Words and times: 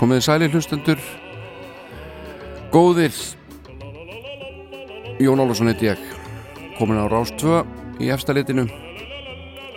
Komiði 0.00 0.22
sæli 0.24 0.48
hlustendur 0.50 0.98
Góðir 2.74 3.14
Jón 5.22 5.38
Álvarsson 5.38 5.70
heiti 5.70 5.92
ég 5.92 6.00
Komin 6.74 6.98
á 6.98 7.06
Rás 7.06 7.30
2 7.38 7.60
í 8.02 8.10
efstalitinu 8.10 8.64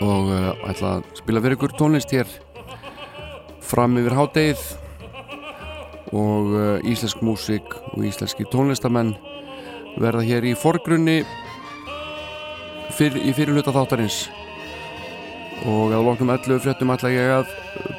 og 0.01 0.31
ætla 0.65 0.95
að 0.95 1.05
spila 1.19 1.43
fyrir 1.43 1.59
ykkur 1.59 1.75
tónlist 1.77 2.15
hér 2.15 2.31
fram 3.61 3.99
yfir 4.01 4.17
hádegið 4.17 4.65
og 6.17 6.57
íslensk 6.89 7.21
músík 7.21 7.77
og 7.93 8.01
íslenski 8.09 8.49
tónlistamenn 8.49 9.13
verða 10.01 10.25
hér 10.25 10.49
í 10.49 10.57
forgrunni 10.57 11.19
fyr, 12.97 13.13
í 13.13 13.29
fyrirluta 13.29 13.75
þáttarins 13.77 14.25
og 15.67 15.91
að 15.91 16.05
loknum 16.07 16.31
öllu 16.31 16.57
fréttum 16.63 16.93
ætla 16.93 17.09
ég 17.11 17.31
að 17.41 17.49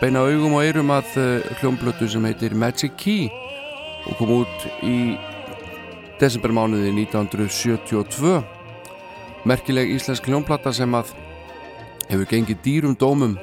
beina 0.00 0.22
augum 0.24 0.56
og 0.56 0.64
eirum 0.64 0.92
að 0.94 1.16
uh, 1.20 1.48
hljómblötu 1.60 2.08
sem 2.08 2.24
heitir 2.24 2.56
Magic 2.56 2.94
Key 2.96 3.28
og 4.08 4.14
kom 4.16 4.32
út 4.38 4.64
í 4.86 5.18
desembermánuði 6.18 6.94
1972 7.04 8.38
merkileg 9.48 9.92
íslensk 9.98 10.30
hljómplata 10.30 10.72
sem 10.72 10.96
að 10.96 11.12
hefur 12.08 12.30
gengið 12.32 12.62
dýrum 12.64 12.96
dómum 12.96 13.36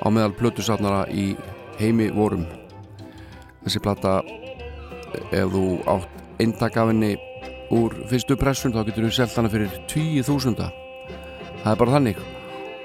á 0.00 0.06
meðal 0.08 0.32
plötusatnara 0.38 1.04
í 1.12 1.34
heimi 1.78 2.08
vorum. 2.16 2.46
Þessi 3.64 3.82
plata 3.84 4.18
ef 5.30 5.52
þú 5.52 5.66
átt 5.92 6.40
eintak 6.40 6.80
af 6.80 6.90
henni 6.90 7.14
úr 7.74 7.94
fyrstu 8.10 8.36
pressun 8.40 8.72
þá 8.74 8.86
getur 8.88 9.08
þú 9.08 9.12
selgt 9.18 9.36
hana 9.38 9.52
fyrir 9.52 9.76
20.000 9.90 10.56
það 10.56 11.70
er 11.70 11.78
bara 11.80 11.94
þannig 11.98 12.24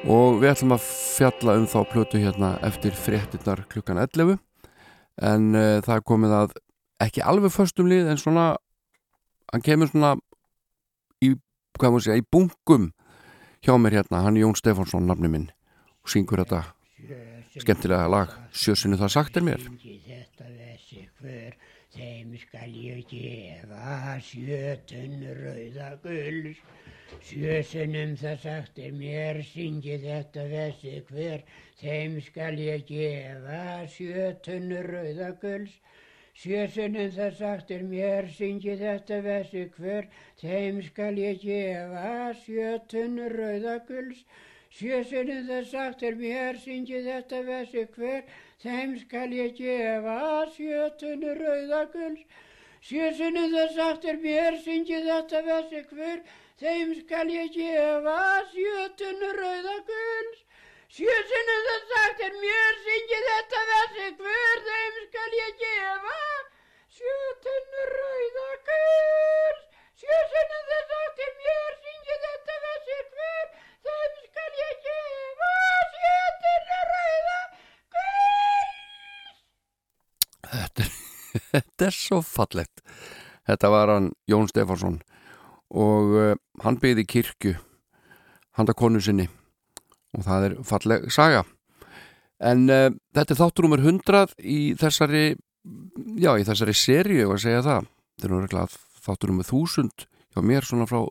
og 0.07 0.39
við 0.39 0.53
ætlum 0.53 0.75
að 0.77 0.87
fjalla 0.87 1.57
um 1.59 1.67
þá 1.67 1.79
plötu 1.91 2.21
hérna 2.21 2.53
eftir 2.67 2.95
fréttinnar 2.95 3.65
klukkan 3.71 3.99
11 3.99 4.37
en 5.29 5.51
uh, 5.55 5.81
það 5.83 6.05
komið 6.07 6.35
að 6.37 6.57
ekki 7.03 7.23
alveg 7.25 7.53
förstum 7.53 7.89
lið 7.91 8.11
en 8.11 8.21
svona 8.21 8.47
hann 9.51 9.65
kemur 9.65 9.91
svona 9.91 10.15
í, 11.23 11.33
hvað 11.79 11.93
maður 11.93 12.05
segja, 12.07 12.21
í 12.21 12.27
bunkum 12.31 12.91
hjá 13.65 13.75
mér 13.75 13.99
hérna, 13.99 14.23
hann 14.23 14.37
er 14.37 14.45
Jón 14.45 14.57
Stefánsson 14.57 15.07
nafni 15.09 15.31
minn 15.31 15.49
og 16.03 16.11
syngur 16.11 16.43
þetta 16.43 16.63
skemmtilega 17.59 18.07
lag. 18.11 18.35
Sjössinu 18.53 18.99
það 18.99 19.15
sagt 19.15 19.39
er 19.39 19.45
mér. 19.45 19.63
Þeim 21.89 22.35
skal 22.37 22.69
ég 22.69 22.99
gefa 23.09 24.19
sjötun 24.23 25.23
rauða 25.39 25.89
gulls 26.03 26.59
Sjösunum 27.09 28.11
það 28.21 28.41
sagt 28.43 28.79
er 28.79 28.91
mér, 28.93 29.39
syngi 29.51 29.95
þetta 30.03 30.43
þessi 30.51 30.91
hver, 31.09 31.43
þeim 31.81 32.17
skal 32.21 32.57
ég 32.61 32.83
gefa 32.89 33.61
sjötunur 33.93 34.89
rauðaguls. 34.93 35.71
Sjösunum 36.39 37.09
það 37.15 37.33
sagt 37.39 37.71
er 37.75 37.85
mér, 37.93 38.29
syngi 38.35 38.75
þetta 38.81 39.17
þessi 39.25 39.63
hver, 39.77 40.05
þeim 40.41 40.83
skal 40.85 41.17
ég 41.17 41.41
gefa 41.41 42.11
sjötunur 42.43 43.37
rauðaguls. 43.41 44.21
Sjösunum 44.79 45.47
það 45.49 45.65
sagt 45.71 46.03
er 46.05 46.19
mér, 46.19 46.59
syngi 46.65 47.01
þetta 47.07 47.39
þessi 47.47 47.87
hver, 47.95 48.21
þeim 48.61 48.93
skal 49.01 49.31
ég 49.33 49.55
gefa 49.57 50.19
sjötunur 50.57 51.41
rauðaguls. 51.41 52.21
Sjösunum 52.85 53.49
það 53.57 53.73
sagt 53.79 54.05
er 54.05 54.21
mér, 54.21 54.61
syngi 54.67 55.01
þetta 55.09 55.41
þessi 55.49 55.83
hver, 55.89 56.21
Þeim 56.59 56.89
skal 56.91 57.29
ég 57.31 57.53
gefa 57.55 58.43
sjötun 58.51 59.21
rauðaguls. 59.37 60.39
Sjötunu 60.91 61.53
það 61.65 61.85
sagt 61.91 62.23
er 62.25 62.33
mér 62.41 62.73
syngi 62.83 63.19
þetta 63.27 63.61
þessi 63.69 64.07
hver. 64.17 64.57
Þeim 64.65 64.97
skal 65.05 65.37
ég 65.37 65.53
gefa 65.61 66.17
sjötun 66.97 67.69
rauðaguls. 67.93 69.61
Sjötunu 70.03 70.59
það 70.73 70.83
sagt 70.91 71.23
er 71.27 71.31
mér 71.45 71.77
syngi 71.85 72.17
þetta 72.25 72.57
þessi 72.65 72.99
hver. 73.13 73.47
Þeim 73.87 74.19
skal 74.25 74.51
ég 74.59 74.75
gefa 74.89 75.53
sjötun 75.95 76.67
rauðaguls. 76.91 77.55
Þetta, 80.51 80.83
þetta 81.53 81.87
er 81.87 81.95
svo 82.01 82.19
fallegt. 82.33 82.83
Þetta 83.47 83.71
var 83.77 83.95
hann 83.95 84.11
Jón 84.27 84.51
Stefánsson 84.51 84.99
og 85.69 86.13
uh, 86.17 86.35
hann 86.63 86.79
byggði 86.81 87.05
kirkju 87.09 87.55
handa 88.57 88.75
konu 88.75 89.01
sinni 89.01 89.27
og 90.17 90.25
það 90.25 90.45
er 90.47 90.55
falleg 90.65 91.07
saga. 91.13 91.45
En 92.39 92.67
uh, 92.71 92.89
þetta 93.15 93.35
er 93.35 93.39
þátturumur 93.41 93.83
100 93.83 94.35
í 94.39 94.59
þessari 94.79 95.23
já 96.19 96.31
í 96.39 96.45
þessari 96.47 96.75
seríu 96.77 97.33
að 97.33 97.43
segja 97.43 97.63
það. 97.65 97.89
Þetta 98.19 98.27
er 98.27 98.35
náttúrulega 98.35 98.79
þátturumur 99.05 99.47
1000 99.47 100.07
hjá 100.33 100.45
mér 100.45 100.67
svona 100.67 100.87
frá, 100.89 101.03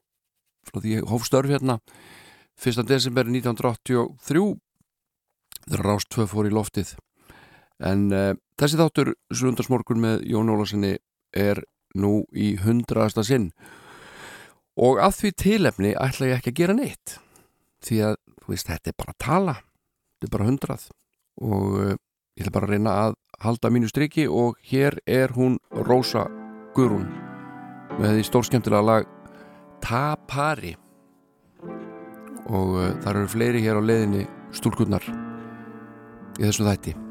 frá 0.69 0.81
því 0.81 0.97
ég 0.99 1.11
hóf 1.11 1.27
störf 1.29 1.53
hérna. 1.53 1.79
1. 2.59 2.83
desember 2.89 3.29
1983 3.29 4.57
þegar 5.69 5.85
Rást 5.85 6.11
2 6.17 6.27
fór 6.31 6.49
í 6.49 6.55
loftið. 6.55 6.97
En 7.79 8.09
uh, 8.11 8.33
þessi 8.59 8.81
þáttur 8.81 9.13
Sundarsmorgun 9.31 10.03
með 10.03 10.25
Jón 10.27 10.51
Ólarssoni 10.51 10.97
er 11.37 11.63
nú 11.95 12.25
í 12.35 12.57
hundraðasta 12.59 13.23
sinn 13.25 13.53
og 14.79 15.01
af 15.03 15.17
því 15.19 15.33
tilefni 15.43 15.95
ætla 15.99 16.31
ég 16.31 16.39
ekki 16.39 16.53
að 16.53 16.61
gera 16.61 16.77
neitt. 16.79 17.17
Því 17.85 18.01
að, 18.09 18.19
þú 18.43 18.53
veist, 18.53 18.69
þetta 18.71 18.91
er 18.91 18.99
bara 18.99 19.15
að 19.15 19.23
tala. 19.25 19.55
Þetta 20.19 20.29
er 20.29 20.35
bara 20.35 20.49
hundrað. 20.49 20.85
Og 21.43 21.79
uh, 21.79 21.95
ég 22.39 22.45
ætla 22.45 22.55
bara 22.55 22.69
að 22.69 22.75
reyna 22.75 22.97
að 23.07 23.17
halda 23.43 23.73
mínu 23.75 23.91
striki 23.91 24.27
og 24.31 24.59
hér 24.71 24.99
er 25.07 25.35
hún 25.37 25.59
Rósa 25.87 26.27
Gurun 26.77 27.09
með 27.99 28.19
því 28.19 28.29
stórskemtilega 28.31 28.87
lag 28.87 29.11
Tapari. 29.83 30.77
Og 32.49 32.79
uh, 32.79 32.95
þar 33.03 33.25
eru 33.25 33.35
fleiri 33.35 33.67
hér 33.67 33.83
á 33.83 33.83
leðinni 33.83 34.25
stúlkunnar 34.55 35.05
í 36.39 36.47
þessu 36.47 36.67
þætti 36.67 37.08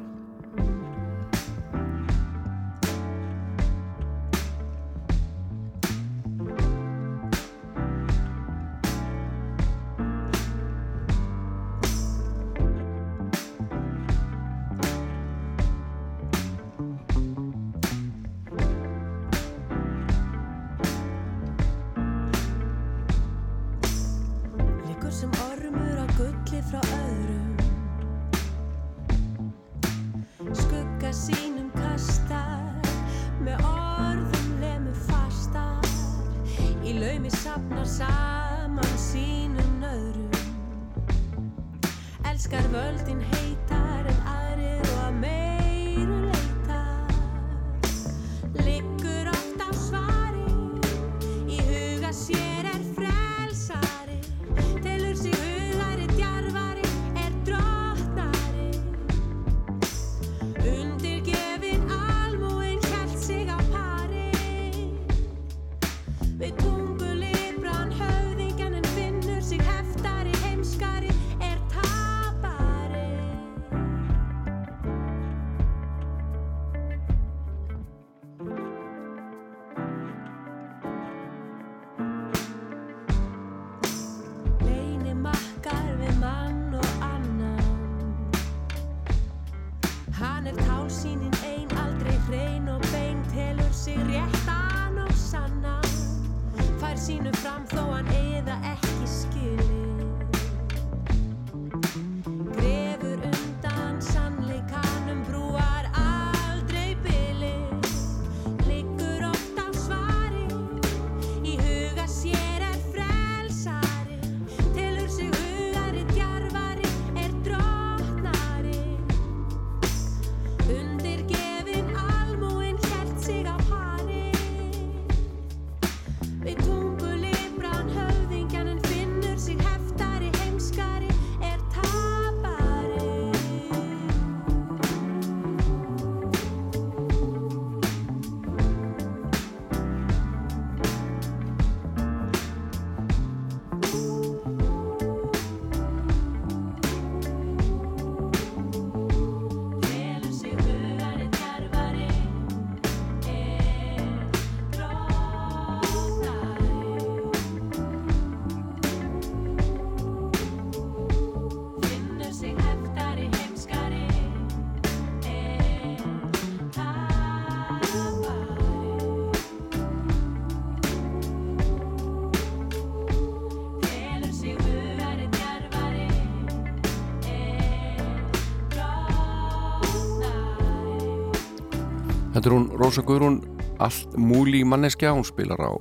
Er 182.48 182.54
hún 182.56 182.70
Rósa 182.80 183.02
Guðrún 183.04 183.42
allt 183.84 184.14
múli 184.16 184.62
manneskja, 184.64 185.10
hún 185.12 185.26
spilar 185.28 185.60
á 185.60 185.76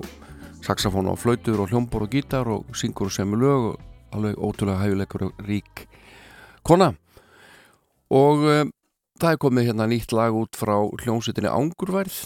saxofón 0.59 1.07
og 1.07 1.15
flautur 1.15 1.61
og 1.63 1.69
hljómbor 1.71 2.03
og 2.03 2.09
gítar 2.11 2.49
og 2.51 2.73
syngur 2.75 3.07
sem 3.07 3.29
lög 3.39 3.69
og 3.69 3.75
alveg 4.11 4.35
ótrúlega 4.35 4.81
hæfilegur 4.81 5.23
og 5.29 5.37
rík 5.47 5.85
kona. 6.67 6.89
Og 8.11 8.43
um, 8.43 8.73
það 9.15 9.31
er 9.31 9.39
komið 9.39 9.69
hérna 9.69 9.87
nýtt 9.87 10.11
lag 10.11 10.35
út 10.35 10.59
frá 10.59 10.75
hljómsveitinni 10.75 11.47
Ángurværð 11.47 12.17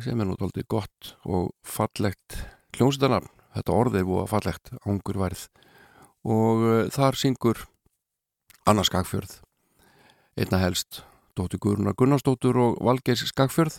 sem 0.00 0.24
er 0.24 0.24
nú 0.24 0.38
tóltið 0.40 0.64
gott 0.72 1.12
og 1.28 1.50
fallegt 1.60 2.38
hljómsveitanar. 2.78 3.28
Þetta 3.58 3.76
orðið 3.76 4.06
búið 4.08 4.30
fallegt 4.32 4.72
Ángurværð 4.88 5.50
og 6.24 6.64
uh, 6.64 6.80
þar 6.96 7.20
syngur 7.20 7.60
Anna 8.64 8.86
Skagfjörð 8.88 9.42
einna 10.40 10.62
helst 10.64 11.02
dóttir 11.36 11.60
Guðrunar 11.62 11.96
Gunnarsdóttur 11.98 12.58
og 12.62 12.80
Valgeis 12.84 13.24
Skagfjörð. 13.28 13.78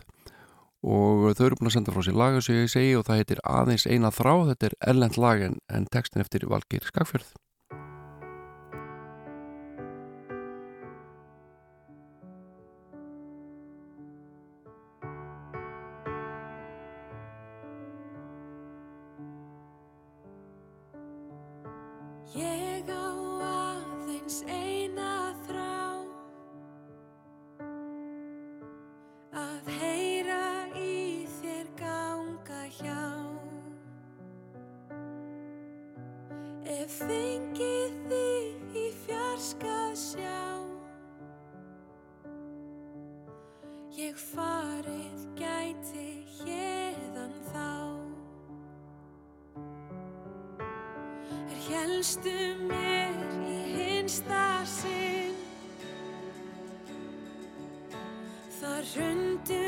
Og 0.87 1.33
þau 1.35 1.45
eru 1.47 1.57
búin 1.57 1.71
að 1.71 1.75
senda 1.79 1.95
frá 1.95 2.05
sér 2.05 2.17
laga 2.21 2.41
sem 2.45 2.61
ég 2.61 2.71
segi 2.71 2.93
og 2.95 3.07
það 3.07 3.23
heitir 3.23 3.43
aðeins 3.49 3.87
eina 3.89 4.13
þrá 4.13 4.33
þetta 4.51 4.69
er 4.69 4.77
ellend 4.93 5.17
lag 5.17 5.41
en, 5.41 5.59
en 5.73 5.89
textin 5.89 6.21
eftir 6.21 6.45
Valgeir 6.47 6.85
Skagfjörð 6.85 7.33
fengið 36.97 37.97
þig 38.09 38.77
í 38.77 38.85
fjarskað 39.03 39.93
sjá. 40.01 40.39
Ég 43.97 44.17
farið 44.21 45.25
gæti 45.37 46.07
hérðan 46.39 47.35
þá. 47.51 47.69
Er 51.37 51.63
helstu 51.69 52.37
mér 52.69 53.17
í 53.45 53.57
hinsta 53.77 54.43
sinn. 54.77 55.37
Þar 58.57 58.93
hrundu 58.95 59.66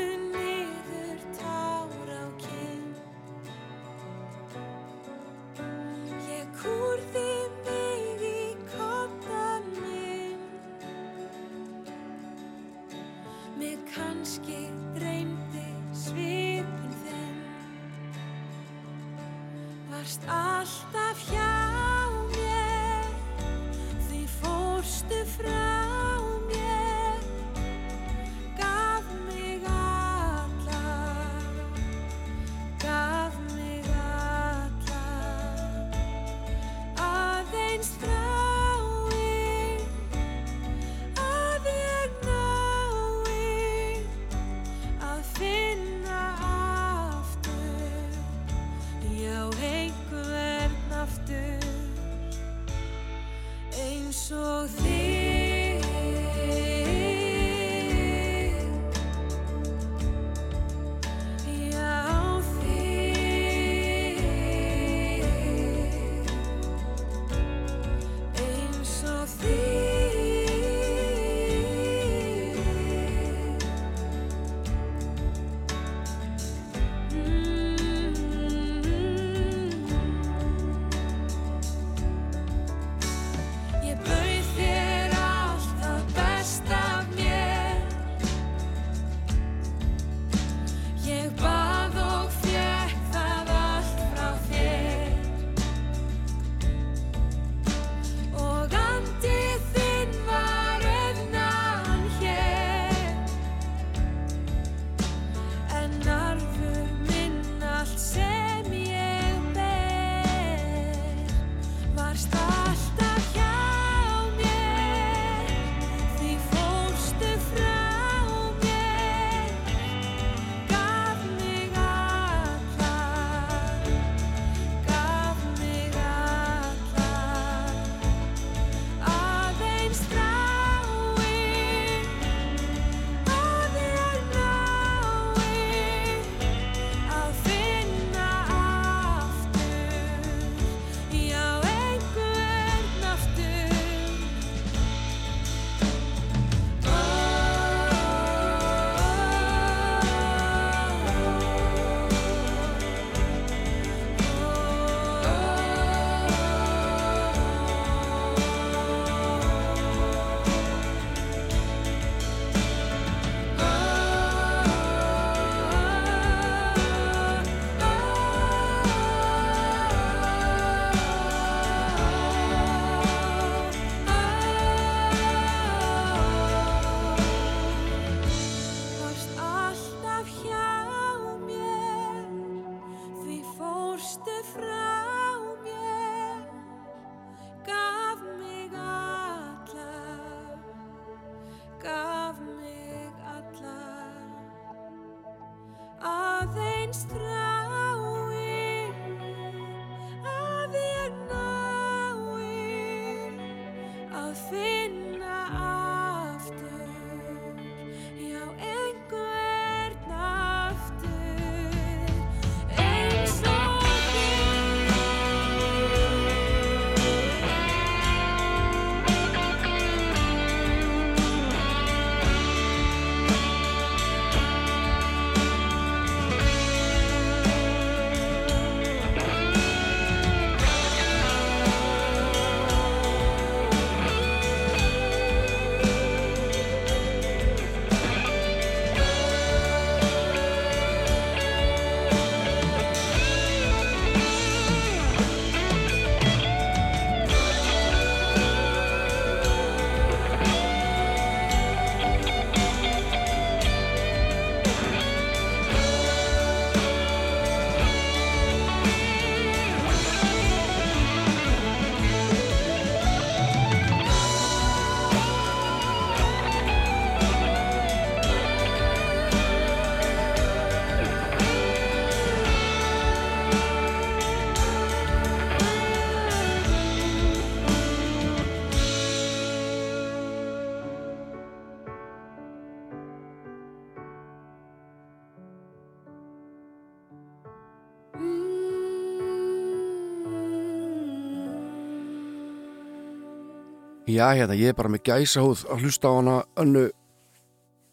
Já, 294.10 294.32
hérna, 294.34 294.56
ég 294.58 294.72
er 294.72 294.74
bara 294.74 294.90
með 294.90 295.04
gæsa 295.06 295.42
húð 295.44 295.60
að 295.70 295.84
hlusta 295.84 296.10
á 296.10 296.12
hana 296.16 296.32
önnu 296.58 296.80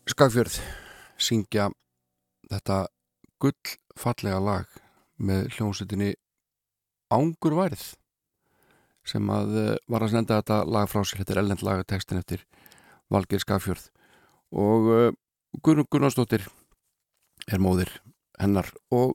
skagfjörð 0.09 0.55
syngja 1.21 1.67
þetta 2.49 2.77
gullfallega 3.43 4.39
lag 4.41 4.79
með 5.21 5.51
hljómsutinni 5.53 6.15
Ángurværið 7.13 7.83
sem 9.05 9.29
að 9.29 9.53
uh, 9.61 9.69
var 9.85 10.07
að 10.07 10.15
senda 10.15 10.39
þetta 10.39 10.57
lag 10.65 10.89
frá 10.89 11.03
sér, 11.03 11.21
þetta 11.21 11.35
er 11.35 11.41
ellend 11.43 11.63
lagatekstin 11.67 12.23
eftir 12.23 12.43
Valgeir 13.13 13.43
Skagfjörð. 13.43 13.85
Og 14.57 14.89
uh, 14.89 15.13
Guðrun 15.61 15.87
Gunnarsdóttir 15.91 16.47
er 17.45 17.61
móðir 17.61 17.93
hennar 18.41 18.73
og 18.89 19.13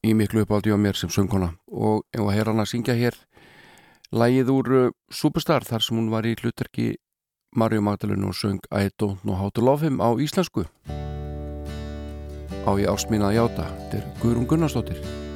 í 0.00 0.16
miklu 0.16 0.46
uppáldi 0.46 0.72
á 0.72 0.80
mér 0.80 0.96
sem 0.96 1.12
söngkona. 1.12 1.52
Og 1.68 2.08
ef 2.14 2.24
að 2.24 2.34
heyra 2.38 2.54
hann 2.54 2.64
að 2.64 2.72
syngja 2.72 2.96
hér 2.96 3.20
Lægið 4.08 4.48
úr 4.48 4.68
uh, 4.72 4.92
Superstar 5.12 5.66
þar 5.68 5.84
sem 5.84 5.98
hún 6.00 6.08
var 6.08 6.24
í 6.24 6.32
hlutverki 6.38 6.94
Marju 7.60 7.82
Magdalenu 7.84 8.30
og 8.30 8.36
söng 8.38 8.62
I 8.72 8.88
don't 8.96 9.20
know 9.20 9.36
how 9.36 9.50
to 9.52 9.60
love 9.60 9.84
him 9.84 10.00
á 10.00 10.16
íslensku. 10.16 10.64
Á 12.64 12.70
ég 12.80 12.88
ást 12.88 13.12
mín 13.12 13.20
að 13.20 13.36
játa 13.36 13.68
þetta 13.68 14.00
er 14.00 14.08
Guðrún 14.22 14.48
Gunnarsdóttir 14.48 15.27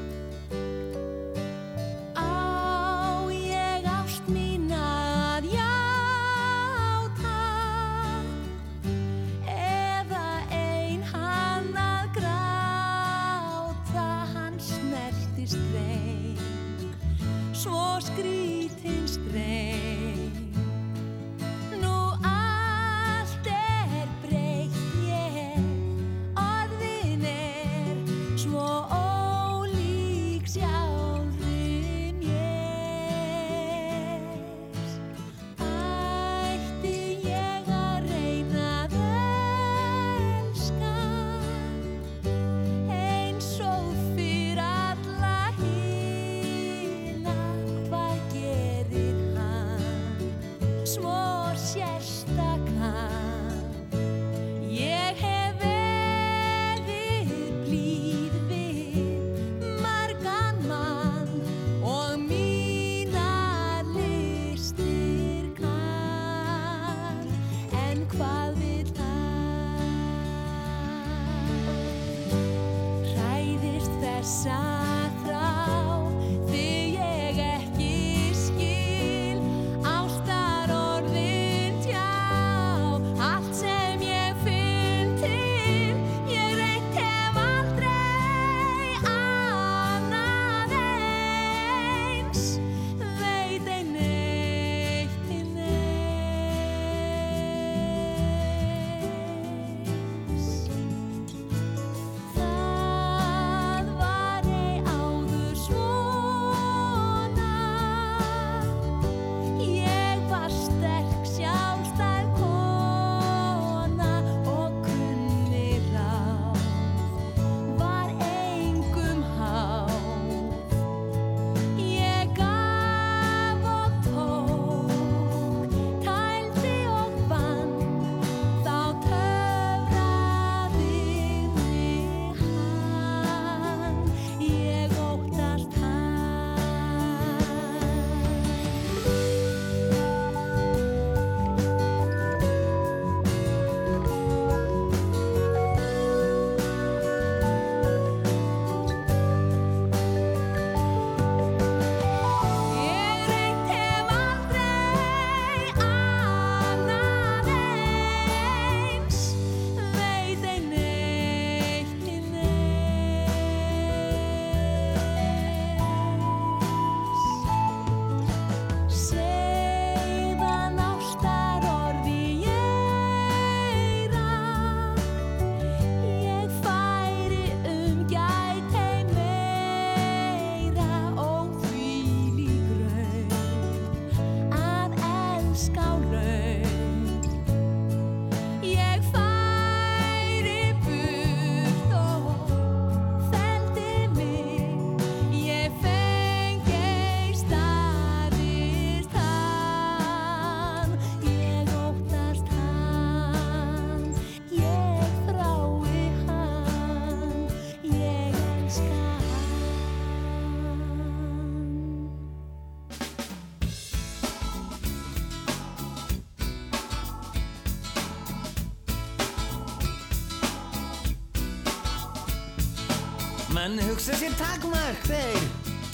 menn 223.73 223.89
hugsa 223.89 224.13
sér 224.21 224.33
takmark 224.37 225.05
þeir 225.07 225.45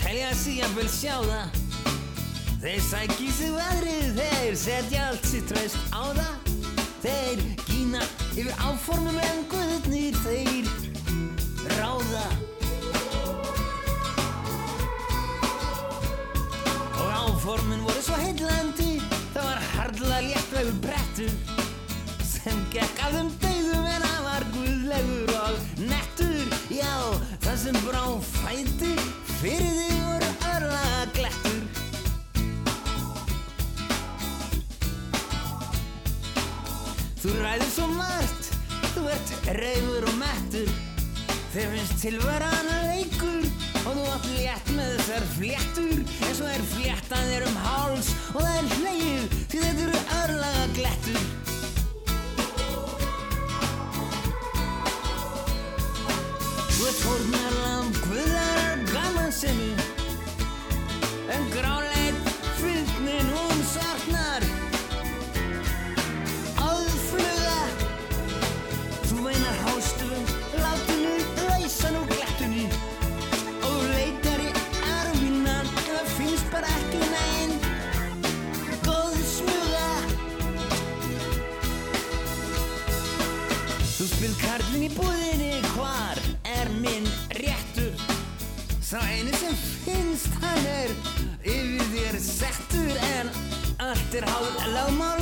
telja 0.00 0.30
að 0.34 0.72
vel 0.74 0.86
sjá 0.90 1.14
það 1.22 1.58
Þeir 2.58 2.80
sæki 2.82 3.28
sig 3.30 3.52
veðrið, 3.54 4.16
þeir 4.16 4.56
setja 4.58 5.02
allt 5.12 5.26
sitt 5.30 5.46
tröst 5.46 5.92
á 5.94 6.10
það. 6.10 6.48
Þeir 7.04 7.44
gína 7.68 8.00
yfir 8.32 8.50
áformum 8.66 9.20
en 9.22 9.44
guðnir 9.52 10.18
þeir 10.24 10.66
ráða. 11.76 12.26
Og 16.98 17.14
áformin 17.14 17.86
voru 17.86 18.02
svo 18.02 18.18
heillandi 18.24 18.96
Það 19.36 19.44
var 19.44 19.62
hardla 19.76 20.18
léttvegur 20.26 20.80
brettur 20.82 21.30
Sem 22.26 22.58
gekk 22.74 23.04
af 23.06 23.14
þeim 23.14 23.30
degðum 23.44 23.86
en 23.86 24.08
hann 24.08 24.24
var 24.26 24.50
guðlegur 24.56 25.37
sem 27.68 27.84
brá 27.84 28.04
fæti 28.24 28.94
fyrir 29.40 29.74
þig 29.76 29.96
voru 30.06 30.28
örlaga 30.54 31.00
glettur. 31.16 31.62
Þú 37.18 37.34
ræður 37.42 37.72
svo 37.74 37.88
margt, 37.92 38.48
þú 38.94 39.02
ert 39.12 39.32
reyfur 39.58 40.06
og 40.08 40.16
mettur. 40.22 40.70
Þeir 41.52 41.74
finnst 41.74 42.00
tilvaran 42.04 42.70
leikur 42.72 43.44
og 43.82 43.98
þú 43.98 44.06
átt 44.14 44.30
létt 44.38 44.72
með 44.78 44.94
þessar 44.94 45.28
fléttur. 45.34 45.98
En 46.24 46.34
svo 46.38 46.48
er 46.48 46.64
fléttan 46.72 47.28
þér 47.34 47.48
um 47.50 47.60
háls 47.66 48.14
og 48.32 48.40
það 48.46 48.54
er 48.54 48.72
hleið 48.78 49.36
því 49.52 49.66
þetta 49.66 49.84
eru 49.90 50.00
örlaga 50.22 50.64
glettur. 50.78 51.22
Þú 56.78 56.88
ert 56.88 57.04
guðar 57.04 57.57
gaman 59.42 59.77
Sá 88.88 88.98
eini 89.04 89.32
sem 89.36 89.56
finnst 89.84 90.32
hann 90.40 90.64
er 90.64 90.92
Yfir 91.44 91.82
þér 91.92 92.16
settur 92.24 92.94
En 93.18 93.28
allt 93.84 94.14
er 94.16 94.24
háð 94.24 94.62
lagmáli 94.72 95.17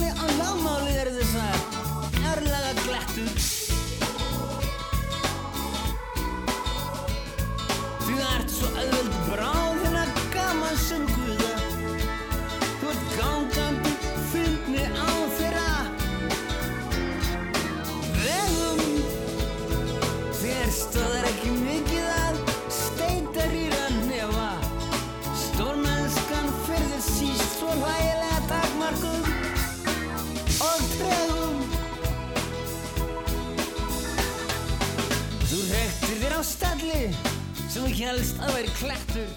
helst 37.97 38.41
að 38.45 38.57
væri 38.57 38.73
klettur. 38.77 39.31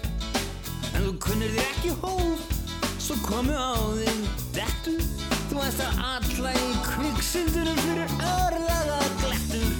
En 0.94 1.06
þú 1.06 1.12
kunnir 1.24 1.54
þér 1.54 1.68
ekki 1.68 1.94
hóf 2.02 2.48
svo 3.00 3.16
komu 3.24 3.56
á 3.56 3.74
þig 3.96 4.18
dettur. 4.56 5.04
Þú 5.50 5.62
veist 5.62 5.80
að 5.82 6.02
alla 6.06 6.52
í 6.54 6.66
kviksundunum 6.84 7.78
fyrir 7.84 8.12
örlaga 8.22 8.98
glettur 9.18 9.72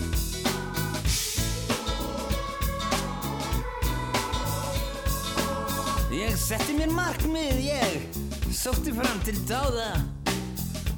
Ég 6.11 6.35
setti 6.35 6.75
mér 6.75 6.90
markmið, 6.90 7.61
ég 7.62 8.16
sótti 8.51 8.90
fram 8.97 9.21
til 9.23 9.37
dáða. 9.47 9.93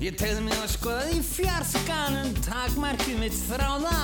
Ég 0.01 0.17
tegði 0.19 0.47
mig 0.47 0.57
að 0.57 0.73
skoða 0.73 1.11
í 1.13 1.21
fjarskanum 1.23 2.33
takmarkið 2.43 3.21
mitt 3.21 3.37
þráða. 3.45 3.99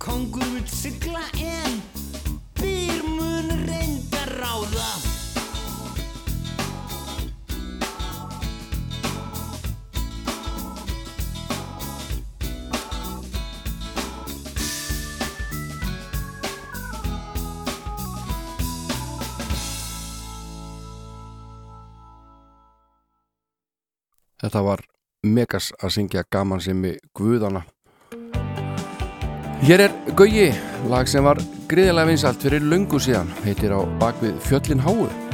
Kongur 0.00 0.46
vill 0.54 0.64
sigla 0.70 1.24
en 1.42 1.75
Þetta 24.56 24.64
var 24.64 24.80
Megas 25.36 25.66
að 25.84 25.90
syngja 25.92 26.22
gaman 26.32 26.62
sem 26.64 26.78
við 26.80 26.94
Guðana. 27.18 27.60
Hér 29.68 29.82
er 29.84 29.98
Gauji, 30.16 30.48
lag 30.88 31.12
sem 31.12 31.28
var 31.28 31.42
gríðilega 31.68 32.08
vinsalt 32.08 32.40
fyrir 32.40 32.64
löngu 32.64 32.96
síðan, 32.96 33.28
heitir 33.44 33.76
á 33.76 33.84
bakvið 34.00 34.40
Fjöllin 34.48 34.80
Háu. 34.80 35.25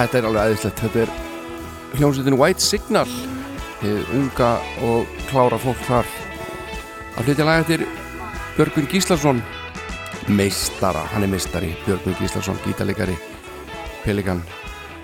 Þetta 0.00 0.16
er 0.16 0.26
alveg 0.30 0.40
aðeinslegt, 0.40 0.78
þetta 0.80 1.00
er 1.02 1.10
hljómsveitin 1.98 2.36
White 2.40 2.64
Signal. 2.64 3.08
Hefur 3.82 4.12
unga 4.16 4.46
og 4.88 5.10
klára 5.28 5.58
fólk 5.60 5.82
þar. 5.84 6.06
Að 7.20 7.26
hluti 7.28 7.44
laga 7.44 7.64
eftir 7.66 7.84
Björgun 8.56 8.88
Gíslason 8.88 9.42
meistara, 10.32 11.02
hann 11.12 11.26
er 11.26 11.32
meistari 11.34 11.74
Björgun 11.84 12.16
Gíslason, 12.16 12.56
gítalegari 12.64 13.18
Pelikan 14.00 14.40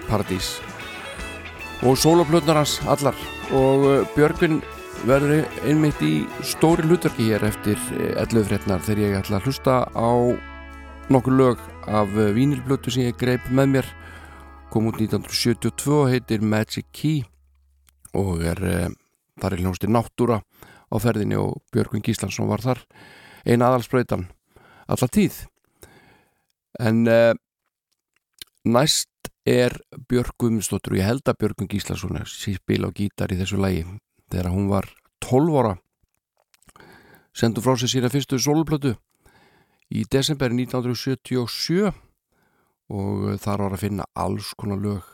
Paradís. 0.09 0.55
Og 1.85 2.01
soloplutnarans 2.01 2.79
allar. 2.89 3.21
Og 3.53 3.85
eh, 3.91 4.09
Björgun 4.17 4.63
verður 5.05 5.45
einmitt 5.69 6.01
í 6.01 6.15
stóri 6.41 6.89
hlutverki 6.89 7.29
hér 7.35 7.45
eftir 7.51 7.77
eh, 7.99 8.17
elluðfrétnar 8.25 8.81
þegar 8.89 9.05
ég 9.05 9.21
ætla 9.21 9.43
að 9.43 9.51
hlusta 9.51 9.79
á 9.93 10.11
nokkur 11.13 11.37
lög 11.37 11.71
af 11.85 12.17
eh, 12.17 12.33
vínilblötu 12.33 12.97
sem 12.97 13.11
ég 13.11 13.21
greip 13.21 13.53
með 13.53 13.75
mér 13.77 13.96
kom 14.77 14.91
út 14.91 14.99
1972 15.01 15.93
og 15.97 16.11
heitir 16.13 16.43
Magic 16.45 16.85
Key 16.93 17.23
og 18.13 18.43
er, 18.45 18.59
e, 18.61 18.89
þar 19.41 19.55
er 19.55 19.63
hljómsið 19.63 19.93
náttúra 19.95 20.37
á 20.45 20.97
ferðinni 21.01 21.39
og 21.41 21.63
Björgvin 21.73 22.05
Gíslansson 22.05 22.51
var 22.51 22.61
þar 22.61 22.83
eina 23.49 23.71
aðalspröytan 23.71 24.27
alltaf 24.85 25.15
tíð. 25.17 25.39
En 26.77 27.09
e, 27.09 27.33
næst 28.69 29.33
er 29.49 29.79
Björgvin 30.11 30.61
Stóttur 30.61 30.93
og 30.93 31.01
ég 31.01 31.09
held 31.09 31.25
að 31.25 31.41
Björgvin 31.41 31.73
Gíslansson 31.73 32.21
spila 32.29 32.93
á 32.93 32.97
gítar 33.01 33.33
í 33.33 33.41
þessu 33.41 33.57
lægi 33.57 33.87
þegar 34.29 34.53
hún 34.53 34.69
var 34.69 34.93
12 35.25 35.57
ára 35.57 35.77
sendu 37.33 37.65
frá 37.65 37.79
sig 37.81 37.97
sína 37.97 38.13
fyrstu 38.13 38.37
solplötu 38.37 38.93
í 39.89 40.05
desember 40.05 40.53
1977 40.53 41.95
og 42.93 43.33
eh, 43.33 43.39
þar 43.43 43.67
var 43.67 43.77
að 43.77 43.83
finna 43.83 44.07
alls 44.15 44.53
konar 44.59 44.81
lög. 44.83 45.13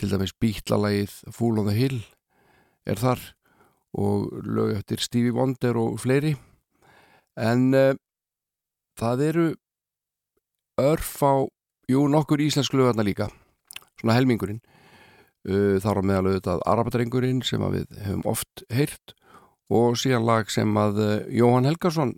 Til 0.00 0.08
dæmis 0.12 0.32
bítlalægið 0.40 1.16
Fool 1.34 1.60
on 1.60 1.68
the 1.68 1.76
Hill 1.76 2.00
er 2.88 3.00
þar 3.00 3.20
og 4.00 4.30
lög 4.46 4.78
eftir 4.78 5.02
Stevie 5.02 5.34
Wonder 5.34 5.76
og 5.76 5.98
fleiri. 6.00 6.36
En 7.36 7.74
uh, 7.74 7.92
það 8.98 9.24
eru 9.26 9.46
örf 10.80 11.10
á 11.20 11.44
jú 11.90 12.06
nokkur 12.08 12.40
íslensk 12.40 12.72
lögarna 12.78 13.04
líka. 13.04 13.28
Svona 14.00 14.16
helmingurinn. 14.16 14.62
Uh, 15.44 15.76
þar 15.82 16.00
á 16.00 16.02
meðal 16.06 16.30
auðvitað 16.30 16.64
Arabatrengurinn 16.70 17.42
sem 17.44 17.64
við 17.74 17.90
hefum 18.06 18.24
oft 18.30 18.64
heyrt 18.72 19.14
og 19.70 19.98
síðan 20.00 20.26
lag 20.28 20.50
sem 20.52 20.80
að 20.80 21.02
uh, 21.02 21.12
Jóhann 21.28 21.68
Helgarsson 21.68 22.14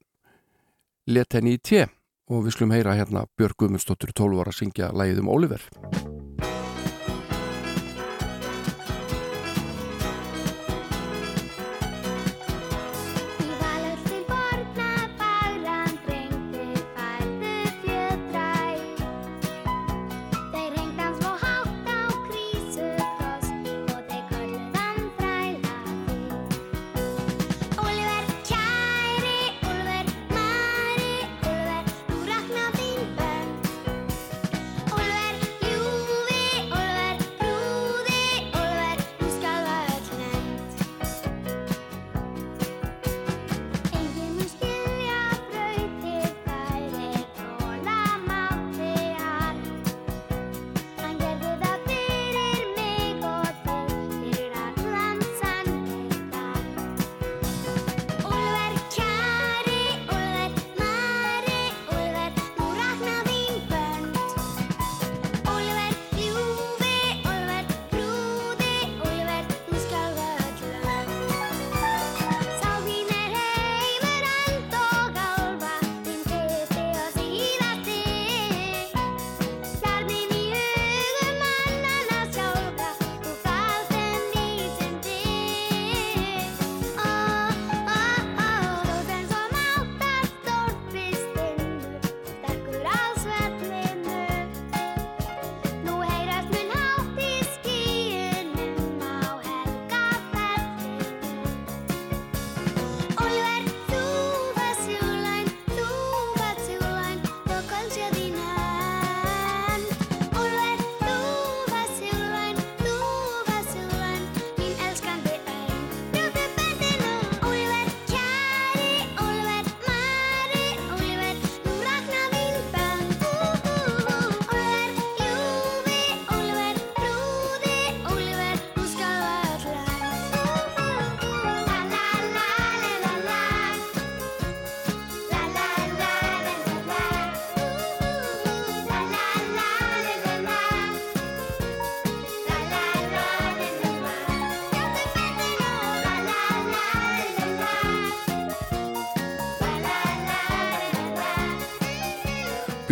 let 1.10 1.34
henni 1.34 1.56
í 1.56 1.62
tje 1.62 1.88
og 2.30 2.46
við 2.46 2.56
skulum 2.56 2.74
heyra 2.76 2.96
hérna 2.98 3.26
Björg 3.38 3.58
Guðmundsdóttur 3.58 4.14
12 4.14 4.42
ára 4.42 4.54
að 4.54 4.60
syngja 4.60 4.92
lagið 4.94 5.22
um 5.24 5.32
Oliver 5.32 5.70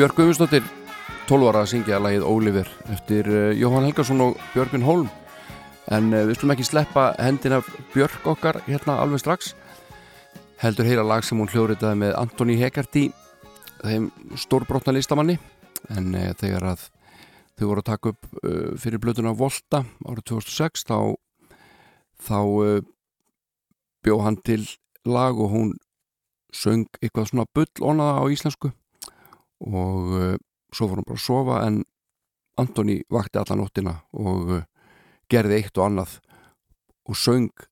Björg 0.00 0.14
Guðmundsdóttir 0.16 0.64
12 1.28 1.48
ára 1.50 1.60
að 1.60 1.66
syngja 1.74 1.98
lagið 2.00 2.22
Oliver 2.24 2.68
eftir 2.88 3.26
uh, 3.28 3.50
Jóhann 3.52 3.84
Helgason 3.84 4.22
og 4.24 4.38
Björgvin 4.54 4.86
Holm 4.86 5.10
en 5.92 6.06
uh, 6.14 6.22
við 6.24 6.38
skulum 6.38 6.54
ekki 6.54 6.64
sleppa 6.64 7.02
hendin 7.18 7.58
af 7.58 7.68
Björg 7.92 8.30
okkar 8.32 8.62
hérna 8.64 8.94
alveg 9.02 9.20
strax. 9.20 9.50
Heldur 10.64 10.88
heyra 10.88 11.04
lag 11.04 11.20
sem 11.28 11.36
hún 11.36 11.52
hljóriðaði 11.52 12.00
með 12.00 12.16
Antoni 12.16 12.56
Hegarty 12.62 13.04
þeim 13.82 14.08
stórbrotna 14.40 14.96
listamanni. 14.96 15.36
En 15.92 16.16
uh, 16.16 16.30
þegar 16.40 16.70
að 16.72 16.88
þau 17.60 17.68
voru 17.74 17.84
að 17.84 17.90
taka 17.92 18.14
upp 18.14 18.32
fyrir 18.80 19.04
blötuna 19.04 19.36
Volta 19.36 19.84
árið 20.08 20.30
2006 20.32 20.88
þá 20.88 20.96
þá 22.24 22.40
uh, 22.40 22.76
bjó 24.00 24.22
hann 24.24 24.40
til 24.48 24.62
lag 25.04 25.36
og 25.36 25.52
hún 25.52 25.76
söng 26.56 26.88
eitthvað 27.02 27.34
svona 27.34 27.50
bull 27.52 28.00
á 28.00 28.24
íslensku 28.32 28.72
og 29.66 30.12
uh, 30.16 30.36
svo 30.74 30.88
fór 30.88 31.00
hún 31.00 31.08
bara 31.08 31.20
að 31.20 31.26
sofa 31.26 31.62
en 31.66 31.82
Antoni 32.60 32.98
vakti 33.08 33.40
alla 33.40 33.56
nóttina 33.56 33.94
og 34.12 34.54
uh, 34.58 34.64
gerði 35.30 35.60
eitt 35.60 35.78
og 35.78 35.86
annað 35.86 36.18
og 37.08 37.16
söng 37.16 37.66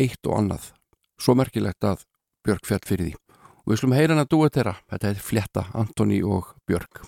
eitt 0.00 0.26
og 0.26 0.38
annað. 0.38 0.72
Svo 1.20 1.36
merkilegt 1.38 1.86
að 1.86 2.04
Björk 2.44 2.66
fjall 2.68 2.84
fyrir 2.84 3.06
því. 3.08 3.14
Og 3.64 3.72
við 3.72 3.80
slum 3.80 3.96
heyra 3.96 4.12
hann 4.12 4.24
að 4.26 4.32
dúa 4.34 4.52
þeirra. 4.52 4.76
Þetta 4.92 5.10
er 5.10 5.26
fletta 5.30 5.66
Antoni 5.80 6.20
og 6.26 6.52
Björk 6.68 7.04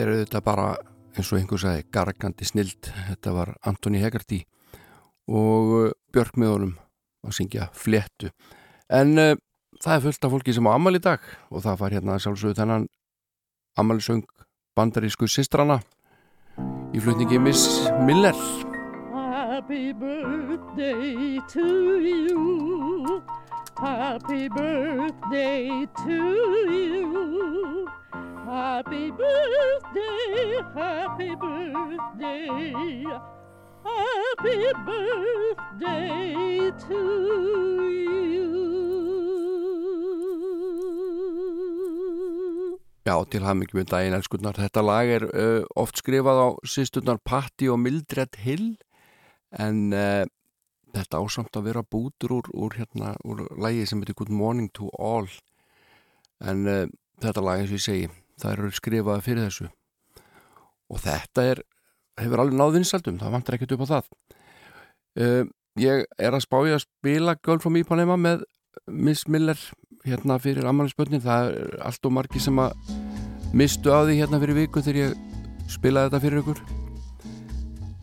Þetta 0.00 0.08
er 0.08 0.16
auðvitað 0.16 0.44
bara 0.46 0.66
eins 1.12 1.28
og 1.28 1.36
einhver 1.36 1.60
sagði 1.60 1.82
gargandi 1.92 2.46
snild 2.48 2.86
þetta 2.88 3.32
var 3.36 3.50
Antoni 3.68 3.98
Hegarty 4.00 4.38
og 5.28 5.72
uh, 5.76 5.90
Björk 6.08 6.38
með 6.40 6.52
honum 6.54 6.70
að 7.26 7.34
syngja 7.36 7.66
fléttu 7.76 8.30
en 8.88 9.12
uh, 9.20 9.34
það 9.76 9.96
er 9.98 10.04
fullt 10.06 10.24
af 10.24 10.32
fólki 10.32 10.54
sem 10.56 10.70
á 10.70 10.72
ammali 10.72 11.02
í 11.02 11.04
dag 11.04 11.26
og 11.50 11.66
það 11.66 11.76
fær 11.82 11.96
hérna 11.98 12.16
sjálfsögðu 12.16 12.56
þennan 12.62 12.86
ammalisöng 13.76 14.24
bandarísku 14.72 15.28
sistrana 15.28 15.82
í 16.96 17.04
flutningi 17.04 17.42
Miss 17.44 17.90
Miller 18.08 18.40
Happy 19.12 19.92
birthday 19.92 21.44
to 21.52 21.68
you. 22.00 23.22
Happy 23.76 24.48
birthday 24.48 25.86
to 26.06 26.16
you. 26.72 27.79
Happy 28.50 29.12
birthday, 29.12 30.58
happy 30.74 31.30
birthday. 31.36 33.06
Happy 33.86 34.62
birthday 34.86 36.34
to 36.82 36.98
you. 37.94 38.50
Já, 43.06 43.14
til 43.30 43.46
hafmyggjum 43.46 43.78
með 43.84 43.92
daginn 43.92 44.16
elskurnar 44.18 44.58
þetta 44.58 44.82
lag 44.82 45.06
er 45.14 45.26
uh, 45.30 45.62
oft 45.78 46.02
skrifað 46.02 46.42
á 46.42 46.48
sýsturnar 46.66 47.22
Patti 47.22 47.70
og 47.70 47.78
Mildred 47.84 48.34
Hill 48.42 48.72
en 49.54 49.94
uh, 49.94 50.26
þetta 50.90 51.22
ásamt 51.22 51.54
að 51.54 51.68
vera 51.70 51.86
bútur 51.86 52.40
úr, 52.40 52.50
úr 52.50 52.74
hérna, 52.82 53.14
úr 53.22 53.46
lagi 53.54 53.86
sem 53.86 54.02
heitir 54.02 54.18
Good 54.18 54.34
Morning 54.34 54.74
to 54.74 54.90
All 54.98 55.30
en 56.42 56.66
uh, 56.66 56.90
þetta 57.22 57.46
lag 57.46 57.62
eins 57.62 57.70
og 57.70 57.78
ég 57.78 57.86
segi 57.86 58.10
það 58.40 58.56
eru 58.56 58.72
skrifaði 58.74 59.26
fyrir 59.26 59.46
þessu. 59.48 59.68
Og 60.90 61.02
þetta 61.04 61.46
er 61.52 61.62
hefur 62.20 62.42
alveg 62.42 62.58
náð 62.58 62.76
vinsaldum, 62.78 63.18
það 63.20 63.34
vantar 63.36 63.56
ekkert 63.56 63.76
upp 63.76 63.84
á 63.86 63.92
það. 63.94 64.10
Uh, 65.20 65.44
ég 65.80 66.04
er 66.18 66.36
að 66.36 66.44
spája 66.44 66.78
að 66.78 66.84
spila 66.84 67.36
Girl 67.44 67.62
from 67.62 67.78
Ipanema 67.80 68.16
með 68.20 68.44
Miss 68.90 69.26
Miller 69.28 69.58
hérna 70.06 70.38
fyrir 70.40 70.66
ammælisbönnin 70.68 71.22
það 71.22 71.50
er 71.52 71.80
allt 71.84 72.06
og 72.06 72.14
margi 72.16 72.40
sem 72.40 72.56
að 72.62 72.72
mistu 73.52 73.92
á 73.92 74.06
því 74.06 74.20
hérna 74.20 74.40
fyrir 74.40 74.56
viku 74.62 74.82
þegar 74.84 75.10
ég 75.10 75.16
spilaði 75.70 76.10
þetta 76.10 76.22
fyrir 76.24 76.42
ykkur. 76.44 76.62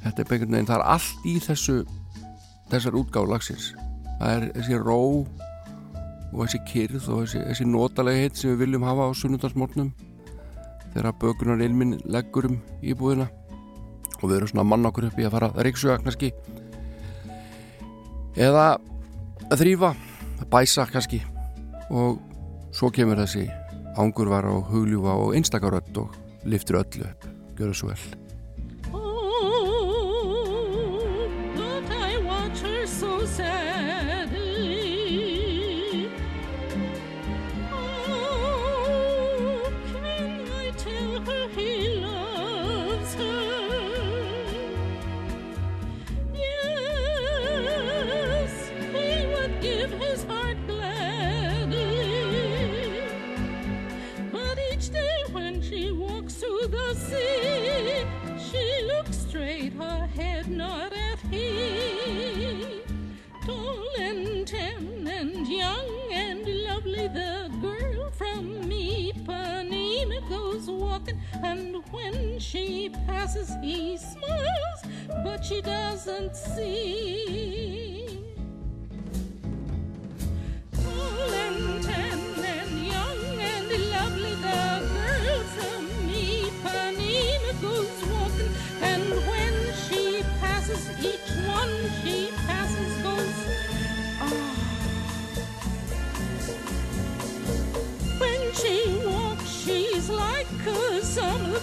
Þetta 0.03 0.23
er 0.23 0.29
beingur 0.29 0.51
neginn, 0.51 0.69
það 0.69 0.79
er 0.79 0.87
allt 0.95 1.27
í 1.27 1.35
þessu 1.43 1.77
þessar 2.71 2.99
útgáðu 2.99 3.31
lagsins. 3.33 3.71
Það 4.19 4.33
er 4.33 4.47
þessi 4.57 4.81
ró 4.81 5.01
og 6.33 6.43
þessi 6.43 6.61
kyrð 6.67 7.09
og 7.13 7.23
þessi, 7.23 7.41
þessi 7.47 7.67
notalegheit 7.71 8.37
sem 8.37 8.51
við 8.53 8.63
viljum 8.65 8.85
hafa 8.87 9.07
á 9.07 9.11
sunnundarsmórnum 9.15 9.91
þegar 10.97 11.17
bökunar 11.21 11.63
ilminn 11.63 11.99
leggur 12.09 12.49
um 12.49 12.59
íbúðina. 12.81 13.29
Og 14.17 14.29
við 14.29 14.39
erum 14.39 14.51
svona 14.51 14.65
mann 14.65 14.89
okkur 14.89 15.11
upp 15.11 15.19
í 15.21 15.27
að 15.27 15.35
fara 15.37 15.51
að 15.53 15.67
ríksuga 15.67 15.99
kannski. 16.01 16.31
Eða 18.37 18.67
að 19.47 19.61
þrýfa 19.61 19.93
að 20.41 20.47
bæsa 20.53 20.87
kannski. 20.89 21.21
Og 21.93 22.17
svo 22.75 22.91
kemur 22.93 23.21
þessi 23.21 23.47
ángur 23.97 24.29
var 24.33 24.49
á 24.49 24.53
hugljúfa 24.53 25.17
og 25.17 25.35
einstakarödd 25.37 26.03
og 26.03 26.15
liftur 26.45 26.81
öllu 26.83 27.09
upp, 27.09 27.29
gjör 27.57 27.71
það 27.73 27.77
svo 27.81 27.93
vel 27.93 28.26
And 71.43 71.75
when 71.91 72.39
she 72.39 72.89
passes, 73.05 73.51
he 73.61 73.97
smiles, 73.97 74.81
but 75.23 75.43
she 75.43 75.61
doesn't 75.61 76.35
see. 76.35 78.23
Tall 80.73 81.33
and 81.45 81.83
tan 81.83 82.19
and 82.43 82.85
young 82.85 83.39
and 83.39 83.67
lovely, 83.91 84.35
the 84.35 84.81
girls 84.93 85.53
of 85.71 86.05
me, 86.07 86.49
Panina 86.63 87.61
goes 87.61 87.99
walking. 88.11 88.53
And 88.81 89.09
when 89.29 89.53
she 89.87 90.23
passes, 90.39 90.83
each 91.05 91.29
one 91.47 91.76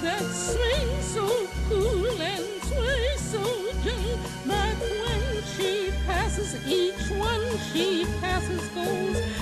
that 0.03 0.23
swing 0.23 1.01
so 1.01 1.47
cool 1.69 2.21
and 2.21 2.45
sway 2.65 3.17
so 3.17 3.41
young, 3.85 4.19
But 4.47 4.75
when 4.81 5.43
she 5.57 5.93
passes, 6.07 6.55
each 6.67 7.11
one 7.11 7.59
she 7.73 8.05
passes 8.21 8.67
goes. 8.69 9.34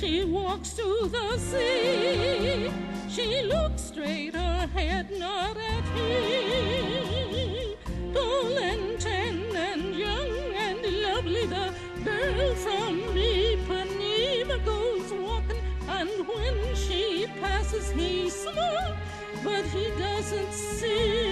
She 0.00 0.24
walks 0.24 0.72
to 0.72 1.10
the 1.12 1.36
sea. 1.36 2.72
She 3.10 3.42
looks 3.42 3.82
straight 3.82 4.34
ahead, 4.34 5.10
not 5.18 5.58
at 5.58 5.84
him. 5.94 7.76
Tall 8.14 8.56
and 8.56 8.98
tan 8.98 9.54
and 9.54 9.94
young 9.94 10.54
and 10.56 11.02
lovely, 11.02 11.44
the 11.44 11.74
girl 12.02 12.54
from 12.54 13.00
Ipanema 13.12 14.64
goes 14.64 15.12
walking. 15.12 15.62
And 15.86 16.26
when 16.26 16.74
she 16.74 17.26
passes, 17.38 17.90
he 17.90 18.30
smiles, 18.30 18.96
but 19.44 19.66
he 19.66 19.90
doesn't 19.98 20.52
see. 20.54 21.29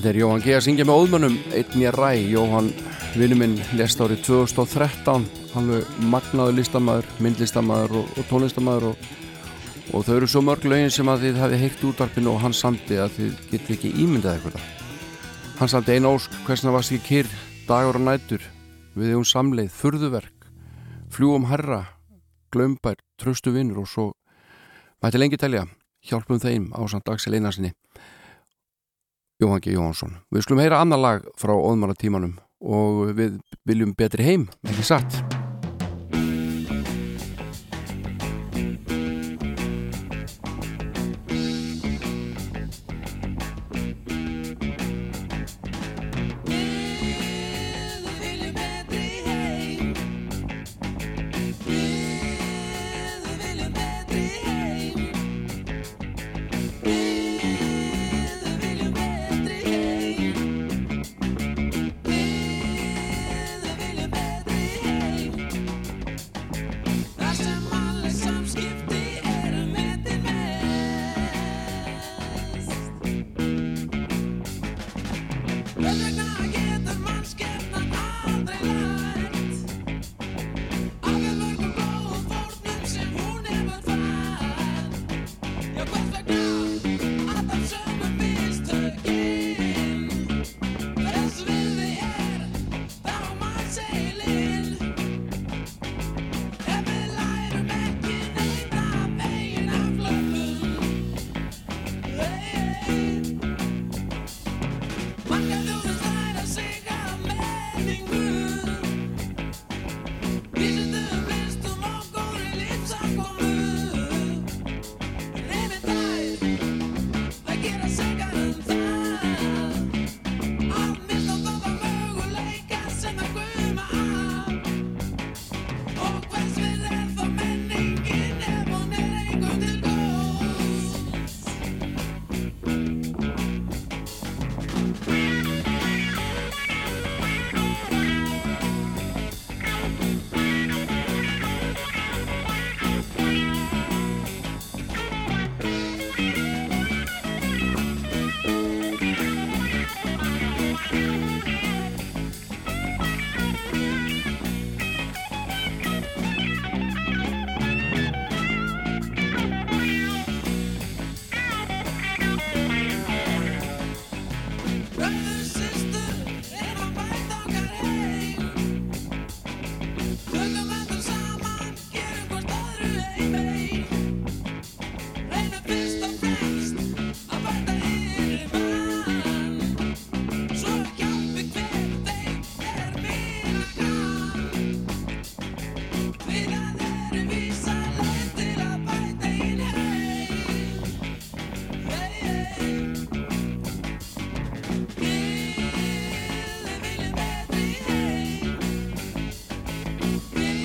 Þetta 0.00 0.14
er 0.14 0.16
Jóhann 0.16 0.40
G. 0.40 0.52
að 0.56 0.62
syngja 0.64 0.84
með 0.88 0.96
óðmönnum. 0.96 1.34
Einn 1.52 1.82
í 1.82 1.90
ræ, 1.92 2.14
Jóhann 2.32 2.70
vinnu 3.20 3.36
minn 3.36 3.56
lest 3.76 3.98
árið 4.00 4.22
2013 4.24 5.26
hann 5.50 5.66
er 5.76 5.90
magnaður 6.08 6.54
listamæður 6.56 7.10
myndlistamæður 7.20 7.98
og, 7.98 8.14
og 8.16 8.30
tónlistamæður 8.30 8.86
og, 8.94 9.02
og 9.92 10.06
þau 10.06 10.14
eru 10.14 10.28
svo 10.32 10.40
mörg 10.46 10.64
lögin 10.72 10.94
sem 10.94 11.10
að 11.12 11.26
þið 11.26 11.40
hafi 11.42 11.58
heikt 11.60 11.84
útarpinu 11.90 12.32
og 12.32 12.40
hann 12.40 12.56
samti 12.56 12.96
að 12.96 13.12
þið 13.18 13.34
getið 13.50 13.74
ekki 13.76 13.90
ímyndað 14.06 14.38
eitthvað 14.38 14.64
hann 15.58 15.72
samti 15.74 15.98
einn 15.98 16.08
ósk 16.08 16.38
hversna 16.46 16.72
varst 16.72 16.96
ekki 16.96 17.10
kyrr, 17.10 17.36
dagur 17.68 18.00
og 18.00 18.06
nætur? 18.06 18.46
Við 18.96 19.18
um 19.18 19.28
samleið, 19.28 19.68
furðuverk. 19.68 20.48
Fljúum 21.12 21.44
herra 21.52 21.82
glömbær, 22.48 22.96
tröstu 23.20 23.52
vinnur 23.52 23.84
og 23.84 23.92
svo 23.92 24.08
mætti 25.04 25.20
lengi 25.20 25.36
telja, 25.36 25.66
hjálpum 26.08 26.40
þeim 26.40 26.70
á 26.72 26.80
samt 26.88 27.12
Axel 27.12 27.36
Einarsinni 27.36 27.74
Jóhann 27.74 27.89
G. 29.40 29.74
Jóhansson. 29.74 30.18
Við 30.30 30.44
skulum 30.44 30.60
heyra 30.60 30.82
annar 30.84 31.00
lag 31.00 31.28
frá 31.40 31.54
óðmaratímanum 31.56 32.36
og 32.60 33.14
við 33.16 33.40
viljum 33.64 33.96
betri 33.96 34.26
heim, 34.26 34.48
ekki 34.68 34.84
satt. 34.84 35.39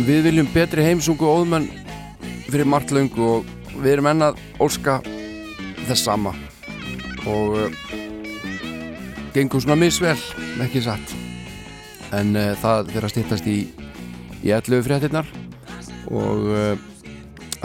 Við 0.06 0.20
viljum 0.28 0.50
betri 0.54 0.84
heimsungu 0.86 1.26
óðmenn 1.26 1.64
fyrir 2.46 2.68
margt 2.70 2.92
löngu 2.94 3.24
og 3.26 3.48
við 3.80 3.96
erum 3.96 4.08
enn 4.12 4.22
að 4.22 4.42
óska 4.62 5.00
þess 5.88 6.04
sama. 6.06 6.34
Og 7.26 7.56
uh, 7.58 7.80
gengur 9.34 9.64
svona 9.64 9.80
misvel, 9.82 10.20
ekki 10.62 10.84
satt. 10.86 11.14
En 12.14 12.38
uh, 12.38 12.52
það 12.62 12.92
að 13.00 13.08
stýttast 13.16 13.50
í 13.50 13.56
í 14.46 14.52
11 14.54 14.84
fréttinnar 14.86 15.32
og 16.14 16.44
uh, 16.54 16.76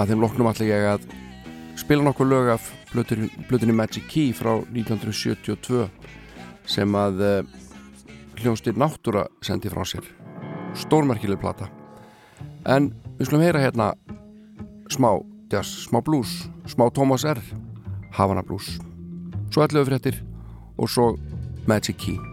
að 0.00 0.14
þeim 0.14 0.24
loknum 0.24 0.48
allir 0.48 0.70
ég 0.70 0.86
að 0.94 1.04
spila 1.82 2.06
nokkuð 2.06 2.30
lög 2.30 2.54
af 2.54 2.70
blötunni 2.94 3.74
Magic 3.76 4.08
Key 4.08 4.32
frá 4.32 4.54
1972 4.62 5.90
sem 6.64 6.96
að 6.96 7.20
hljónstir 8.40 8.80
náttúra 8.80 9.26
sendi 9.44 9.68
frá 9.68 9.84
sér. 9.84 10.08
Stórmerkileg 10.78 11.42
plata 11.42 11.68
en 12.66 12.90
við 13.18 13.28
skulum 13.28 13.44
heyra 13.44 13.62
hérna 13.62 13.92
smá 14.92 15.12
jazz, 15.52 15.86
smá 15.88 16.00
blues 16.04 16.48
smá 16.66 16.88
Thomas 16.92 17.24
R. 17.24 17.40
Havana 18.16 18.42
blues 18.42 18.78
svo 19.50 19.64
11 19.64 19.86
fréttir 19.88 20.20
og 20.78 20.90
svo 20.90 21.14
Magic 21.66 21.96
Key 22.00 22.29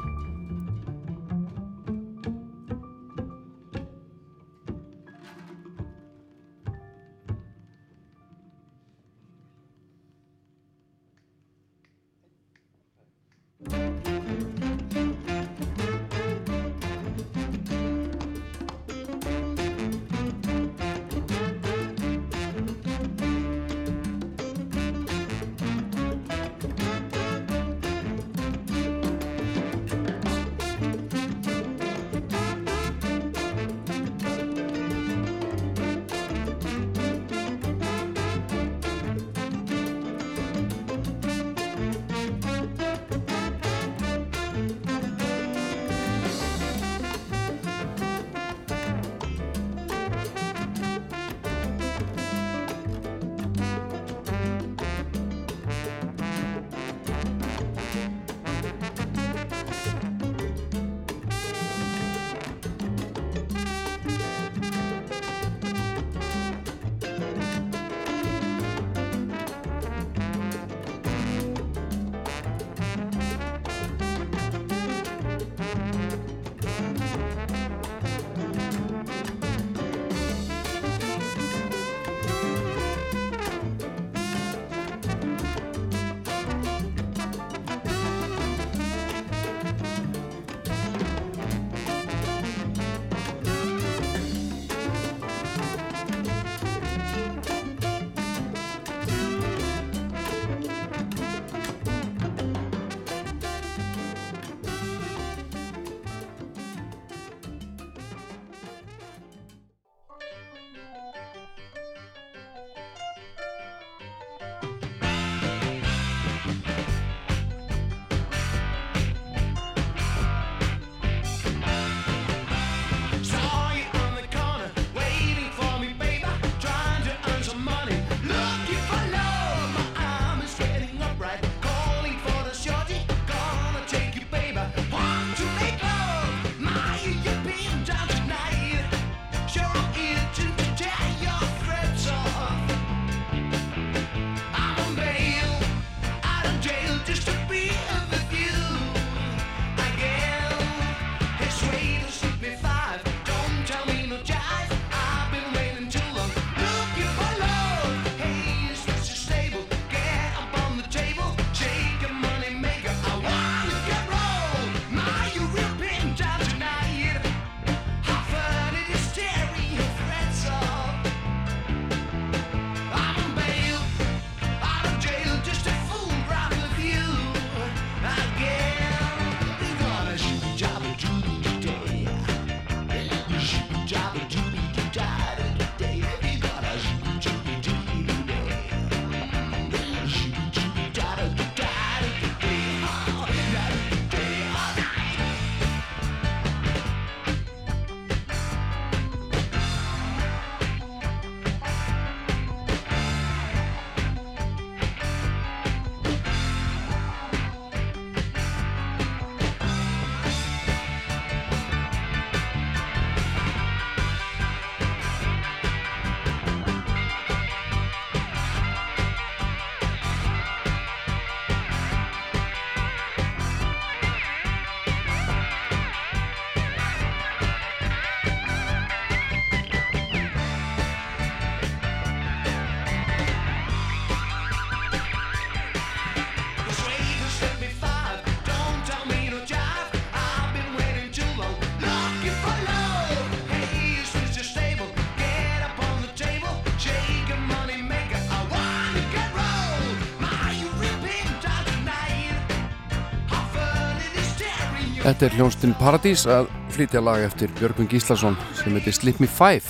Þetta 255.17 255.31
er 255.31 255.35
hljónstinn 255.39 255.71
Paradís 255.79 256.27
að 256.29 256.51
flytja 256.75 257.01
lag 257.01 257.23
eftir 257.25 257.49
Björgvin 257.57 257.87
Gíslason 257.89 258.35
sem 258.53 258.75
heitir 258.77 258.93
Slip 258.93 259.17
Me 259.17 259.25
Five. 259.25 259.65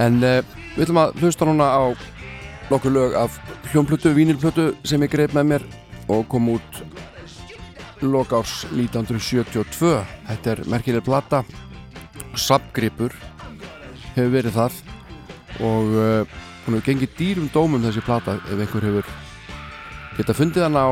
En 0.00 0.16
uh, 0.24 0.38
við 0.78 0.86
ætlum 0.86 1.00
að 1.02 1.18
hlusta 1.20 1.44
núna 1.44 1.66
á 1.76 1.84
nokkuð 2.70 2.94
lög 2.94 3.18
af 3.20 3.36
hljónplötu, 3.74 4.14
vínilplötu 4.16 4.70
sem 4.80 5.04
ég 5.04 5.12
greið 5.12 5.36
með 5.36 5.50
mér 5.50 5.66
og 6.08 6.24
kom 6.32 6.48
út 6.54 6.80
lokárs 8.00 8.62
1972 8.70 9.92
þetta 10.30 10.54
er 10.54 10.64
merkileg 10.72 11.04
plata 11.04 11.42
Sabgripur 12.32 13.12
hefur 14.16 14.32
verið 14.38 14.56
það 14.56 14.80
og 15.60 15.92
uh, 16.00 16.40
hún 16.64 16.78
hefur 16.78 16.88
gengið 16.88 17.16
dýrum 17.20 17.52
dómum 17.52 17.84
þessi 17.84 18.08
plata 18.08 18.40
ef 18.40 18.56
einhver 18.56 18.88
hefur 18.88 19.14
geta 20.16 20.40
fundið 20.40 20.70
hann 20.70 20.80
á 20.80 20.88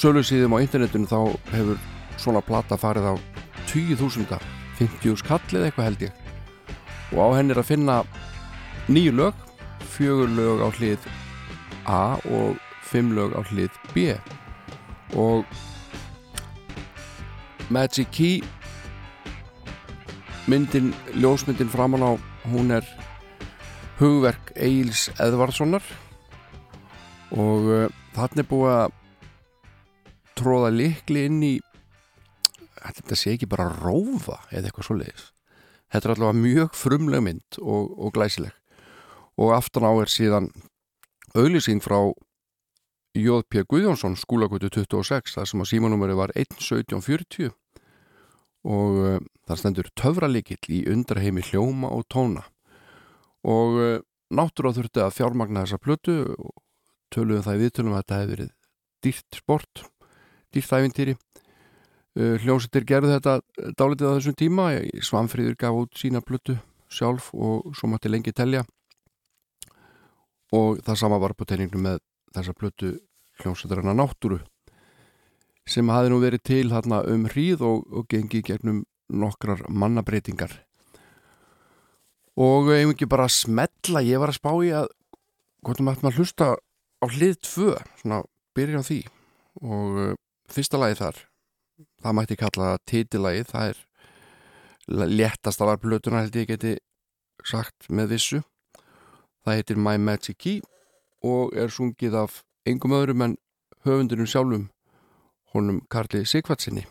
sölu 0.00 0.22
síðum 0.24 0.54
á 0.56 0.64
internetinu 0.64 1.04
þá 1.04 1.18
hefur 1.52 1.80
svona 2.16 2.40
plata 2.40 2.78
farið 2.80 3.10
á 3.12 3.14
20.000 3.68 4.40
50 4.80 5.18
skall 5.20 5.42
eða 5.52 5.68
eitthvað 5.68 5.88
held 5.90 6.04
ég. 6.06 6.12
Og 7.12 7.18
á 7.20 7.28
henni 7.36 7.52
er 7.52 7.60
að 7.60 7.68
finna 7.68 7.96
nýju 8.88 9.12
lög 9.18 9.42
fjögur 9.92 10.30
lög 10.32 10.62
á 10.64 10.68
hlið 10.78 11.08
A 11.84 12.04
og 12.32 12.56
fimm 12.86 13.12
lög 13.16 13.34
á 13.36 13.44
hlið 13.50 13.76
B. 13.92 14.14
Og 15.20 15.44
Magic 17.68 18.08
Key 18.14 18.40
myndin, 20.48 20.94
ljósmyndin 21.12 21.68
framan 21.68 22.06
á 22.08 22.12
hún 22.48 22.72
er 22.72 22.86
hugverk 24.00 24.54
Eils 24.56 25.10
Edvardssonar 25.20 25.84
og 27.36 27.68
uh, 27.68 27.84
þarna 28.16 28.42
er 28.42 28.48
búið 28.48 28.72
að 28.78 28.96
tróða 30.40 30.72
likli 30.74 31.26
inn 31.28 31.42
í 31.44 31.54
þetta 32.80 33.18
sé 33.18 33.36
ekki 33.36 33.50
bara 33.50 33.68
rófa 33.68 34.40
eða 34.48 34.70
eitthvað 34.70 34.88
svo 34.88 34.96
leiðis 35.02 35.28
þetta 35.90 36.08
er 36.08 36.14
allavega 36.14 36.40
mjög 36.40 36.74
frumleg 36.78 37.22
mynd 37.26 37.60
og, 37.60 37.94
og 37.98 38.14
glæsileg. 38.14 38.54
Og 39.40 39.54
aftan 39.56 39.86
á 39.86 39.92
er 40.02 40.12
síðan 40.12 40.50
auðlýsing 41.34 41.82
frá 41.82 42.12
J.P. 43.16 43.64
Guðjónsson 43.70 44.14
skúlagötu 44.18 44.70
26 44.70 45.34
þar 45.34 45.48
sem 45.50 45.62
að 45.62 45.70
símanúmeri 45.72 46.14
var 46.18 46.32
1.1740 46.38 47.50
og 48.70 48.98
uh, 49.00 49.16
þar 49.48 49.58
stendur 49.58 49.88
töfralikill 49.98 50.60
í 50.70 50.84
undraheimi 50.92 51.42
hljóma 51.48 51.90
og 51.96 52.04
tóna. 52.12 52.44
Og 53.42 53.78
uh, 53.80 53.96
náttúrulega 54.30 54.78
þurfti 54.78 55.02
að 55.02 55.16
fjármagna 55.16 55.64
þessa 55.64 55.80
plötu. 55.82 56.18
Og 56.38 56.54
töluðum 57.10 57.46
það 57.46 57.56
í 57.56 57.62
viðtölum 57.64 57.96
að 57.96 58.02
þetta 58.04 58.18
hefði 58.20 58.34
verið 58.36 58.52
dýrt 59.00 59.40
sport 59.40 59.82
dýrt 60.54 60.74
æfintýri 60.76 61.14
uh, 61.16 62.36
hljómsettir 62.42 62.86
gerðu 62.88 63.14
þetta 63.16 63.38
dálitið 63.78 64.10
á 64.10 64.16
þessum 64.18 64.38
tíma. 64.38 64.68
Svanfríður 65.04 65.58
gaf 65.60 65.80
út 65.84 66.00
sína 66.00 66.22
plötu 66.24 66.58
sjálf 66.90 67.30
og 67.34 67.74
svo 67.76 67.90
mátti 67.90 68.10
lengi 68.10 68.34
telja. 68.34 68.64
Og 70.56 70.80
það 70.82 70.98
sama 70.98 71.20
var 71.22 71.36
på 71.38 71.46
teiningnum 71.46 71.86
með 71.86 72.00
þessa 72.34 72.56
plötu 72.58 72.96
hljómsettarana 73.40 73.94
náttúru 73.96 74.40
sem 75.70 75.86
hafi 75.92 76.10
nú 76.10 76.18
verið 76.18 76.42
til 76.48 76.64
þarna 76.72 77.04
um 77.12 77.28
hríð 77.30 77.62
og, 77.62 77.86
og 77.94 78.08
gengi 78.10 78.40
gegnum 78.42 78.82
nokkrar 79.10 79.62
mannabreitingar 79.70 80.56
og 82.40 82.70
ef 82.72 82.94
ekki 82.94 83.08
bara 83.10 83.28
smetla, 83.30 84.02
ég 84.06 84.20
var 84.20 84.32
að 84.32 84.38
spá 84.38 84.50
í 84.64 84.72
að 84.74 84.88
hvort 85.64 85.82
maður 85.84 85.98
ætti 85.98 86.08
að 86.08 86.18
hlusta 86.18 86.48
á 87.00 87.06
hlið 87.10 87.38
tvö, 87.44 87.72
svona 88.00 88.20
byrja 88.56 88.80
á 88.80 88.84
því. 88.86 89.00
Og 89.60 89.98
uh, 90.00 90.14
fyrsta 90.54 90.80
lagi 90.80 90.98
þar 91.00 91.24
það 92.02 92.16
mætti 92.16 92.36
kalla 92.40 92.74
titilagi 92.88 93.46
það 93.48 93.72
er 93.72 93.86
léttast 94.90 95.60
af 95.60 95.80
plötuna 95.80 96.24
held 96.24 96.36
ég 96.36 96.48
geti 96.50 96.76
sagt 97.46 97.88
með 97.88 98.14
vissu. 98.14 98.40
Það 99.44 99.56
heitir 99.56 99.80
My 99.80 99.96
Magic 99.98 100.36
Key 100.38 100.60
og 101.24 101.54
er 101.56 101.72
sungið 101.72 102.16
af 102.24 102.42
engum 102.68 102.96
öðrum 102.96 103.24
en 103.24 103.36
höfundurum 103.86 104.28
sjálfum 104.28 104.68
honum 105.54 105.80
Karli 105.90 106.24
Sigvartsinni 106.24 106.84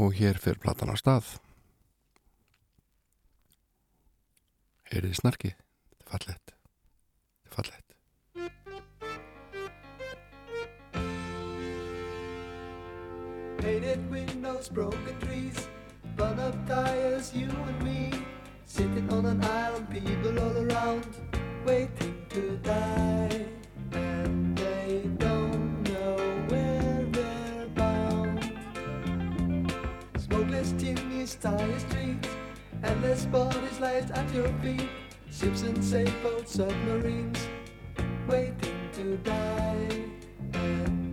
og 0.00 0.16
hér 0.16 0.40
fyrir 0.40 0.60
platan 0.62 0.92
á 0.92 0.96
stað. 0.96 1.36
Heyrið 4.90 5.20
snarkið, 5.20 5.54
þetta 5.54 6.06
er 6.06 6.10
fallett 6.10 6.50
þetta 6.50 7.50
er 7.50 7.56
fallett 7.58 7.89
Painted 13.60 14.10
windows, 14.10 14.70
broken 14.70 15.20
trees, 15.20 15.68
bun 16.16 16.40
up 16.40 16.54
tires, 16.66 17.34
you 17.34 17.46
and 17.46 17.82
me. 17.82 18.10
Sitting 18.64 19.12
on 19.12 19.26
an 19.26 19.44
island, 19.44 19.90
people 19.90 20.38
all 20.38 20.56
around, 20.56 21.06
waiting 21.66 22.24
to 22.30 22.56
die. 22.62 23.44
And 23.92 24.56
they 24.56 25.02
don't 25.18 25.82
know 25.82 26.16
where 26.48 27.04
they're 27.12 27.66
bound. 27.74 28.50
Smokeless 30.16 30.72
chimneys, 30.78 31.34
tire 31.34 31.78
streets, 31.80 32.28
endless 32.82 33.26
bodies 33.26 33.78
lies 33.78 34.10
at 34.10 34.34
your 34.34 34.48
feet. 34.62 34.88
Ships 35.30 35.62
and 35.62 35.84
sailboats, 35.84 36.54
submarines, 36.54 37.46
waiting 38.26 38.88
to 38.94 39.18
die. 39.18 39.88
And 40.54 41.09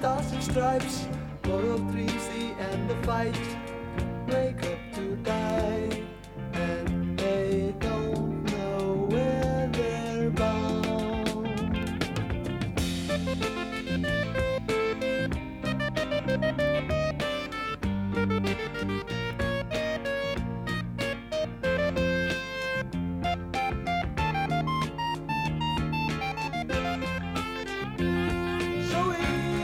stars 0.00 0.32
and 0.32 0.42
stripes. 0.42 1.06
Four 1.42 1.60
of 1.60 1.90
three's 1.90 2.28
the 2.28 2.54
end 2.58 2.90
of 2.90 3.04
fight. 3.04 3.36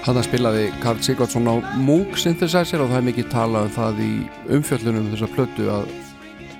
Þarna 0.07 0.23
spilaði 0.23 0.67
Karl 0.79 1.01
Sigvardsson 1.03 1.49
á 1.51 1.59
Moog 1.83 2.13
synthesizer 2.15 2.79
og 2.79 2.93
það 2.93 3.01
er 3.01 3.07
mikið 3.09 3.25
talað 3.33 3.65
um 3.67 3.73
það 3.75 3.97
í 4.05 4.11
umfjöllunum 4.55 5.09
þessar 5.11 5.33
plötu 5.35 5.67
að 5.67 5.89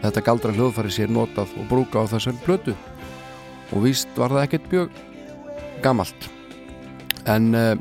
þetta 0.01 0.23
galdra 0.27 0.55
hljóðfæri 0.57 0.91
sé 0.91 1.07
notað 1.07 1.53
og 1.55 1.69
brúka 1.71 2.03
á 2.03 2.11
þessar 2.11 2.41
plötu. 2.43 2.75
Og 3.71 3.87
víst 3.87 4.19
var 4.19 4.35
það 4.35 4.49
ekkert 4.49 4.69
mjög 4.75 4.99
gamalt. 5.87 6.29
En 7.31 7.49
uh, 7.55 7.79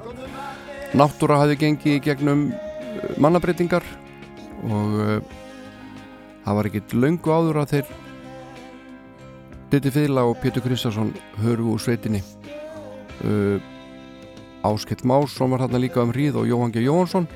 náttúra 0.93 1.41
hafði 1.41 1.57
gengið 1.63 1.99
gegnum 2.11 2.47
uh, 2.53 3.11
mannabreitingar 3.17 3.89
og 4.69 4.97
uh, 5.01 5.19
það 6.45 6.61
var 6.61 6.69
ekkert 6.75 6.99
löngu 7.01 7.33
áður 7.33 7.63
að 7.65 7.71
þeir 7.73 7.93
Diti 9.73 9.97
Fýðla 9.97 10.29
og 10.29 10.37
Pétur 10.45 10.61
Kristjánsson 10.61 11.15
hörfu 11.41 11.73
úr 11.73 11.89
sveitinni. 11.89 12.21
Uh, 13.25 13.57
Áskell 14.65 15.05
Másson 15.05 15.51
var 15.53 15.65
þarna 15.65 15.81
líka 15.81 16.03
um 16.03 16.13
hríð 16.13 16.39
og 16.41 16.47
Jóhann 16.49 16.73
G. 16.73 16.81
Jóhansson 16.85 17.27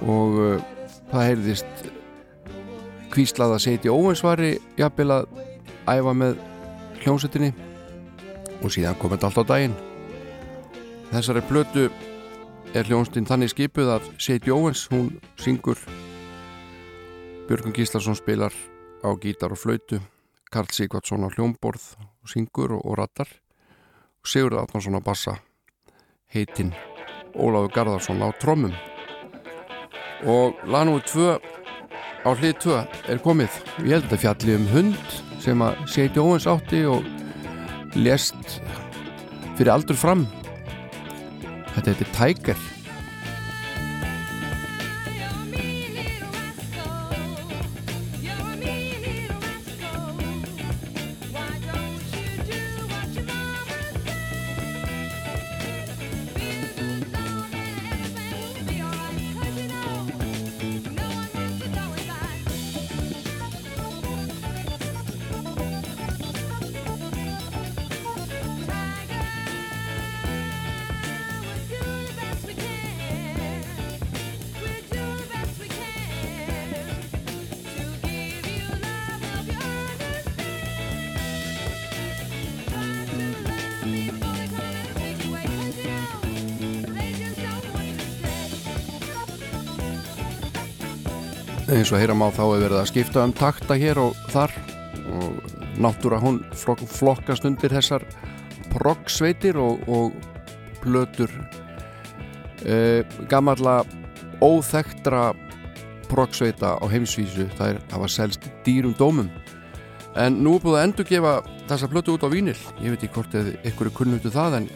og 0.00 0.38
uh, 0.40 0.62
það 1.10 1.26
heyrðist 1.28 1.90
kvíslað 3.12 3.56
að 3.56 3.64
setja 3.66 3.92
óvinsvari 3.92 4.54
jafnvel 4.78 5.10
að 5.18 5.26
æfa 5.92 6.14
með 6.16 6.38
hljómsettinni 7.02 7.52
og 8.62 8.72
síðan 8.72 8.96
kom 9.00 9.12
þetta 9.12 9.28
allt 9.28 9.42
á 9.42 9.50
daginn. 9.50 9.76
Þessari 11.12 11.44
blötu 11.50 11.90
er 12.72 12.88
hljómsdinn 12.88 13.28
þannig 13.28 13.52
skipuð 13.52 13.92
að 13.98 14.08
Seit 14.22 14.48
Jóhans 14.48 14.86
hún 14.92 15.10
syngur. 15.36 15.76
Björgun 17.48 17.76
Gíslason 17.76 18.16
spilar 18.16 18.54
á 19.04 19.10
gítar 19.20 19.52
og 19.52 19.60
flautu. 19.60 20.00
Karl 20.52 20.72
Sigvardsson 20.72 21.24
á 21.24 21.32
hljómborð 21.32 21.94
og 22.00 22.28
syngur 22.28 22.76
og, 22.78 22.84
og 22.84 23.00
rattar 23.00 23.28
og 24.22 24.28
Sigurður 24.28 24.62
Atnarsson 24.62 24.96
á 24.96 25.02
bassa 25.04 25.36
heitinn 26.32 26.72
Ólafur 27.32 27.72
Garðarsson 27.72 28.24
á 28.24 28.28
trommum. 28.40 28.74
Og 30.28 30.58
lagnúi 30.68 31.00
2 31.08 31.38
á 32.24 32.30
hlið 32.32 32.54
2 32.66 32.76
er 33.12 33.22
komið. 33.24 33.56
Ég 33.86 33.96
held 33.96 34.12
að 34.12 34.22
fjalli 34.24 34.58
um 34.58 34.68
hund 34.72 35.16
sem 35.42 35.64
að 35.64 35.80
seti 35.90 36.22
óvins 36.22 36.46
átti 36.50 36.84
og 36.86 37.06
lést 37.98 38.60
fyrir 39.56 39.72
aldur 39.74 39.98
fram. 39.98 40.26
Þetta 41.72 41.88
heitir 41.90 42.14
Tiger 42.16 42.71
eins 91.72 91.92
og 91.92 92.00
heyra 92.00 92.14
má 92.16 92.26
þá 92.28 92.42
hefur 92.42 92.60
verið 92.60 92.78
að 92.80 92.88
skipta 92.90 93.22
um 93.24 93.32
takta 93.36 93.76
hér 93.80 94.00
og 94.02 94.16
þar. 94.32 94.52
Og 95.12 95.54
náttúra 95.80 96.18
hún 96.20 96.42
flok- 96.56 96.84
flokkast 96.88 97.46
undir 97.48 97.72
þessar 97.72 98.04
proggsveitir 98.72 99.58
og, 99.60 99.80
og 99.88 100.12
plötur. 100.82 101.32
E, 102.62 103.02
gamalla 103.30 103.82
óþektra 104.42 105.32
proggsveita 106.10 106.76
á 106.76 106.84
heimsvísu 106.92 107.48
það 107.56 107.72
er 107.72 107.80
að 107.88 108.04
var 108.04 108.12
selst 108.12 108.50
dýrum 108.66 108.94
dómum. 108.98 109.30
En 110.18 110.42
nú 110.44 110.58
er 110.58 110.64
búið 110.64 110.78
að 110.78 110.86
endur 110.88 111.08
gefa 111.08 111.34
þessa 111.70 111.88
plötu 111.88 112.18
út 112.18 112.26
á 112.26 112.32
vínil. 112.32 112.58
Ég 112.84 112.92
veit 112.92 113.00
ekki 113.00 113.14
hvort 113.16 113.38
eða 113.38 113.56
ykkur 113.70 113.88
er 113.88 113.96
kunnutu 113.96 114.34
það 114.34 114.60
en 114.60 114.70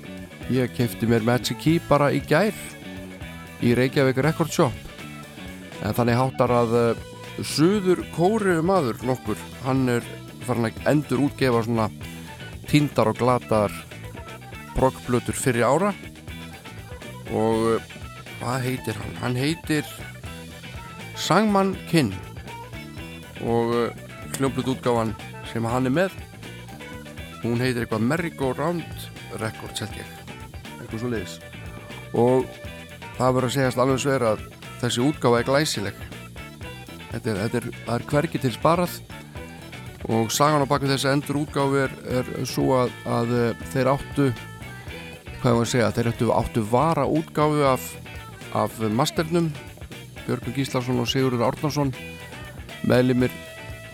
ég 0.48 0.72
kefti 0.76 1.08
mér 1.10 1.26
Magic 1.26 1.60
Key 1.60 1.82
bara 1.90 2.08
í 2.14 2.22
gær 2.24 2.56
í 3.60 3.76
Reykjavík 3.76 4.24
Record 4.24 4.52
Shop 4.54 4.85
en 5.84 5.96
þannig 5.96 6.18
háttar 6.18 6.52
að 6.54 6.74
uh, 6.76 7.04
Suður 7.44 8.00
Kóriðu 8.14 8.62
maður 8.64 9.02
nokkur 9.04 9.40
hann 9.66 9.84
er 9.92 10.06
farin 10.46 10.68
að 10.70 10.78
endur 10.88 11.24
útgefa 11.26 11.62
svona 11.66 11.88
tíndar 12.70 13.10
og 13.10 13.18
glatar 13.20 13.74
proggblötur 14.76 15.36
fyrir 15.36 15.66
ára. 15.68 15.92
Og 17.34 17.76
uh, 17.76 17.90
hvað 18.38 18.68
heitir 18.68 19.00
hann? 19.00 19.16
Hann 19.22 19.40
heitir 19.40 19.88
Sangman 21.16 21.74
Kinn. 21.90 22.14
Og 23.44 23.74
uh, 23.74 24.06
hljómblut 24.36 24.72
útgáfan 24.76 25.12
sem 25.50 25.66
hann 25.68 25.88
er 25.88 25.96
með 26.02 26.16
hún 27.42 27.60
heitir 27.62 27.84
eitthvað 27.84 28.08
Merry-Go 28.08 28.54
Round 28.56 29.10
Records 29.42 29.84
held 29.84 30.00
ég. 30.00 30.16
Eitthvað 30.80 31.02
svo 31.02 31.12
leiðis 31.12 31.38
og 32.16 32.46
það 33.16 33.34
verður 33.36 33.48
að 33.48 33.54
segjast 33.56 33.82
alveg 33.82 34.02
sver 34.02 34.24
að 34.32 34.44
þessi 34.82 35.04
útgáfa 35.04 35.40
er 35.40 35.48
glæsileg. 35.48 36.02
Þetta 37.12 37.30
er, 37.32 37.38
þetta 37.44 37.60
er, 37.60 37.68
það 37.86 37.94
er 37.96 38.08
hvergi 38.10 38.42
til 38.42 38.52
sparað 38.54 38.98
og 40.12 40.30
sagan 40.30 40.62
á 40.62 40.70
baku 40.70 40.90
þessi 40.90 41.08
endur 41.10 41.40
útgáfi 41.42 41.86
er, 41.86 41.94
er 42.20 42.28
svo 42.46 42.82
að, 42.82 42.92
að 43.10 43.32
eh, 43.38 43.64
þeir 43.72 43.90
áttu 43.94 44.26
hvað 45.40 45.50
ég 45.50 45.56
var 45.56 45.64
að 45.64 45.70
segja, 45.72 45.94
þeir 45.96 46.10
áttu, 46.12 46.28
áttu 46.34 46.66
vara 46.70 47.06
útgáfi 47.06 47.64
af, 47.66 47.88
af 48.58 48.78
masternum 48.90 49.50
Björgun 50.26 50.56
Gíslason 50.56 50.98
og 50.98 51.06
Sigurður 51.10 51.46
Árnarsson 51.46 51.92
meðlimir 52.86 53.34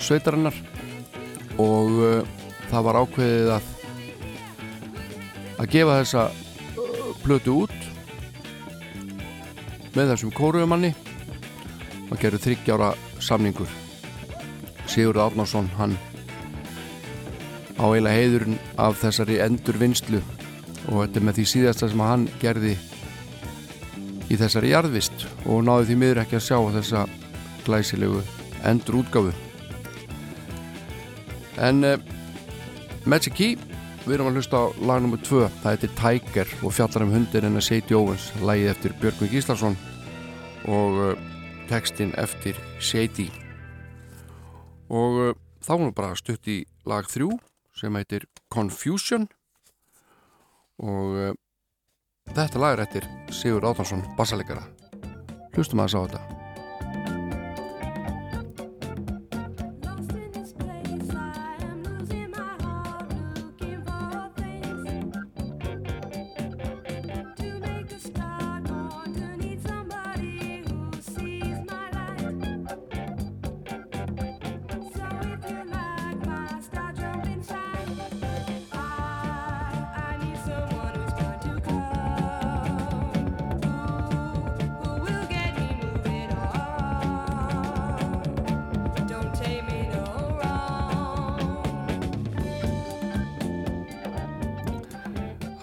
sveitarinnar. 0.00 0.56
Og 1.60 1.98
uh, 2.00 2.38
það 2.70 2.86
var 2.86 2.98
ákveðið 3.02 3.50
að 3.58 3.68
að 5.60 5.68
gefa 5.74 5.98
þessa 6.00 6.22
uh, 6.32 7.10
plötu 7.20 7.58
út 7.66 7.81
með 9.96 10.12
þessum 10.12 10.32
kóruumanni 10.36 10.92
og 12.10 12.20
gerur 12.20 12.42
þryggjára 12.42 12.92
samningur. 13.22 13.68
Sigurður 14.90 15.26
Árnarsson 15.26 15.70
hann 15.78 15.96
á 17.80 17.84
eiginlega 17.88 18.18
heiðurinn 18.18 18.58
af 18.80 18.98
þessari 19.00 19.40
endur 19.42 19.78
vinslu 19.80 20.20
og 20.90 21.04
þetta 21.04 21.20
er 21.20 21.26
með 21.26 21.38
því 21.38 21.46
síðasta 21.52 21.88
sem 21.90 22.02
hann 22.04 22.26
gerði 22.42 22.76
í 24.32 24.38
þessari 24.40 24.72
jarðvist 24.72 25.26
og 25.44 25.64
náði 25.66 25.90
því 25.90 25.98
miður 26.00 26.22
ekki 26.22 26.38
að 26.38 26.46
sjá 26.46 26.58
þessa 26.76 27.04
glæsilegu 27.66 28.22
endur 28.68 29.00
útgáfu 29.02 29.32
en 31.62 31.84
uh, 31.84 31.98
Magic 33.04 33.36
Key 33.36 33.71
við 34.06 34.16
erum 34.16 34.30
að 34.30 34.38
hlusta 34.38 34.58
á 34.58 34.64
lag 34.82 35.02
nr. 35.02 35.20
2 35.22 35.42
það 35.62 35.68
heitir 35.70 35.94
Tiger 35.98 36.56
og 36.62 36.74
fjallar 36.74 37.04
um 37.06 37.14
hundir 37.14 37.46
en 37.46 37.58
að 37.60 37.66
Seiti 37.68 37.96
Óvens 37.96 38.30
lagið 38.42 38.72
eftir 38.72 38.96
Björgvin 39.02 39.30
Gíslason 39.32 39.78
og 40.70 40.98
uh, 40.98 41.12
textin 41.70 42.12
eftir 42.20 42.58
Seiti 42.82 43.28
og 44.92 45.20
uh, 45.22 45.32
þá 45.62 45.72
erum 45.76 45.88
við 45.88 45.96
bara 46.00 46.18
stutt 46.18 46.50
í 46.50 46.58
lag 46.88 47.08
3 47.08 47.30
sem 47.78 47.96
heitir 47.96 48.26
Confusion. 48.52 49.28
Og 50.82 51.16
uh, 51.16 51.32
þetta 52.34 52.60
lag 52.60 52.76
er 52.76 52.86
eftir 52.86 53.08
Sigur 53.32 53.66
Átansson 53.70 54.04
bassalegara 54.18 54.66
hlustum 55.52 55.82
að 55.82 55.92
þess 55.92 55.98
á 55.98 56.02
þetta 56.04 56.31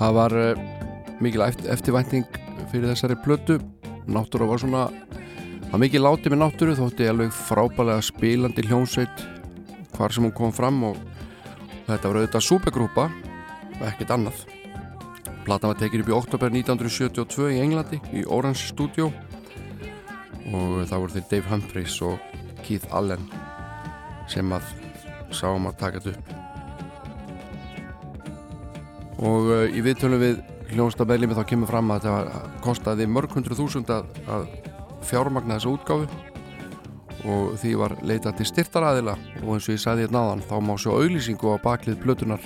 Það 0.10 0.16
var 0.18 0.34
uh, 0.42 0.62
mikil 1.22 1.44
eft- 1.46 1.68
eftirvænting 1.70 2.24
fyrir 2.72 2.90
þessari 2.90 3.14
plötu. 3.22 3.60
Náttúra 4.10 4.48
var 4.50 4.58
svona 4.58 4.88
var 5.70 5.82
mikið 5.84 6.02
látið 6.02 6.34
með 6.34 6.40
náttúru 6.42 6.74
þótti 6.80 7.06
alveg 7.12 7.36
frábælega 7.46 8.02
spilandi 8.08 8.64
hljónsveit 8.66 9.22
hvar 9.94 10.16
sem 10.16 10.26
hún 10.26 10.34
kom 10.34 10.50
fram 10.56 10.80
og 10.88 10.98
þetta 11.86 12.10
var 12.10 12.18
auðvitað 12.24 12.48
supergrúpa 12.48 13.06
og 13.12 13.86
ekkert 13.92 14.16
annað. 14.18 14.42
Platan 15.46 15.76
var 15.76 15.78
tekin 15.84 16.02
upp 16.02 16.10
í 16.10 16.18
oktober 16.18 16.58
1972 16.58 17.54
í 17.54 17.62
Englandi 17.68 18.02
í 18.10 18.26
Orange 18.26 18.66
Studio. 18.72 19.12
Og 20.50 20.90
það 20.90 21.06
voru 21.06 21.20
þeir 21.20 21.30
Dave 21.36 21.54
Humphreys 21.54 22.02
og 22.02 22.18
Keith 22.66 22.90
Allen 22.90 23.30
sem 24.26 24.58
að 24.58 24.74
sáum 25.30 25.70
að 25.70 25.78
taka 25.86 26.02
þetta 26.02 26.18
upp 26.18 26.39
og 29.20 29.52
uh, 29.52 29.66
í 29.68 29.84
viðtölum 29.84 30.22
við 30.22 30.40
hljónsta 30.74 31.06
meðlimi 31.08 31.38
þá 31.38 31.44
kemur 31.50 31.70
fram 31.72 31.92
að 31.94 32.08
þetta 32.08 32.42
kostaði 32.64 33.08
mörg 33.10 33.34
hundru 33.36 33.58
þúsund 33.58 33.90
að, 33.94 34.10
að 34.30 34.48
fjármagna 35.10 35.58
þessa 35.58 35.74
útgáfu. 35.74 36.10
Og 37.30 37.58
því 37.60 37.74
var 37.82 37.98
leitað 38.08 38.38
til 38.40 38.48
styrtaraðila 38.48 39.18
og 39.44 39.50
eins 39.56 39.68
og 39.68 39.74
ég 39.76 39.82
sagði 39.84 40.06
hérna 40.06 40.22
áðan 40.24 40.46
þá 40.48 40.56
má 40.64 40.74
sjá 40.80 40.94
auglýsingu 40.94 41.52
á 41.52 41.58
baklið 41.60 42.00
plötunar 42.06 42.46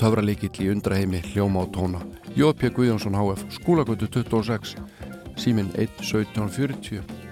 töfralíkill 0.00 0.64
í 0.64 0.72
undraheimi 0.72 1.22
hljóma 1.30 1.62
og 1.62 1.70
tóna. 1.76 2.00
Jópi 2.36 2.72
Guðjónsson 2.74 3.14
HF 3.16 3.46
skólagötu 3.60 4.10
26 4.10 4.74
síminn 5.38 5.70
1 5.76 6.02
1740 6.02 7.26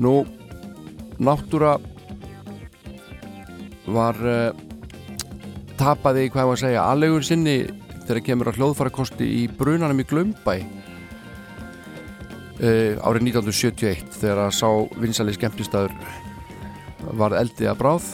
Nú, 0.00 0.24
náttúra 1.20 1.74
var 3.84 4.16
uh, 4.16 4.69
tapaði, 5.80 6.28
hvað 6.32 6.48
var 6.50 6.58
að 6.58 6.62
segja, 6.64 6.84
aðlegur 6.84 7.24
sinni 7.24 7.56
þegar 8.04 8.24
kemur 8.26 8.50
að 8.50 8.58
hljóðfærakosti 8.58 9.26
í 9.38 9.42
brunanum 9.56 10.02
í 10.02 10.06
Glömbæ 10.10 10.54
uh, 12.60 12.94
árið 13.06 13.30
1971 13.30 14.18
þegar 14.18 14.42
að 14.44 14.56
sá 14.58 14.68
vinsali 15.00 15.32
skemmtistæður 15.36 15.94
var 17.16 17.36
eldið 17.38 17.70
að 17.72 17.80
bráð. 17.80 18.10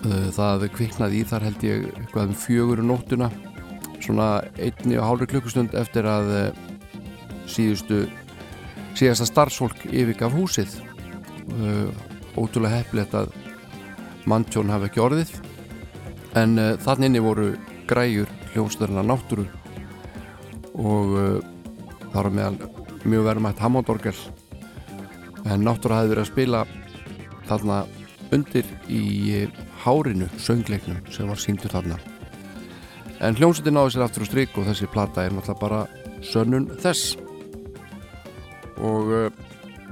Uh, 0.00 0.28
það 0.36 0.68
kviknaði 0.76 1.20
í 1.20 1.28
þar 1.28 1.46
held 1.48 1.66
ég 1.66 1.88
eitthvað 1.90 2.30
um 2.30 2.38
fjögur 2.44 2.84
nóttuna 2.86 3.28
svona 4.00 4.28
einni 4.56 4.96
og 4.96 5.06
hálfri 5.08 5.30
klukkustund 5.34 5.74
eftir 5.76 6.04
að 6.08 6.26
uh, 6.36 6.48
síðustu 7.50 8.04
síðasta 8.94 9.26
starfsfólk 9.28 9.78
yfirgaf 9.90 10.34
húsið. 10.34 10.70
Ótrúlega 12.38 12.78
heppilegt 12.78 13.14
að 13.16 13.32
manntjón 14.28 14.70
hafi 14.70 14.86
ekki 14.90 15.02
orðið 15.02 15.30
en 16.38 16.58
uh, 16.58 16.74
þannig 16.78 17.10
inni 17.10 17.22
voru 17.24 17.48
græjur 17.90 18.30
hljómsdörna 18.52 19.02
náttúru 19.06 19.46
og 20.78 21.16
uh, 21.16 21.40
það 22.10 22.18
var 22.18 22.30
meðal 22.36 22.70
mjög 23.04 23.26
verðmætt 23.26 23.62
Hammondorgel. 23.64 24.14
En 25.48 25.64
náttúra 25.64 26.00
hefði 26.00 26.14
verið 26.14 26.24
að 26.24 26.30
spila 26.30 26.62
þarna 27.48 27.80
undir 28.34 28.68
í 28.92 29.02
uh, 29.40 29.60
hárinu 29.82 30.28
söngleiknum 30.38 31.02
sem 31.10 31.28
var 31.30 31.40
síndur 31.40 31.72
þarna. 31.72 31.98
En 33.20 33.36
hljómsveitin 33.36 33.76
náði 33.76 33.96
sér 33.96 34.06
aftur 34.06 34.24
á 34.24 34.30
strik 34.30 34.56
og 34.56 34.68
þessi 34.68 34.88
plata 34.92 35.24
er 35.24 35.34
náttúrulega 35.34 35.60
bara 35.60 35.80
sönnun 36.24 36.70
þess. 36.80 37.16
Og 38.80 39.10
uh, 39.12 39.28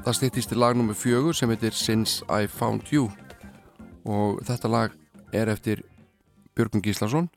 það 0.04 0.18
stýttist 0.20 0.54
í 0.54 0.58
lag 0.60 0.76
nr. 0.76 0.94
fjögur 0.96 1.36
sem 1.36 1.50
heitir 1.52 1.76
Since 1.76 2.24
I 2.30 2.48
Found 2.48 2.88
You. 2.92 3.10
Og 4.08 4.40
þetta 4.48 4.72
lag 4.72 4.94
er 5.36 5.50
eftir 5.52 5.82
Björgun 6.58 6.82
Gíslason 6.82 7.28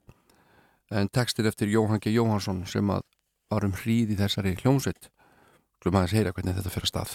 en 0.92 1.10
textir 1.14 1.46
eftir 1.46 1.70
Jóhann 1.70 2.02
G. 2.02 2.10
Jóhansson 2.10 2.66
sem 2.66 2.90
að 2.90 3.06
var 3.52 3.68
um 3.68 3.76
hríð 3.76 4.16
í 4.16 4.18
þessari 4.18 4.56
hljómsveit 4.58 5.12
glum 5.84 6.00
aðeins 6.00 6.16
heyra 6.18 6.34
hvernig 6.34 6.58
þetta 6.58 6.74
fyrir 6.74 6.90
stað 6.90 7.14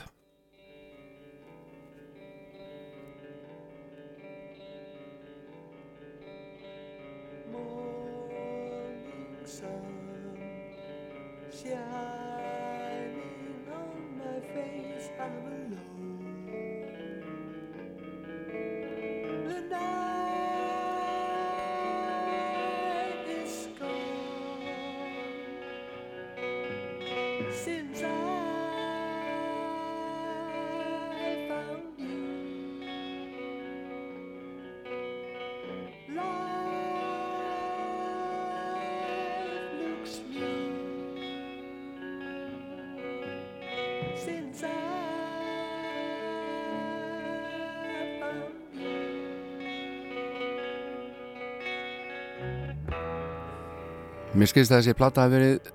Mér 54.47 54.53
skilst 54.53 54.70
að 54.70 54.78
þessi 54.78 54.92
plata 54.94 55.24
hafi 55.24 55.32
verið 55.34 55.70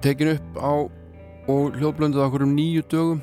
tekin 0.00 0.30
upp 0.30 0.54
á 0.56 0.72
og 1.52 1.74
hljóðblönduð 1.76 2.22
okkur 2.24 2.44
um 2.46 2.54
nýju 2.56 2.84
dögum 2.88 3.18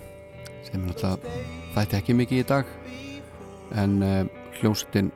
sem 0.67 0.83
náttúrulega 0.85 1.39
þætti 1.73 1.97
ekki 1.97 2.15
mikið 2.19 2.41
í 2.43 2.45
dag 2.51 2.69
en 3.81 3.95
uh, 4.05 4.19
hljómsveitin 4.59 5.09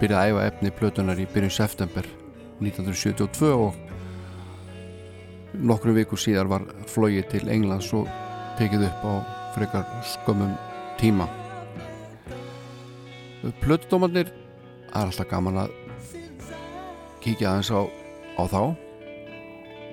byrjaði 0.00 0.16
að 0.16 0.32
æfa 0.32 0.48
efni 0.48 0.72
plötunar 0.80 1.22
í 1.22 1.28
byrjun 1.30 1.54
september 1.54 2.08
1972 2.58 3.52
og 3.52 3.78
nokkrum 5.70 5.94
vikur 6.00 6.18
síðar 6.18 6.50
var 6.50 6.66
flogið 6.90 7.30
til 7.36 7.44
Englands 7.46 7.92
og 7.94 8.10
tekið 8.58 8.88
upp 8.88 9.06
á 9.06 9.14
frekar 9.54 9.86
skömmum 10.16 10.58
tíma. 10.98 11.30
Plötudómanir 13.62 14.34
er 14.34 15.06
alltaf 15.06 15.30
gaman 15.30 15.62
að 15.68 15.78
kíkja 17.22 17.54
aðeins 17.54 17.70
á, 17.70 17.86
á 18.38 18.42
þá. 18.50 18.62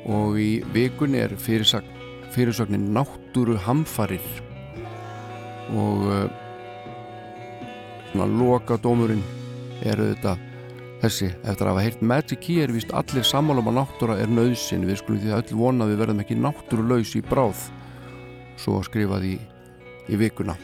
Og 0.07 0.37
í 0.39 0.51
vikunni 0.75 1.19
er 1.23 1.33
fyrirsögn, 1.39 1.89
fyrirsögnin 2.35 2.91
náttúru 2.95 3.57
hamfarir 3.65 4.23
og 5.75 6.03
uh, 6.07 6.27
svona 8.11 8.27
loka 8.31 8.77
dómurinn 8.79 9.23
er 9.83 9.99
auðvitað 9.99 10.45
þessi, 11.01 11.27
eftir 11.43 11.67
að 11.67 11.73
hafa 11.73 11.83
heyrt 11.85 12.05
Magic 12.05 12.41
Key 12.41 12.63
er 12.63 12.73
víst 12.73 12.93
allir 12.95 13.25
sammálum 13.27 13.67
að 13.69 13.81
náttúra 13.81 14.15
er 14.21 14.31
nöðsin 14.31 14.87
við 14.87 15.01
skulum 15.01 15.21
því 15.21 15.33
að 15.33 15.43
öll 15.43 15.59
vona 15.59 15.89
við 15.89 16.01
verðum 16.01 16.23
ekki 16.23 16.39
náttúrulaus 16.39 17.13
í 17.19 17.21
bráð. 17.25 17.67
Svo 18.57 18.79
skrifað 18.85 19.27
í, 19.29 19.35
í 20.09 20.17
vikuna. 20.17 20.55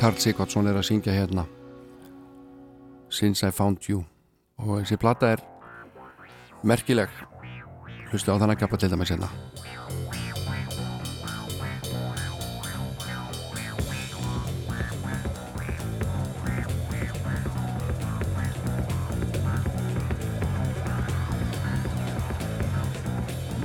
Karl 0.00 0.16
Sigvardsson 0.20 0.68
er 0.68 0.78
að 0.80 0.88
syngja 0.88 1.12
hérna 1.16 1.44
Since 3.14 3.46
I 3.46 3.52
Found 3.54 3.78
You. 3.86 4.00
Og 4.58 4.80
þessi 4.80 4.96
plata 4.98 5.28
er 5.36 5.42
merkileg. 6.66 7.12
Hlustu 8.10 8.34
á 8.34 8.38
þannig 8.42 8.56
að 8.56 8.62
kappa 8.64 8.78
til 8.82 8.90
dæmis 8.90 9.12
hérna. 9.14 9.28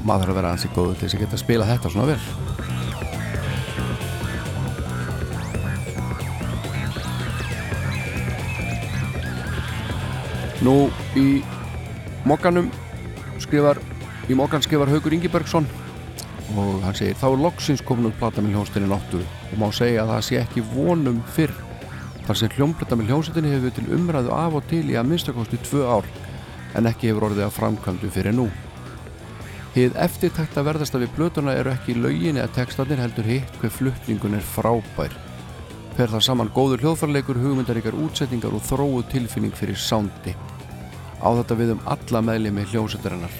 Maður 0.05 0.21
þarf 0.21 0.29
að 0.29 0.37
vera 0.37 0.53
ansi 0.53 0.69
góður 0.77 0.93
til 0.93 1.07
þess 1.07 1.17
að 1.17 1.25
geta 1.25 1.41
spila 1.41 1.69
þetta 1.73 1.89
svona 1.95 2.11
vel 2.13 2.48
Nú 10.59 10.89
í 11.15 11.39
mokkanum 12.27 12.67
skrifar 13.39 13.79
í 14.27 14.35
mokkan 14.35 14.63
skrifar 14.63 14.91
Haugur 14.91 15.13
Ingibergsson 15.15 15.67
og 16.57 16.81
hann 16.83 16.97
segir 16.97 17.15
þá 17.15 17.27
er 17.29 17.43
loksins 17.45 17.83
komin 17.85 18.09
um 18.09 18.15
plata 18.19 18.43
með 18.43 18.57
hljónstinni 18.57 18.89
náttúru. 18.89 19.23
Og 19.53 19.61
má 19.61 19.69
segja 19.71 20.03
að 20.03 20.11
það 20.13 20.25
sé 20.27 20.39
ekki 20.41 20.65
vonum 20.73 21.21
fyrr 21.35 21.53
þar 22.25 22.41
sem 22.41 22.51
hljómplata 22.57 22.97
með 22.99 23.13
hljónstinni 23.13 23.53
hefur 23.53 23.75
til 23.77 23.85
umræðu 23.95 24.33
af 24.35 24.57
og 24.59 24.67
til 24.67 24.83
í 24.91 24.97
að 24.99 25.07
minnstakosti 25.13 25.61
tvö 25.69 25.85
ár 25.87 26.09
en 26.75 26.89
ekki 26.91 27.09
hefur 27.09 27.29
orðið 27.29 27.47
að 27.47 27.55
framkvæmdu 27.55 28.11
fyrir 28.13 28.35
nú. 28.35 28.49
Hið 29.77 29.95
eftirtækta 30.01 30.65
verðasta 30.65 30.99
við 30.99 31.15
plötuna 31.15 31.55
eru 31.55 31.71
ekki 31.71 31.95
lögin 31.95 32.41
eða 32.41 32.51
textanir 32.57 32.99
heldur 32.99 33.31
hitt 33.31 33.59
hver 33.61 33.71
flutningun 33.71 34.35
er 34.35 34.45
frábær 34.57 35.15
fer 35.99 36.07
það 36.13 36.21
saman 36.23 36.49
góður 36.55 36.79
hljóðfarleikur, 36.79 37.37
hugmyndaríkar 37.43 37.95
útsetningar 37.99 38.53
og 38.55 38.61
þróu 38.63 39.01
tilfinning 39.11 39.51
fyrir 39.51 39.75
sándi. 39.75 40.31
Á 41.19 41.27
þetta 41.27 41.57
við 41.59 41.73
um 41.73 41.81
alla 41.91 42.21
meðlimi 42.23 42.63
hljómsættarinnar. 42.71 43.33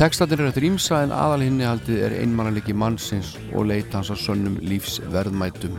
Tekstatir 0.00 0.40
eru 0.40 0.50
eftir 0.50 0.66
ímsa 0.66 1.04
en 1.04 1.14
aðalhinni 1.14 1.68
haldið 1.68 2.02
er 2.02 2.16
einmannaliki 2.18 2.74
mannsins 2.74 3.36
og 3.52 3.68
leita 3.70 4.00
hans 4.00 4.10
að 4.10 4.18
sönnum 4.24 4.58
lífsverðmætum. 4.64 5.78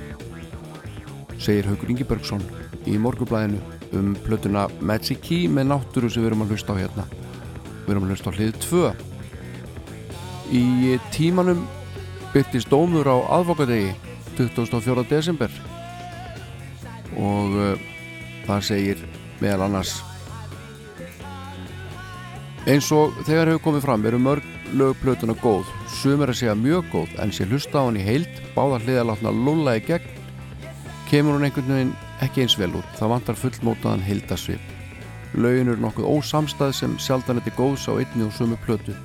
Segir 1.35 1.67
Haugur 1.67 1.91
Ingibergsson 1.91 2.47
í 2.87 2.95
morgublæðinu 2.95 3.59
um 3.99 4.15
plötuna 4.23 4.69
Magic 4.79 5.19
Key 5.25 5.51
með 5.51 5.73
náttúru 5.73 6.07
sem 6.07 6.23
við 6.23 6.31
erum 6.31 6.47
að 6.47 6.55
hlusta 6.55 6.79
á 6.79 6.79
hérna. 6.79 7.07
Við 7.83 7.91
erum 7.97 8.07
að 8.07 8.15
hlusta 8.15 8.31
á 8.31 8.37
hlið 8.39 8.63
2. 8.69 8.87
Í 10.55 10.95
tímanum 11.11 11.67
byrtist 12.33 12.69
dómur 12.71 13.07
á 13.07 13.17
aðvokadegi 13.39 13.93
24. 14.37 15.03
desember. 15.09 15.51
Og 17.19 17.57
uh, 17.57 17.73
það 18.47 18.65
segir 18.69 19.03
meðal 19.41 19.67
annars 19.67 19.97
eins 22.69 22.91
og 22.93 23.15
þegar 23.25 23.49
hefur 23.49 23.63
komið 23.65 23.85
fram 23.87 24.03
eru 24.05 24.19
mörg 24.21 24.45
lögplötuna 24.77 25.33
góð. 25.41 25.67
Sumir 26.01 26.29
að 26.29 26.43
segja 26.43 26.55
mjög 26.55 26.91
góð 26.93 27.17
en 27.23 27.33
sé 27.33 27.47
hlusta 27.49 27.81
á 27.81 27.85
hann 27.87 27.97
í 27.99 28.05
heild 28.05 28.43
báða 28.55 28.79
hliðalátna 28.85 29.33
lulla 29.33 29.75
í 29.79 29.83
gegn. 29.87 30.19
Kemur 31.09 31.35
hún 31.35 31.47
einhvern 31.49 31.73
veginn 31.73 31.95
ekki 32.21 32.45
eins 32.45 32.57
vel 32.59 32.69
út 32.77 32.99
það 32.99 33.15
vantar 33.15 33.39
fullmótaðan 33.39 34.05
heildasvip 34.05 34.77
lögin 35.33 35.71
eru 35.71 35.81
nokkuð 35.81 36.09
ósamstæð 36.11 36.73
sem 36.75 36.97
sjaldan 36.99 37.39
þetta 37.39 37.55
góðs 37.57 37.87
á 37.87 37.95
einni 37.95 38.27
og 38.27 38.35
sumu 38.35 38.59
plötu 38.65 38.95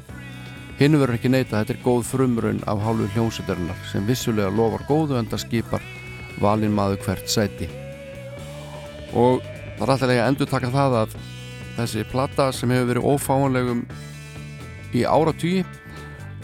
Hinu 0.76 0.98
verður 1.00 1.16
ekki 1.16 1.30
neita, 1.32 1.62
þetta 1.62 1.72
er 1.72 1.78
góð 1.80 2.02
frumrun 2.04 2.58
af 2.68 2.82
hálfu 2.84 3.06
hljómsveitarinnar 3.14 3.78
sem 3.88 4.04
vissulega 4.04 4.52
lofar 4.52 4.82
góðu 4.84 5.16
en 5.16 5.28
það 5.30 5.40
skipar 5.46 5.84
valin 6.42 6.74
maður 6.76 7.00
hvert 7.06 7.30
sæti. 7.32 7.68
Og 9.16 9.40
það 9.78 9.86
er 9.86 9.92
alltaf 9.94 10.12
að 10.12 10.20
endur 10.26 10.50
taka 10.50 10.72
það 10.74 10.96
að 10.98 11.14
þessi 11.78 12.04
plata 12.10 12.50
sem 12.52 12.74
hefur 12.74 12.90
verið 12.90 13.08
ófáanlegum 13.08 13.80
í 14.92 15.06
áratugji, 15.08 15.64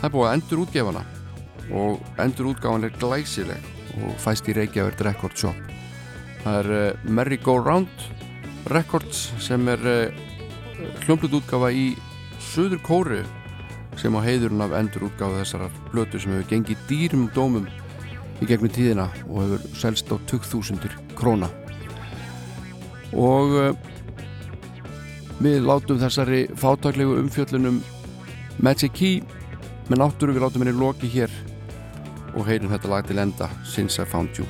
það 0.00 0.08
er 0.08 0.14
búið 0.16 0.30
að 0.30 0.38
endur 0.38 0.64
útgefana 0.64 1.04
og 1.82 2.24
endur 2.24 2.50
útgáfan 2.54 2.88
er 2.88 2.96
glæsileg 3.04 3.68
og 4.00 4.16
fæst 4.24 4.48
í 4.48 4.56
Reykjavík 4.56 5.04
Record 5.04 5.36
Shop. 5.36 5.60
Það 6.40 6.58
er 6.62 6.72
uh, 6.78 7.04
Merry 7.04 7.36
Go 7.36 7.58
Round 7.60 8.08
Records 8.72 9.28
sem 9.44 9.68
er 9.68 9.84
uh, 9.84 10.24
hljómblut 11.04 11.36
útgáfa 11.42 11.68
í 11.76 11.90
Suður 12.40 12.80
Kóru 12.88 13.22
sem 14.00 14.14
á 14.16 14.20
heiðurinn 14.24 14.64
af 14.64 14.74
endur 14.78 15.08
útgáfa 15.08 15.42
þessarar 15.42 15.80
blötu 15.92 16.20
sem 16.20 16.32
hefur 16.34 16.50
gengið 16.50 16.84
dýrum 16.88 17.26
dómum 17.36 17.68
í 18.42 18.48
gegnum 18.48 18.72
tíðina 18.72 19.08
og 19.28 19.42
hefur 19.44 19.78
selst 19.78 20.12
á 20.12 20.16
2000 20.30 20.88
króna 21.18 21.50
og 23.12 23.56
uh, 23.60 23.72
við 25.42 25.62
látum 25.66 26.00
þessari 26.00 26.46
fátaklegu 26.58 27.18
umfjöllunum 27.20 27.82
Magic 28.62 28.94
Key 28.96 29.22
með 29.90 30.04
náttúru 30.04 30.36
við 30.36 30.46
látum 30.46 30.64
henni 30.64 30.76
loki 30.78 31.10
hér 31.12 31.32
og 32.32 32.46
heyrum 32.48 32.72
þetta 32.72 32.92
lag 32.92 33.08
til 33.08 33.20
enda 33.20 33.50
Since 33.68 34.02
I 34.02 34.08
Found 34.08 34.38
You 34.40 34.48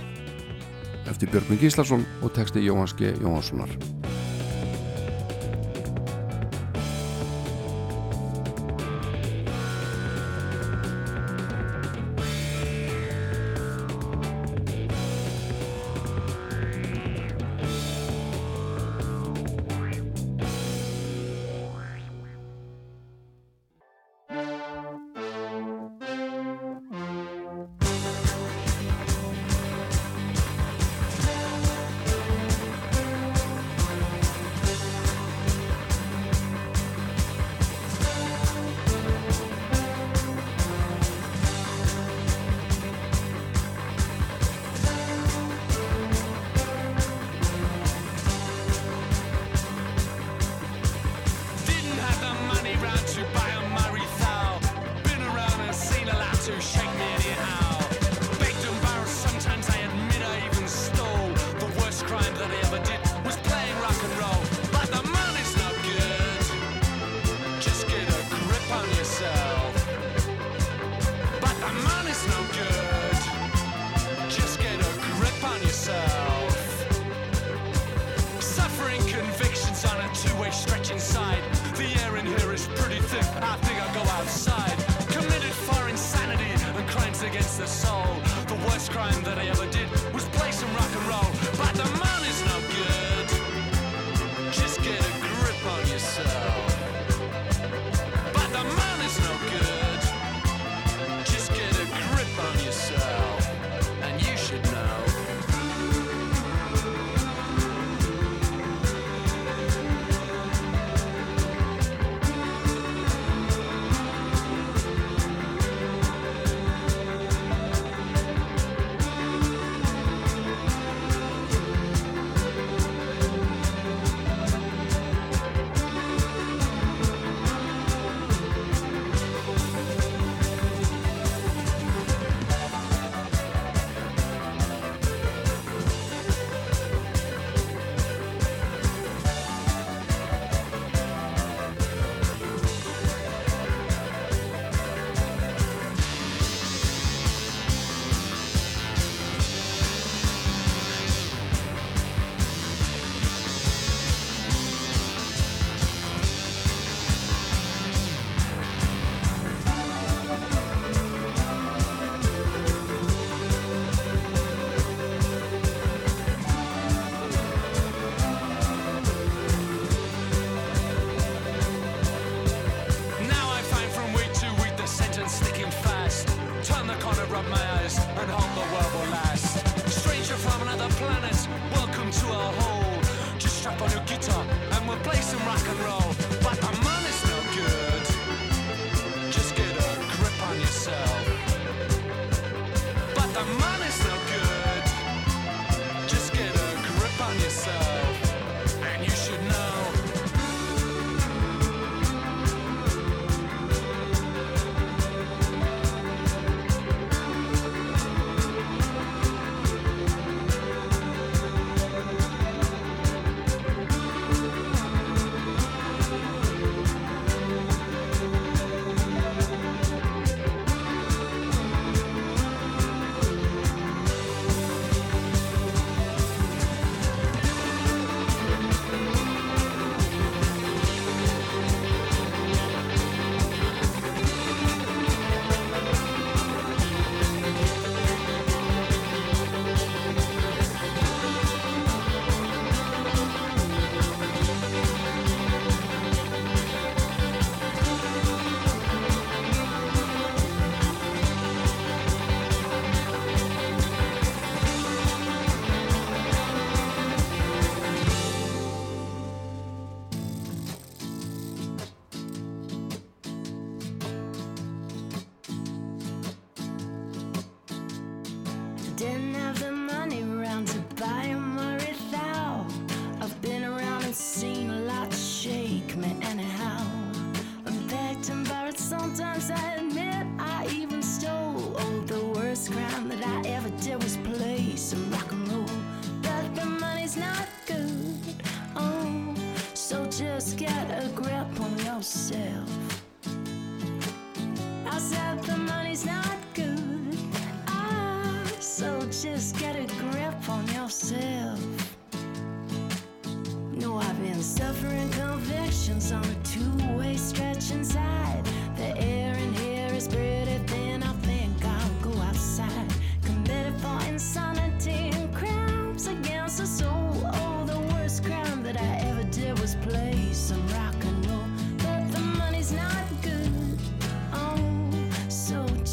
eftir 1.10 1.32
Björgvin 1.32 1.60
Gíslason 1.60 2.06
og 2.22 2.32
texti 2.36 2.62
Jóhanns 2.62 2.94
G. 2.96 3.14
Jóhanssonar 3.20 4.01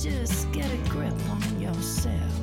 just 0.03 0.49
get 0.53 0.71
a 0.71 0.77
grip 0.89 1.13
on 1.29 1.59
yourself. 1.59 2.38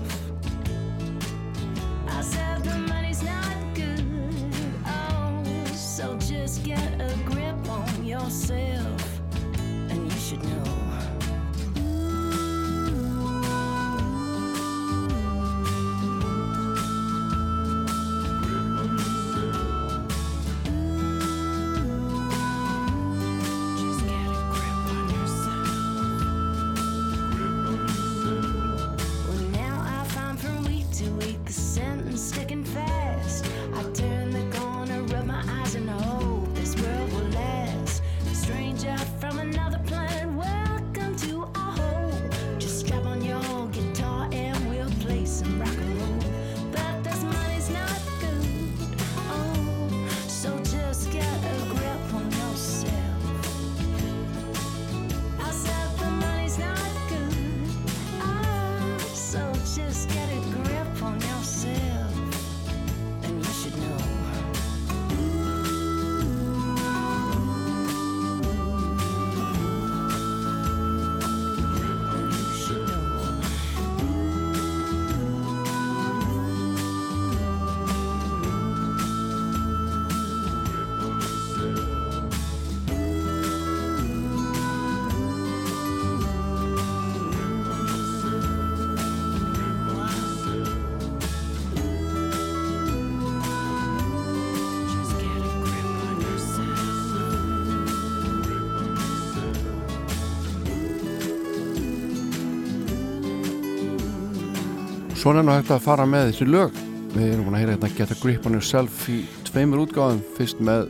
Svona 105.26 105.40
er 105.42 105.46
nú 105.48 105.54
hægt 105.56 105.72
að 105.74 105.80
fara 105.82 106.04
með 106.06 106.28
þessi 106.28 106.44
lög. 106.46 106.76
Við 107.10 107.32
erum 107.32 107.46
búin 107.48 107.54
að 107.56 107.62
heyra 107.64 107.72
hérna 107.72 107.88
Get 107.96 108.12
a 108.14 108.16
Grip 108.20 108.44
on 108.46 108.54
Yourself 108.54 109.08
í 109.10 109.16
tveimur 109.48 109.80
útgáðum 109.82 110.20
Fyrst 110.36 110.60
með 110.62 110.84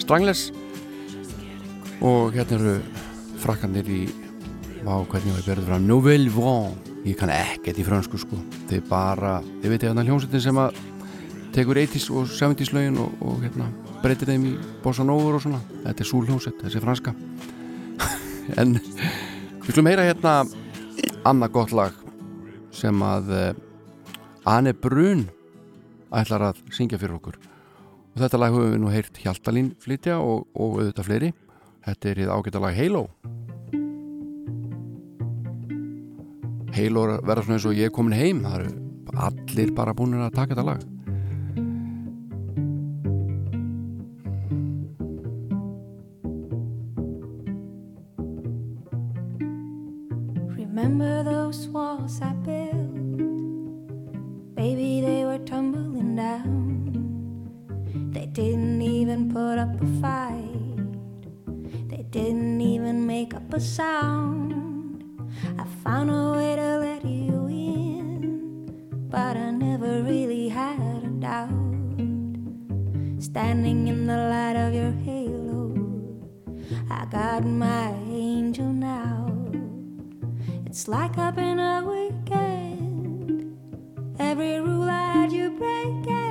Strangless 0.00 0.46
Og 2.00 2.32
hérna 2.32 2.56
eru 2.56 2.72
frakkandir 3.42 3.90
í 3.92 3.98
Vá, 4.86 4.94
hvernig 5.10 5.36
við 5.36 5.50
berðum 5.50 5.68
fram 5.68 5.84
Nouvelle 5.90 6.32
Vent 6.32 6.88
Ég 7.10 7.20
kann 7.20 7.34
ekkert 7.34 7.76
í 7.76 7.84
frönsku 7.84 8.22
sko. 8.24 8.40
Þið 8.72 8.88
bara, 8.88 9.34
þið 9.60 9.74
veitir 9.74 9.90
hérna 9.90 10.06
hljómsveitin 10.08 10.46
sem 10.48 10.64
að 10.64 10.80
Tekur 11.52 11.84
80s 11.84 12.08
og 12.08 12.34
70s 12.40 12.72
lögin 12.72 12.98
og, 13.04 13.20
og 13.20 13.44
hérna 13.44 13.68
breytir 14.00 14.32
þeim 14.32 14.48
í 14.48 14.56
Bossa 14.80 15.04
Nova 15.04 15.36
og 15.36 15.44
svona. 15.44 15.60
Þetta 15.84 16.06
er 16.06 16.12
súl 16.14 16.24
hljómsveit, 16.24 16.64
þessi 16.64 16.86
franska. 16.88 17.16
En 18.64 18.78
við 18.80 19.72
skulum 19.74 19.92
heyra 19.92 20.08
hérna 20.08 20.38
Annað 21.28 21.58
gott 21.60 21.76
lag 21.76 21.97
sem 22.78 23.02
að 23.02 23.34
uh, 23.34 23.48
Anne 24.48 24.72
Brun 24.72 25.26
ætlar 26.14 26.48
að 26.50 26.62
syngja 26.74 27.00
fyrir 27.00 27.18
okkur. 27.18 27.38
Og 28.14 28.22
þetta 28.22 28.40
lag 28.40 28.54
höfum 28.54 28.72
við 28.72 28.82
nú 28.82 28.92
heyrt 28.92 29.18
Hjaltalín 29.22 29.72
flytja 29.82 30.18
og, 30.22 30.46
og 30.54 30.80
auðvitað 30.80 31.08
fleiri. 31.10 31.32
Þetta 31.88 32.10
er 32.10 32.20
í 32.22 32.28
ágæta 32.28 32.62
lag 32.62 32.78
Halo. 32.78 33.06
Halo 36.78 37.04
er 37.08 37.24
vera 37.26 37.42
svona 37.42 37.58
eins 37.58 37.66
og 37.66 37.74
ég 37.78 37.90
er 37.90 37.94
komin 37.94 38.16
heim. 38.18 38.44
Það 38.46 38.60
eru 38.60 39.22
allir 39.28 39.74
bara 39.74 39.96
búin 39.96 40.18
að 40.20 40.34
taka 40.36 40.54
þetta 40.54 40.68
lag. 40.68 40.86
Remember 50.58 51.24
those 51.24 51.66
walls 51.68 52.20
I 52.22 52.37
put 59.38 59.56
up 59.56 59.80
a 59.80 59.86
fight. 60.02 60.78
They 61.90 62.02
didn't 62.10 62.60
even 62.60 63.06
make 63.06 63.34
up 63.34 63.54
a 63.54 63.60
sound. 63.60 65.04
I 65.56 65.64
found 65.84 66.10
a 66.10 66.32
way 66.38 66.56
to 66.56 66.70
let 66.86 67.04
you 67.04 67.46
in, 67.46 69.06
but 69.08 69.36
I 69.36 69.50
never 69.52 70.02
really 70.02 70.48
had 70.48 71.04
a 71.04 71.10
doubt. 71.26 72.00
Standing 73.28 73.86
in 73.86 74.08
the 74.08 74.20
light 74.34 74.56
of 74.56 74.74
your 74.74 74.94
halo, 75.06 75.60
I 76.90 77.06
got 77.06 77.44
my 77.44 77.90
angel 78.10 78.72
now. 78.72 79.32
It's 80.66 80.88
like 80.88 81.16
I've 81.16 81.36
been 81.36 81.60
a 81.60 81.76
weekend. 81.92 83.56
Every 84.18 84.58
rule 84.58 84.90
I 84.90 85.12
had 85.12 85.30
you 85.30 85.50
breaking 85.50 86.27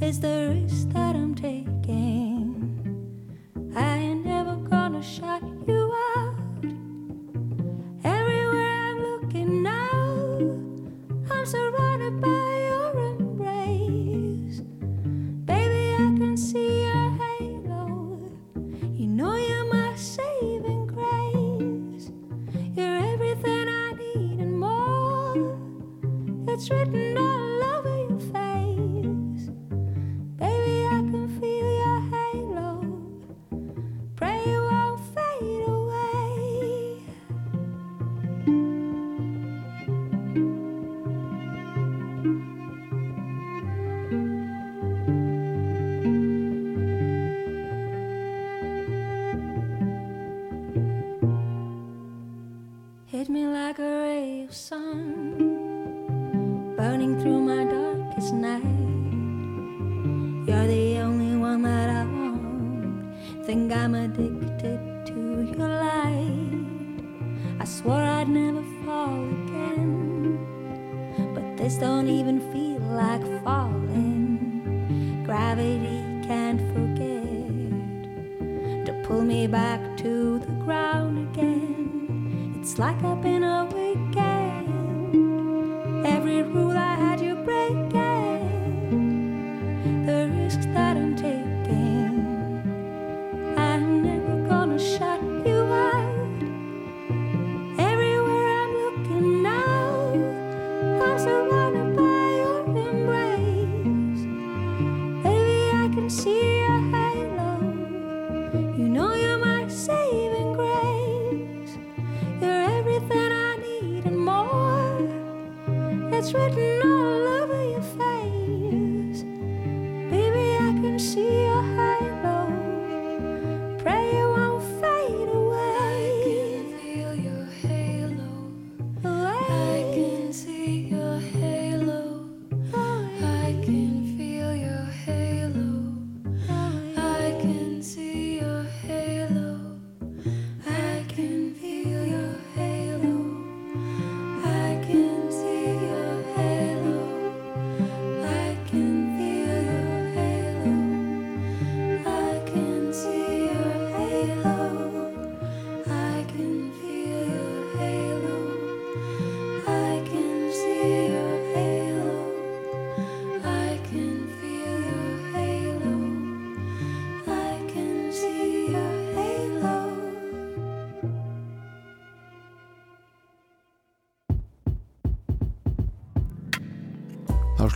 is 0.00 0.20
the 0.20 0.62
risk 0.62 0.88
that 0.90 1.14
I'm 1.14 1.34
taking. 1.34 2.54
I 3.76 3.96
ain't 3.98 4.24
never 4.24 4.56
gonna 4.56 5.02
shut 5.02 5.42
you 5.68 5.92
out. 6.16 6.34
Everywhere 8.04 8.70
I'm 8.88 8.98
looking 9.02 9.62
now, 9.62 10.38
I'm 11.30 11.46
surrounded 11.46 11.79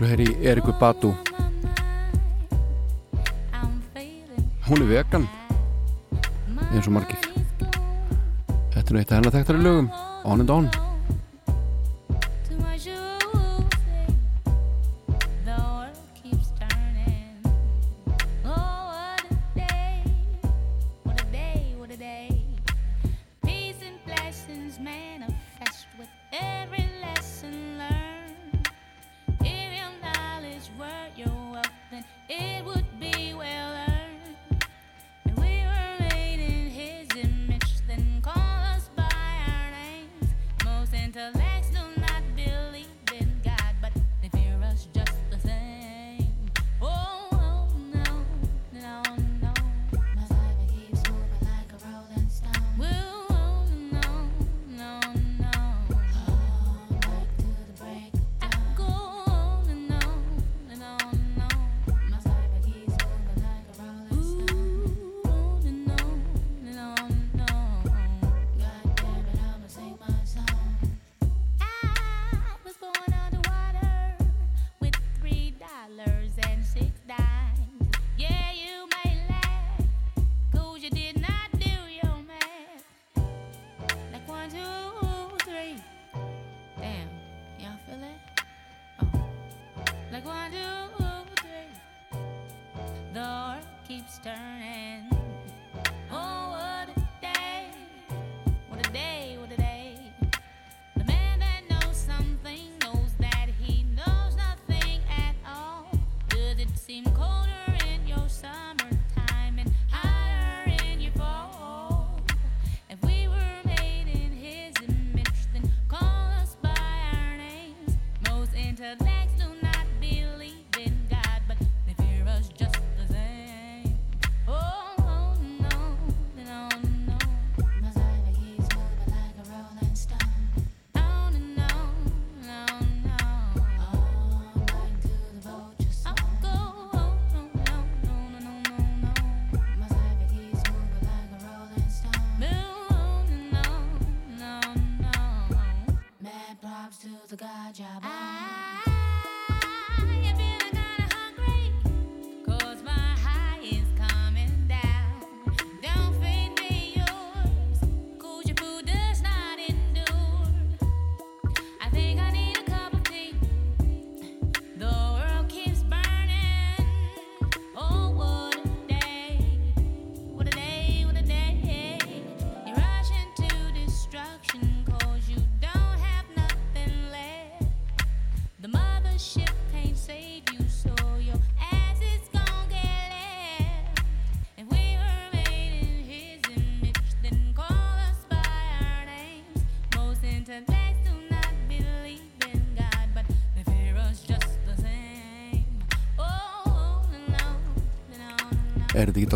skulum 0.05 0.11
hér 0.11 0.21
í 0.21 0.29
Eriku 0.45 0.73
Batu 0.79 1.15
hún 4.69 4.81
er 4.81 4.89
vegan 4.89 5.27
eins 6.73 6.89
og 6.89 6.97
margir. 6.97 7.21
Þetta 8.75 8.89
er 8.89 8.93
nú 8.93 9.01
eitt 9.01 9.13
af 9.13 9.19
hennar 9.19 9.37
þekktari 9.37 9.63
lögum 9.63 9.93
On 10.25 10.41
and 10.41 10.51
On. 10.51 10.84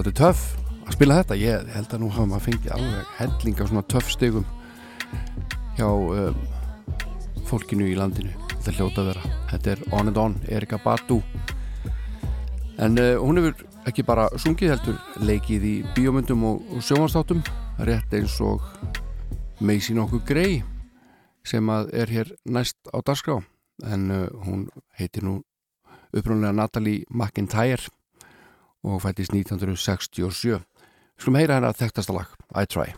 svolítið 0.09 0.24
töff 0.24 0.86
að 0.89 0.94
spila 0.94 1.16
þetta. 1.18 1.36
Ég 1.36 1.66
held 1.74 1.93
að 1.93 2.01
nú 2.01 2.09
hafa 2.09 2.26
maður 2.26 2.44
fengið 2.47 2.72
alveg 2.72 3.09
helling 3.18 3.59
af 3.60 3.68
svona 3.68 3.82
töff 3.93 4.09
stegum 4.09 4.44
hjá 5.76 5.89
um, 5.89 6.39
fólkinu 7.44 7.89
í 7.90 7.97
landinu. 7.98 8.32
Þetta 8.55 8.70
er 8.70 8.78
hljóta 8.78 9.02
að 9.02 9.10
vera. 9.10 9.32
Þetta 9.51 9.70
er 9.74 9.82
On 9.93 10.09
and 10.09 10.20
On, 10.22 10.36
Erika 10.48 10.78
Bardú 10.80 11.20
en 12.78 12.97
uh, 12.97 13.18
hún 13.20 13.40
hefur 13.40 13.66
ekki 13.90 14.06
bara 14.06 14.28
sungið 14.39 14.72
heldur 14.76 14.97
leikið 15.20 15.66
í 15.66 15.74
bíomundum 15.97 16.47
og, 16.47 16.64
og 16.72 16.85
sjómanstáttum 16.86 17.43
rétt 17.85 18.14
eins 18.14 18.39
og 18.40 18.64
Macy 19.60 19.97
nokkuð 19.98 20.24
grei 20.24 20.62
sem 21.44 21.68
að 21.68 21.93
er 21.93 22.14
hér 22.14 22.32
næst 22.48 22.78
á 22.94 22.97
dagskrá. 23.05 23.43
En 23.85 24.09
uh, 24.09 24.24
hún 24.47 24.70
heitir 24.97 25.26
nú 25.26 25.43
upprunlega 26.16 26.55
Natalie 26.56 27.05
McIntyre 27.10 27.93
og 28.89 29.02
fættist 29.02 29.35
1967. 29.35 30.62
Skulum 31.19 31.36
heyra 31.40 31.59
hennar 31.59 31.77
þekktasta 31.77 32.15
lag, 32.15 32.32
I 32.56 32.65
Try. 32.65 32.94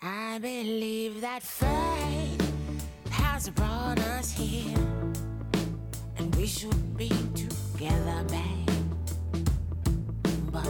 I 0.00 0.40
believe 0.40 1.20
that 1.22 1.42
fate 1.42 2.40
has 3.10 3.50
brought 3.50 3.98
us 3.98 4.30
here, 4.30 4.78
and 6.16 6.32
we 6.36 6.46
should 6.46 6.96
be 6.96 7.08
together. 7.34 7.57
together, 7.78 8.24
babe. 8.28 8.70
But 10.50 10.66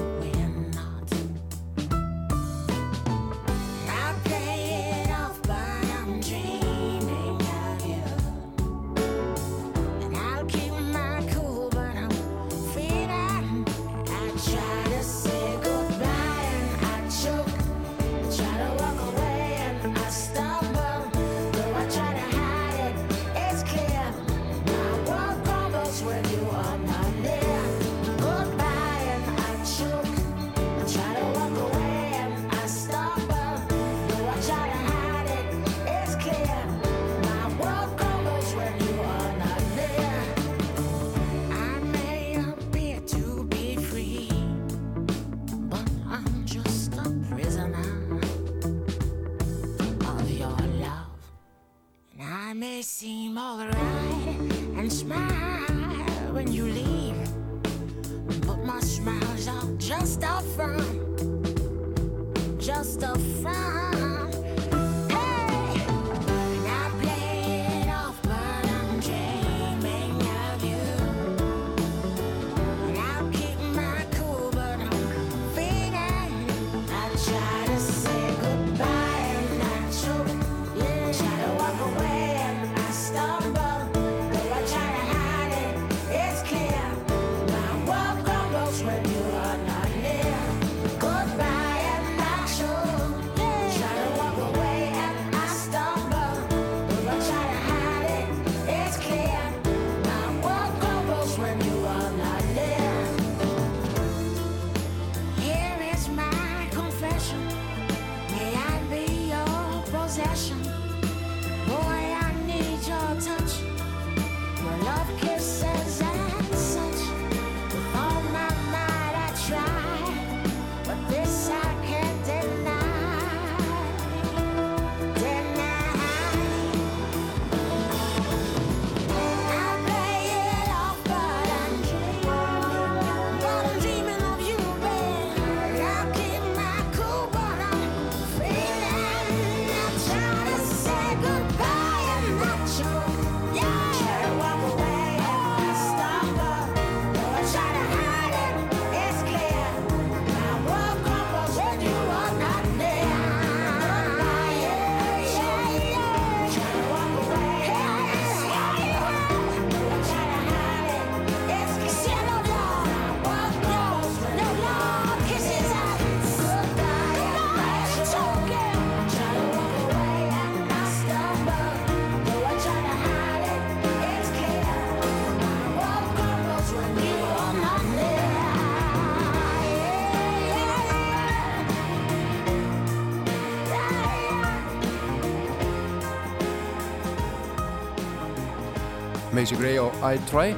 Daisy 189.49 189.63
Gray 189.63 189.79
og 189.81 189.95
I 190.05 190.19
Try. 190.29 190.51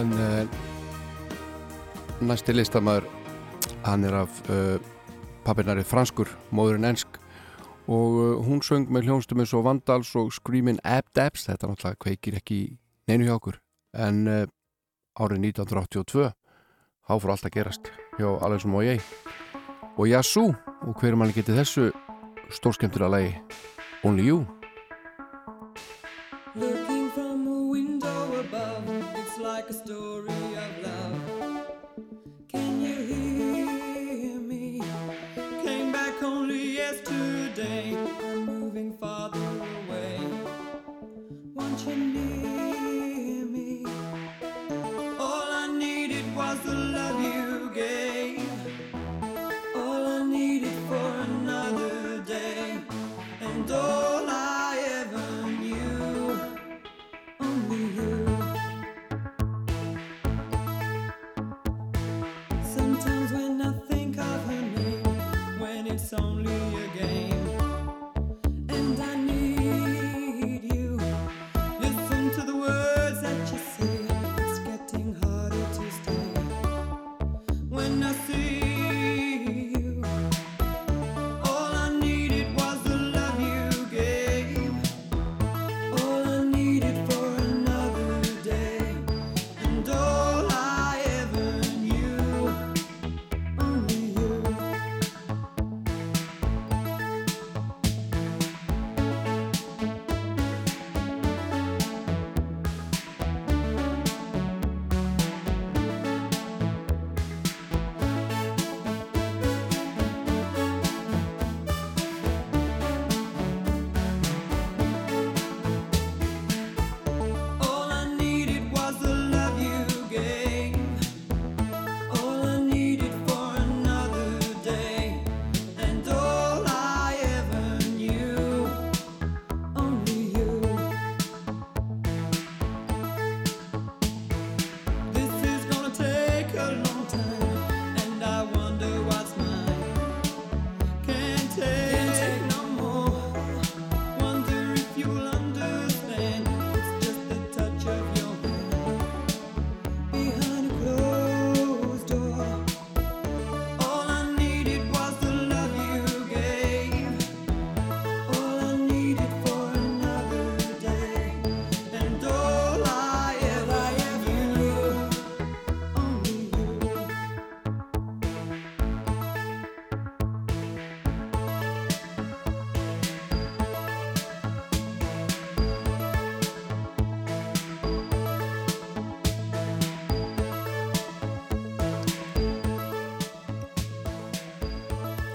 En 0.00 0.12
uh, 0.12 0.48
næsti 2.26 2.52
listamæður 2.52 3.04
hann 3.84 4.04
er 4.04 4.14
af 4.24 4.50
eh, 4.50 4.74
uh, 4.74 4.80
pappinari 5.44 5.84
franskur, 5.86 6.26
móðurinn 6.50 6.88
ensk. 6.90 7.06
Og 7.86 8.18
uh, 8.18 8.42
hún 8.42 8.64
söng 8.66 8.90
með 8.90 9.06
hljónstum 9.06 9.44
eins 9.44 9.54
og 9.54 9.62
Vandals 9.68 10.10
og 10.18 10.34
Screamin' 10.34 10.82
Abdabs 10.82 11.46
þetta 11.46 11.70
náttúrulega 11.70 12.02
kveikir 12.02 12.40
ekki 12.42 12.60
neinu 13.06 13.30
hjá 13.30 13.36
okkur. 13.36 13.62
En 13.94 14.26
árið 14.26 15.46
1982 15.54 16.34
þá 17.06 17.14
fór 17.14 17.36
allt 17.36 17.46
að 17.46 17.56
gerast 17.60 17.94
hjá 18.18 18.30
Alexum 18.42 18.74
og 18.74 18.90
ég 18.90 19.06
og 19.94 20.06
Yasu 20.10 20.48
og 20.50 20.94
hverjum 20.98 21.22
hann 21.22 21.36
getið 21.38 21.62
þessu 21.62 21.90
stórskemtur 22.58 23.06
að 23.06 23.20
lagi? 23.20 23.34
Only 24.02 24.32
You. 24.32 24.46
Look 26.58 26.89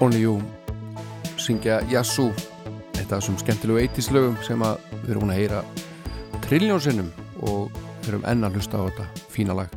Only 0.05 0.21
You 0.21 0.37
syngja 1.41 1.79
Yasu 1.89 2.27
eitt 2.29 3.09
af 3.09 3.23
þessum 3.23 3.39
skemmtilegu 3.41 3.79
80s 3.87 4.11
lögum 4.13 4.35
sem 4.45 4.61
að 4.61 4.83
við 4.91 5.07
erum 5.13 5.23
búin 5.23 5.31
að 5.33 5.39
heyra 5.39 5.61
trilljónsinnum 6.43 7.07
og 7.47 7.71
við 8.03 8.09
erum 8.11 8.27
enn 8.29 8.45
að 8.45 8.59
hlusta 8.59 8.77
á 8.77 8.85
þetta 8.85 9.05
fína 9.33 9.55
lag. 9.57 9.71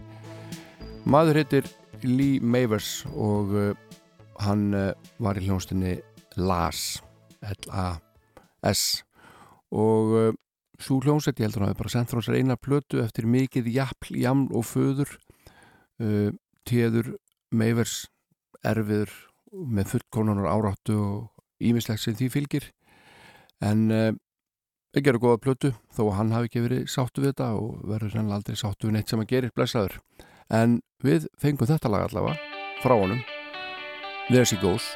Maður 1.08 1.38
heitir 1.40 1.70
Lee 2.04 2.42
Mavers 2.44 3.06
og 3.14 3.54
uh, 3.56 3.70
hann 4.44 4.66
uh, 4.76 4.90
var 5.16 5.40
í 5.40 5.46
hljónstinni 5.46 5.94
LAS 6.36 6.98
L-A-S 7.54 8.82
og 9.72 10.12
uh, 10.12 10.28
svo 10.76 10.98
hljónsett, 11.06 11.40
ég 11.40 11.48
heldur 11.48 11.64
að 11.64 11.70
það 11.70 11.78
er 11.78 11.80
bara 11.80 11.94
sendt 11.94 12.12
frá 12.12 12.20
sér 12.26 12.42
eina 12.42 12.58
plötu 12.60 13.00
eftir 13.00 13.30
mikið 13.32 13.72
jafl, 13.78 14.12
jaml 14.12 14.52
og 14.52 14.68
föður 14.74 15.16
téður 16.68 17.14
Mavers 17.48 18.02
erfiður 18.60 19.16
með 19.52 19.94
fullkonunar 19.94 20.50
áráttu 20.50 20.96
og 20.98 21.64
ímislegt 21.64 22.02
sem 22.02 22.16
því 22.18 22.30
fylgir. 22.34 22.68
En 23.64 23.88
uh, 23.90 24.12
við 24.94 25.08
gerum 25.08 25.24
góða 25.24 25.42
plötu 25.42 25.72
þó 25.94 26.04
að 26.08 26.16
hann 26.20 26.36
hafi 26.36 26.50
ekki 26.50 26.64
verið 26.66 26.86
sáttu 26.92 27.24
við 27.24 27.32
þetta 27.32 27.50
og 27.58 27.82
verður 27.88 28.14
sannlega 28.14 28.40
aldrei 28.40 28.60
sáttu 28.60 28.88
við 28.88 28.96
neitt 28.98 29.12
sem 29.12 29.24
að 29.24 29.30
gerir 29.34 29.56
blessaður. 29.56 29.98
En 30.48 30.80
við 31.04 31.28
fengum 31.40 31.68
þetta 31.68 31.92
lag 31.92 32.08
allavega 32.08 32.38
frá 32.82 32.96
honum. 32.96 33.22
There 34.28 34.44
She 34.44 34.60
Goes 34.60 34.92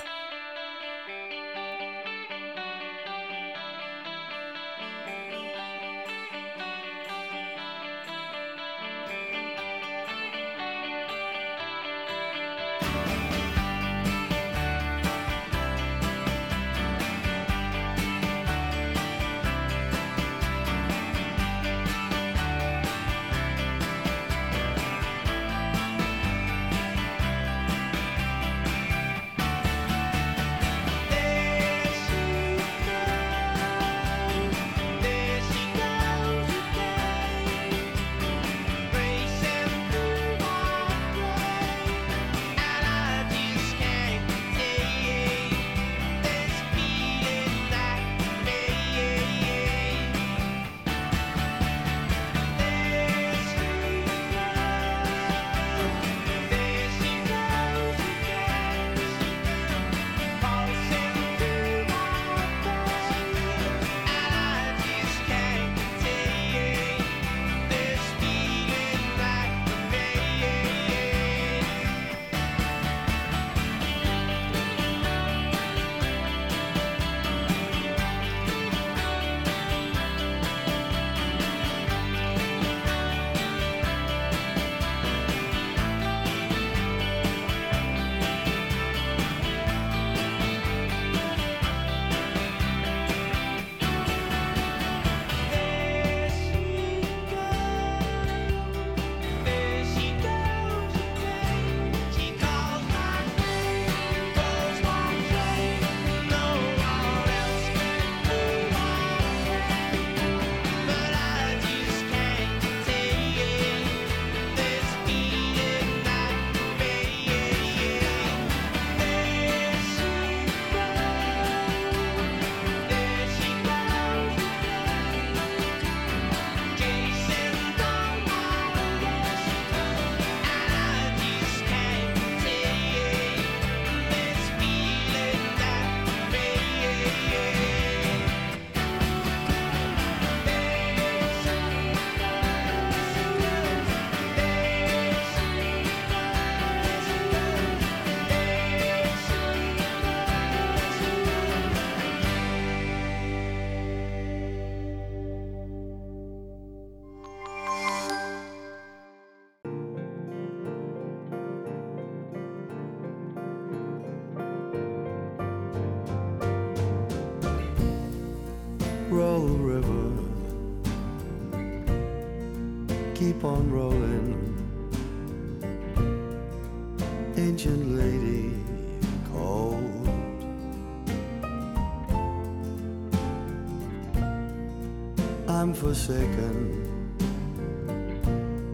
forsaken, 185.93 186.56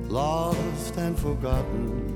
lost 0.09 0.97
and 0.99 1.19
forgotten. 1.19 2.15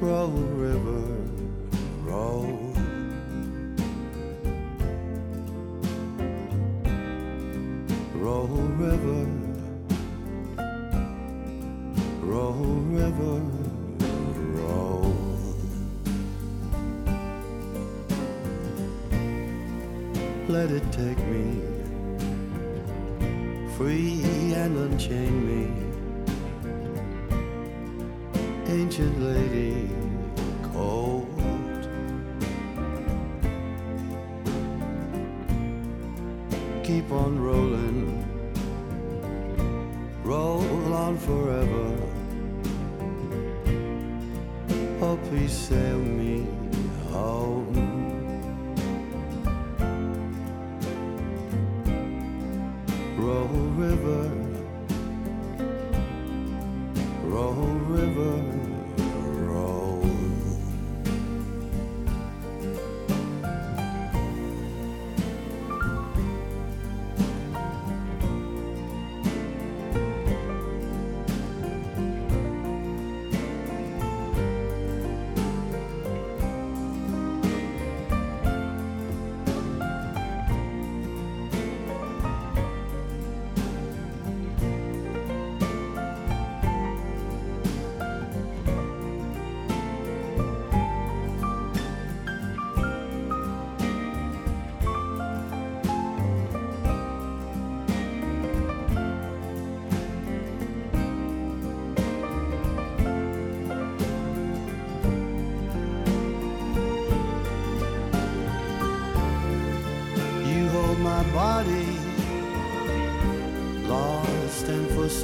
Roll 0.00 0.30
river, 0.66 1.04
roll. 2.02 2.74
Roll 8.16 8.48
river, 8.84 9.26
roll 12.22 12.54
river, 12.98 13.40
roll. 14.58 15.14
Let 20.48 20.72
it 20.72 20.90
take 20.90 21.25
Ancient 28.78 29.18
lady, 29.22 29.88
cold. 30.62 31.26
keep 36.84 37.10
on 37.10 37.40
rolling, 37.40 38.04
roll 40.24 40.92
on 40.92 41.16
forever. 41.16 41.88
Oh, 45.00 45.18
please 45.30 45.52
save 45.52 46.04
me 46.18 46.25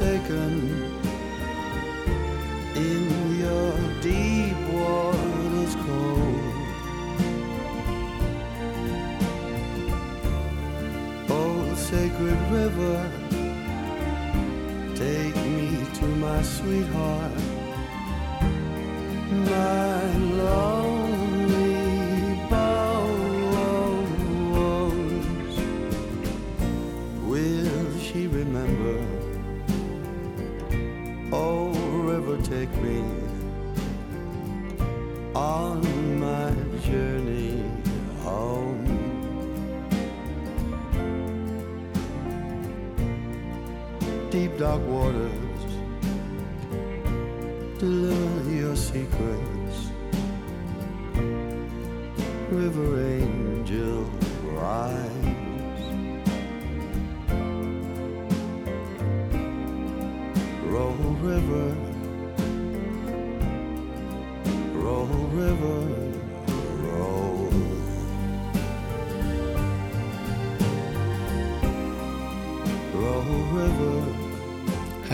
forsaken 0.03 0.92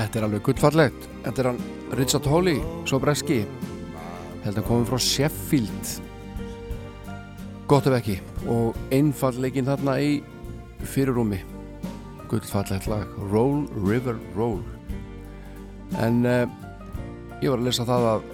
Þetta 0.09 0.23
er 0.23 0.25
alveg 0.25 0.47
gullfallegt. 0.47 1.07
Þetta 1.21 1.43
er 1.43 1.47
hann 1.51 1.59
Richard 1.99 2.27
Hawley, 2.33 2.61
svo 2.89 2.97
breski. 3.03 3.43
Held 4.41 4.57
að 4.57 4.65
komið 4.65 4.87
frá 4.89 5.01
Sheffield. 5.05 5.91
Gott 7.69 7.91
ef 7.91 7.97
ekki. 7.99 8.15
Og 8.49 8.79
einfallegin 8.89 9.69
þarna 9.69 9.99
í 10.01 10.15
fyrirrúmi. 10.95 11.43
Gullfallegt 12.31 12.89
lag. 12.89 13.05
Roll 13.35 13.67
River 13.85 14.17
Roll. 14.33 14.63
En 16.01 16.25
uh, 16.25 16.49
ég 17.43 17.53
var 17.53 17.61
að 17.61 17.69
lesa 17.69 17.85
það 17.91 18.09
að 18.15 18.27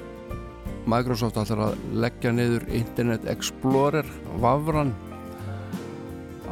Microsoft 0.94 1.42
ætlar 1.42 1.64
að 1.72 1.84
leggja 2.04 2.36
niður 2.38 2.68
Internet 2.70 3.26
Explorer 3.34 4.14
vafran 4.38 4.94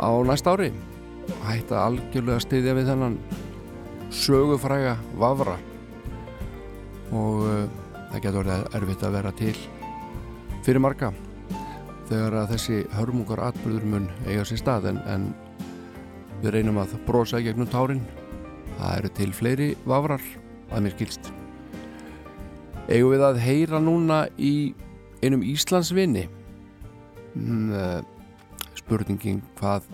á 0.03 0.11
næsta 0.27 0.59
ári. 0.59 0.73
Hætta 1.47 1.87
algjörlega 1.87 2.41
að 2.41 2.47
styðja 2.49 2.77
við 2.81 2.91
þennan 2.91 3.19
sögufræga 4.13 4.97
vafra. 5.19 5.57
Og 7.13 7.45
uh, 7.45 7.67
það 8.13 8.25
getur 8.25 8.47
verið 8.47 8.77
erfitt 8.79 9.05
að 9.07 9.17
vera 9.17 9.33
til 9.37 9.55
fyrir 10.63 10.83
marga 10.85 11.11
þegar 12.09 12.37
að 12.43 12.53
þessi 12.53 12.79
hörmungar 12.93 13.41
atbyrður 13.49 13.89
mun 13.89 14.09
eiga 14.27 14.45
sér 14.49 14.61
stað. 14.61 14.91
En, 14.93 15.01
en 15.09 15.29
við 16.43 16.59
reynum 16.59 16.81
að 16.83 16.97
brosa 17.09 17.41
gegnum 17.43 17.71
tárin. 17.73 18.05
Það 18.77 18.97
eru 18.99 19.13
til 19.17 19.33
fleiri 19.37 19.69
vafrar 19.89 20.25
að 20.73 20.87
mér 20.87 20.97
skilst. 20.97 21.33
Eigum 22.89 23.13
við 23.15 23.27
að 23.27 23.43
heyra 23.45 23.81
núna 23.81 24.25
í 24.37 24.73
einum 25.23 25.45
Íslandsvinni 25.47 26.27
mm, 27.37 27.69
uh, 27.71 28.01
spurningin 28.75 29.43
hvað 29.61 29.87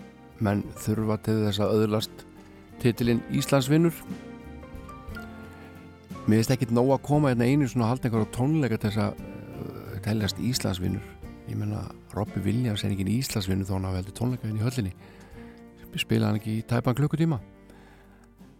menn 0.43 0.63
þurfa 0.79 1.19
til 1.27 1.37
þess 1.45 1.61
að 1.63 1.75
öðlast 1.83 2.25
titilinn 2.83 3.23
Íslandsvinnur 3.35 3.95
Mér 6.29 6.43
finnst 6.43 6.51
ekkit 6.53 6.73
nóg 6.75 6.91
að 6.93 7.05
koma 7.07 7.31
hérna 7.31 7.47
einu 7.49 7.65
svona 7.65 7.87
að 7.87 7.93
halda 7.95 8.05
einhverja 8.05 8.33
tónleika 8.35 8.77
til 8.77 8.89
þess 8.91 9.01
að 9.01 9.21
uh, 9.23 9.93
teljast 10.05 10.41
Íslandsvinnur 10.45 11.05
ég 11.49 11.57
menna 11.57 11.79
Robby 12.13 12.43
Williams 12.45 12.83
er 12.85 12.91
ekki 12.93 13.07
Íslandsvinnur 13.15 13.65
þó 13.65 13.71
hann 13.77 13.87
hafa 13.87 14.01
heldur 14.03 14.15
tónleika 14.19 14.45
hérna 14.45 14.61
í 14.61 14.65
höllinni. 14.67 14.91
Spila 15.97 16.29
hann 16.29 16.37
ekki 16.37 16.59
í 16.59 16.65
tæpan 16.69 16.97
klukkutíma. 16.99 17.39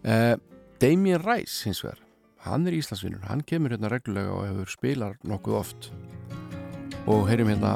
Uh, 0.01 0.33
Damien 0.81 1.21
Rice 1.21 1.67
hins 1.67 1.83
vegar, 1.85 1.99
hann 2.47 2.65
er 2.65 2.77
Íslandsvinnur 2.79 3.27
hann 3.29 3.43
kemur 3.45 3.75
hérna 3.75 3.91
reglulega 3.93 4.33
og 4.33 4.47
hefur 4.47 4.73
spilar 4.73 5.19
nokkuð 5.29 5.59
oft. 5.59 5.91
Og 7.05 7.27
heyrim 7.29 7.51
hérna 7.51 7.75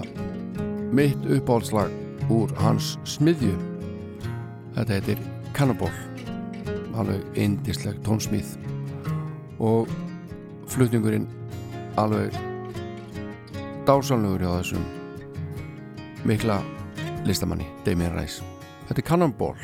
mitt 0.90 1.30
uppáhaldslag 1.38 1.94
úr 2.34 2.56
hans 2.64 2.95
smiðju. 3.06 3.53
Þetta 4.74 4.98
heitir 4.98 5.24
Cannonball 5.53 6.12
alveg 6.98 7.38
indisleg 7.40 7.99
tónsmíð. 8.06 8.56
Og 9.60 9.90
flutningurinn 10.72 11.28
alveg 11.99 12.34
dásanlegur 13.88 14.44
hjá 14.44 14.52
þessum 14.57 14.86
mikla 16.28 16.60
listamanni 17.28 17.68
Damien 17.86 18.15
Rice. 18.18 18.44
Þetta 18.88 19.02
er 19.02 19.07
Cannonball. 19.07 19.56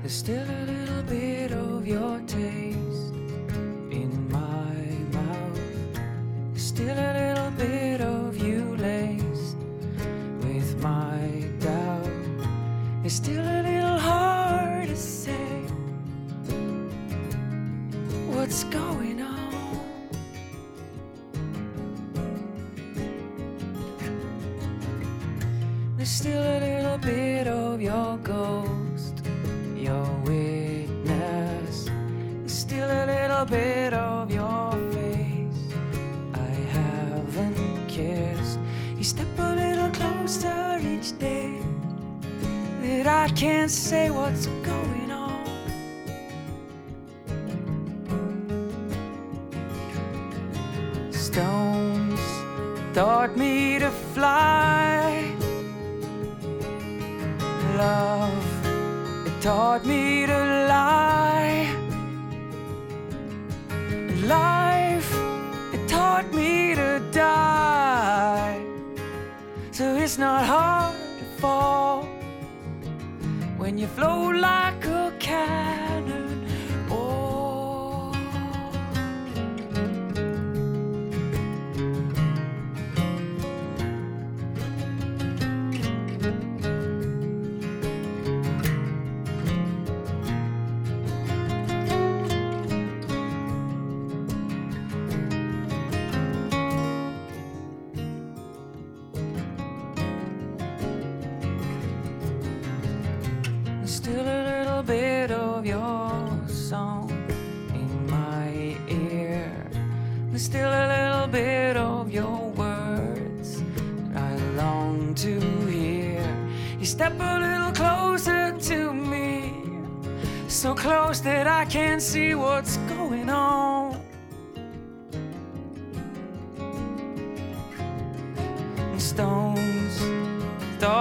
There's 0.00 0.14
still 0.18 0.42
a 0.42 0.64
little 0.66 1.02
bit 1.02 1.52
of 1.52 1.86
your 1.86 2.20
taste 2.26 3.14
in 3.90 4.10
my 4.30 4.74
mouth. 5.12 5.60
There's 6.52 6.66
still 6.66 6.90
a 6.90 6.94
little 6.94 7.19
what's 18.50 18.64
going 18.64 19.22
on. 19.22 20.08
There's 25.96 26.10
still 26.10 26.42
a 26.42 26.58
little 26.58 26.98
bit 26.98 27.46
of 27.46 27.80
your 27.80 28.16
ghost, 28.18 29.22
your 29.76 30.04
witness. 30.24 31.84
There's 32.40 32.52
still 32.52 32.90
a 32.90 33.06
little 33.06 33.44
bit 33.44 33.94
of 33.94 34.32
your 34.32 34.72
face 34.94 35.62
I 36.34 36.50
haven't 36.74 37.86
kissed. 37.86 38.58
You 38.98 39.04
step 39.04 39.28
a 39.38 39.54
little 39.54 39.90
closer 39.90 40.80
each 40.82 41.16
day 41.20 41.56
that 42.82 43.06
I 43.06 43.28
can't 43.28 43.70
say 43.70 44.10
what's 44.10 44.48
fly. 54.20 55.34
Love, 57.82 58.46
it 59.26 59.36
taught 59.40 59.82
me 59.86 60.26
to 60.26 60.38
lie. 60.74 61.74
Life, 64.36 65.10
it 65.74 65.88
taught 65.88 66.28
me 66.34 66.74
to 66.74 66.90
die. 67.12 68.60
So 69.72 69.84
it's 69.96 70.18
not 70.18 70.44
hard 70.44 70.69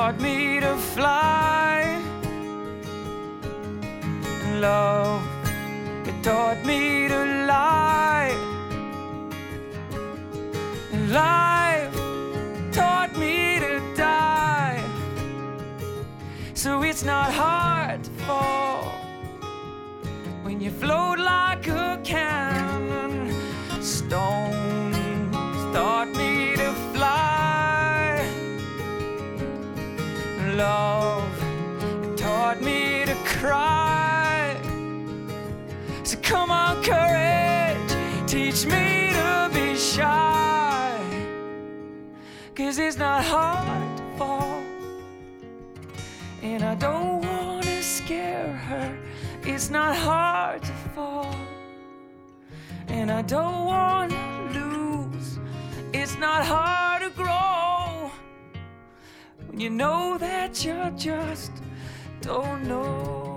taught 0.10 0.22
me 0.22 0.60
to 0.60 0.76
fly. 0.96 2.02
Love, 4.60 5.22
it 6.08 6.24
taught 6.24 6.66
me 6.66 7.08
to 7.08 7.20
lie. 7.46 8.34
Life 11.10 11.94
taught 12.72 13.16
me 13.20 13.60
to 13.60 13.80
die. 13.96 14.84
So 16.56 16.82
it's 16.82 17.04
not 17.04 17.32
hard 17.32 18.04
to 18.04 18.12
fall 18.26 18.92
when 20.42 20.60
you 20.60 20.72
float 20.72 21.20
like 21.20 21.49
cry. 33.40 34.58
So 36.04 36.18
come 36.22 36.52
on, 36.52 36.84
courage, 36.84 37.92
teach 38.28 38.66
me 38.66 39.14
to 39.14 39.50
be 39.54 39.78
shy. 39.78 41.00
Cause 42.54 42.78
it's 42.78 42.98
not 42.98 43.24
hard 43.24 43.98
to 43.98 44.04
fall. 44.18 44.62
And 46.42 46.64
I 46.64 46.76
don't 46.76 47.22
wanna 47.22 47.82
scare 47.82 48.52
her. 48.68 48.98
It's 49.44 49.70
not 49.70 49.96
hard 49.96 50.62
to 50.64 50.74
fall. 50.94 51.36
And 52.90 53.10
I 53.10 53.22
don't 53.22 53.66
wanna 53.66 54.52
lose. 54.52 55.40
It's 55.94 56.18
not 56.18 56.46
hard 56.46 57.04
to 57.04 57.10
grow. 57.12 58.12
When 59.48 59.62
you 59.62 59.70
know 59.70 60.18
that 60.18 60.66
you're 60.66 60.92
just 60.92 61.52
don't 62.22 62.68
know. 62.68 63.29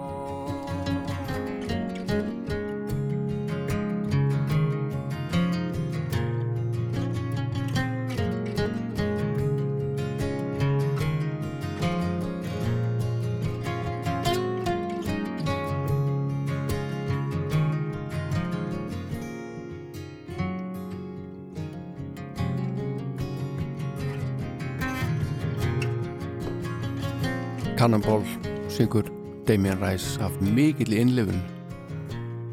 Cannonball 27.82 28.22
syngur 28.70 29.02
Damien 29.48 29.80
Rice 29.82 30.22
af 30.22 30.30
mikill 30.40 30.92
innlifun. 30.94 31.40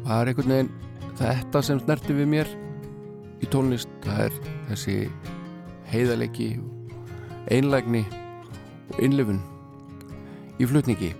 Það 0.02 0.16
er 0.16 0.30
einhvern 0.30 0.50
veginn 0.50 0.70
þetta 1.20 1.60
sem 1.62 1.78
snerti 1.78 2.16
við 2.18 2.26
mér 2.32 2.50
í 3.38 3.46
tónlist. 3.52 3.92
Það 4.02 4.24
er 4.24 4.38
þessi 4.72 4.96
heiðalegi 5.92 6.48
einlægni 7.46 8.02
og 8.90 8.98
innlifun 9.06 9.38
í 10.58 10.66
flutningi. 10.66 11.12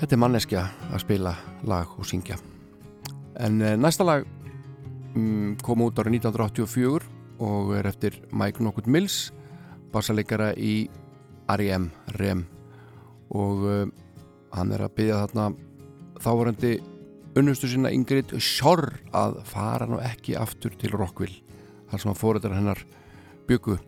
Þetta 0.00 0.16
er 0.16 0.22
manneskja 0.24 0.64
að 0.88 1.04
spila 1.04 1.34
lag 1.68 1.92
og 1.98 2.08
syngja. 2.08 2.40
En 3.44 3.60
eh, 3.60 3.76
næsta 3.76 4.08
lag 4.08 4.24
mm, 5.12 5.60
kom 5.60 5.84
út 5.84 6.00
árið 6.00 6.22
1984 6.22 7.12
og 7.44 7.76
er 7.76 7.92
eftir 7.92 8.22
Mike 8.32 8.64
Knockwood 8.64 8.88
Mills 8.88 9.26
bassaleikara 9.92 10.54
í 10.56 10.86
R.E.M. 11.56 11.90
REM 12.18 12.46
og 13.32 13.66
uh, 13.66 13.84
hann 14.52 14.72
er 14.74 14.84
að 14.84 14.96
byggja 14.98 15.20
þarna 15.24 15.46
þávarandi 16.22 16.72
unnustu 17.38 17.70
sína 17.70 17.92
Ingrid 17.94 18.34
Sjorr 18.36 18.90
að 19.16 19.38
fara 19.48 19.88
nú 19.88 20.00
ekki 20.04 20.36
aftur 20.38 20.74
til 20.78 20.92
Rockville 20.94 21.40
þar 21.90 22.02
sem 22.02 22.12
að 22.12 22.20
fórættar 22.20 22.56
hennar 22.56 22.82
byggu 23.48 23.78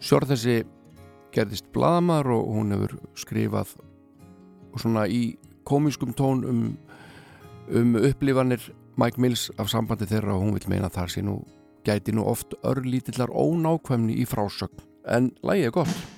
Sjorr 0.00 0.28
þessi 0.28 0.60
gerðist 1.34 1.68
bladamar 1.74 2.28
og 2.32 2.48
hún 2.52 2.74
hefur 2.74 2.96
skrifað 3.18 3.76
svona 4.76 5.06
í 5.08 5.36
komiskum 5.66 6.12
tón 6.16 6.44
um, 6.46 6.64
um 7.72 7.96
upplifanir 8.00 8.70
Mike 8.96 9.20
Mills 9.20 9.48
af 9.60 9.70
sambandi 9.72 10.08
þeirra 10.08 10.36
og 10.36 10.44
hún 10.44 10.56
vil 10.56 10.68
meina 10.72 10.92
þar 10.92 11.12
sé 11.12 11.24
nú 11.24 11.40
gæti 11.86 12.14
nú 12.14 12.26
oft 12.26 12.56
örlítillar 12.66 13.30
ónákvæmni 13.30 14.16
í 14.18 14.24
frásögn. 14.26 14.82
En 15.06 15.30
lægið 15.46 15.68
er 15.68 15.74
gott 15.74 16.15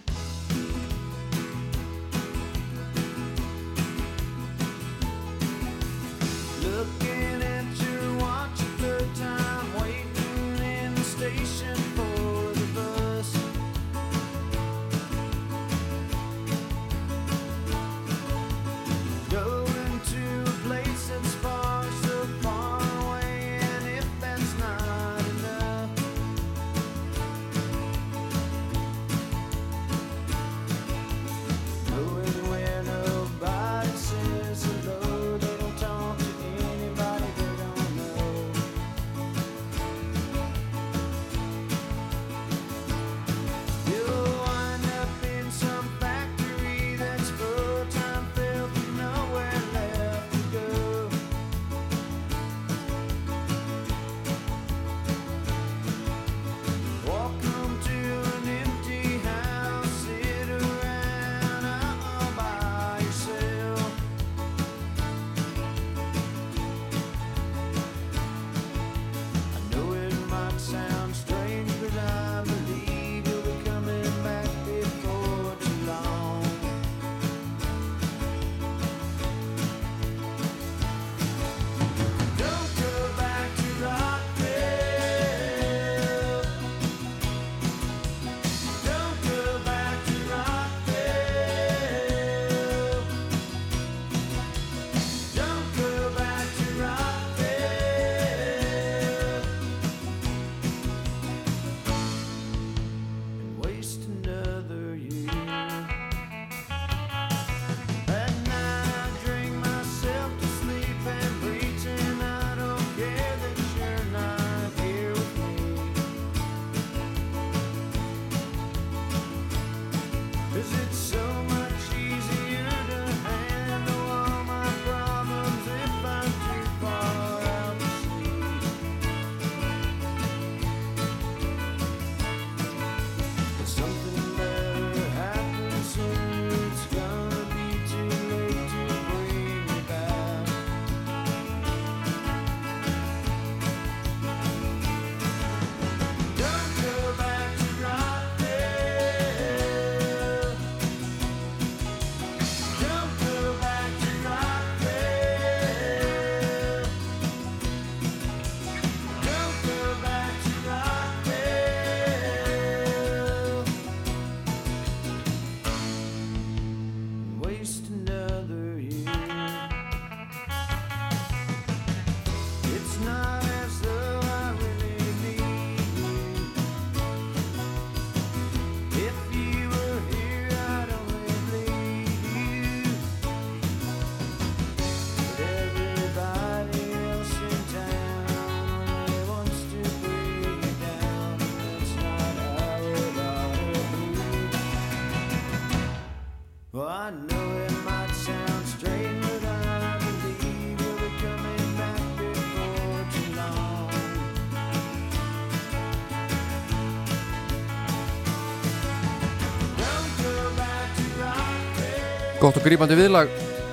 Gott 212.39 212.55
og 212.55 212.63
grípandi 212.63 212.95
viðlag 212.95 213.33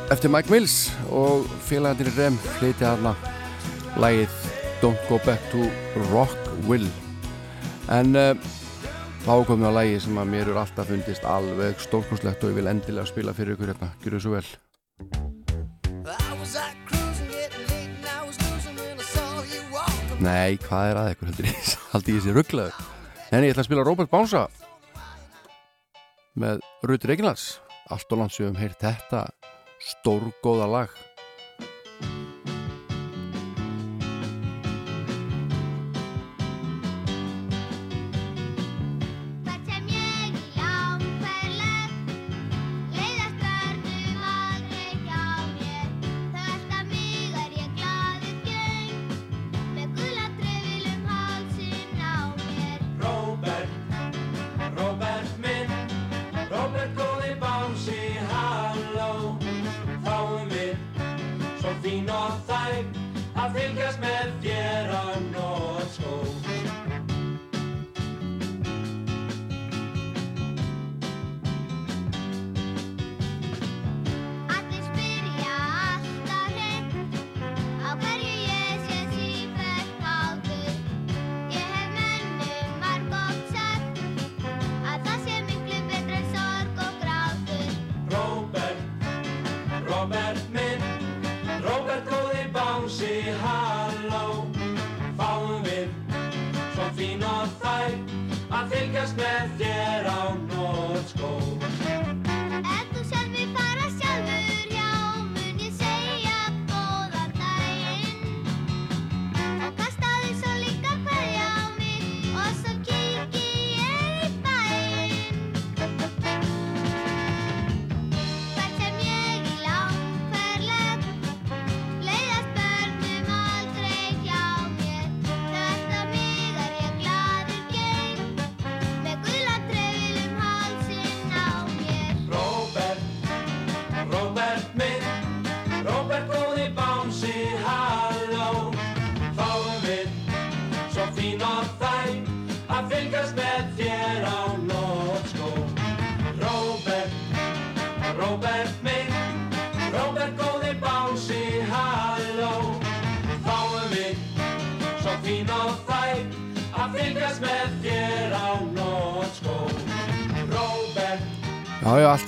eftir 0.09 0.31
Mike 0.33 0.49
Mills 0.49 0.87
og 1.13 1.43
félagandir 1.67 2.07
Rem 2.15 2.37
flytja 2.55 2.95
hana 2.95 3.11
lægið 4.01 4.31
Don't 4.81 5.03
Go 5.05 5.19
Back 5.21 5.43
to 5.51 5.67
Rockville 6.09 6.89
en 7.93 8.17
uh, 8.17 8.31
þá 9.21 9.45
komum 9.45 9.67
við 9.67 9.69
á 9.69 9.77
lægi 9.77 9.99
sem 10.07 10.17
að 10.17 10.31
mér 10.31 10.49
er 10.49 10.57
alltaf 10.63 10.89
fundist 10.89 11.27
alveg 11.29 11.77
stórkonslegt 11.83 12.41
og 12.41 12.55
ég 12.55 12.57
vil 12.57 12.71
endilega 12.71 13.05
spila 13.09 13.35
fyrir 13.37 13.53
ykkur 13.53 13.69
hérna, 13.69 13.91
gjur 14.01 14.15
þau 14.17 14.23
svo 14.23 14.33
vel. 14.33 14.49
Nei, 20.25 20.55
hvað 20.63 20.89
er 20.89 21.01
að 21.03 21.11
ykkur 21.13 21.29
heldur? 21.29 21.51
Ég 21.53 21.75
haldi 21.91 22.15
ég 22.15 22.23
sér 22.25 22.37
rugglaður 22.39 22.81
En 23.29 23.43
ég 23.43 23.53
ætla 23.53 23.61
að 23.61 23.67
spila 23.67 23.85
Robert 23.85 24.09
Bánsa 24.09 24.47
með 26.39 26.63
Rutt 26.87 27.05
Reginlands 27.07 27.45
allt 27.93 28.11
og 28.11 28.21
langt 28.21 28.33
sem 28.35 28.45
við 28.45 28.51
höfum 28.51 28.61
heyrt 28.63 28.81
þetta 28.81 29.25
stórgóða 29.91 30.69
lag 30.71 30.95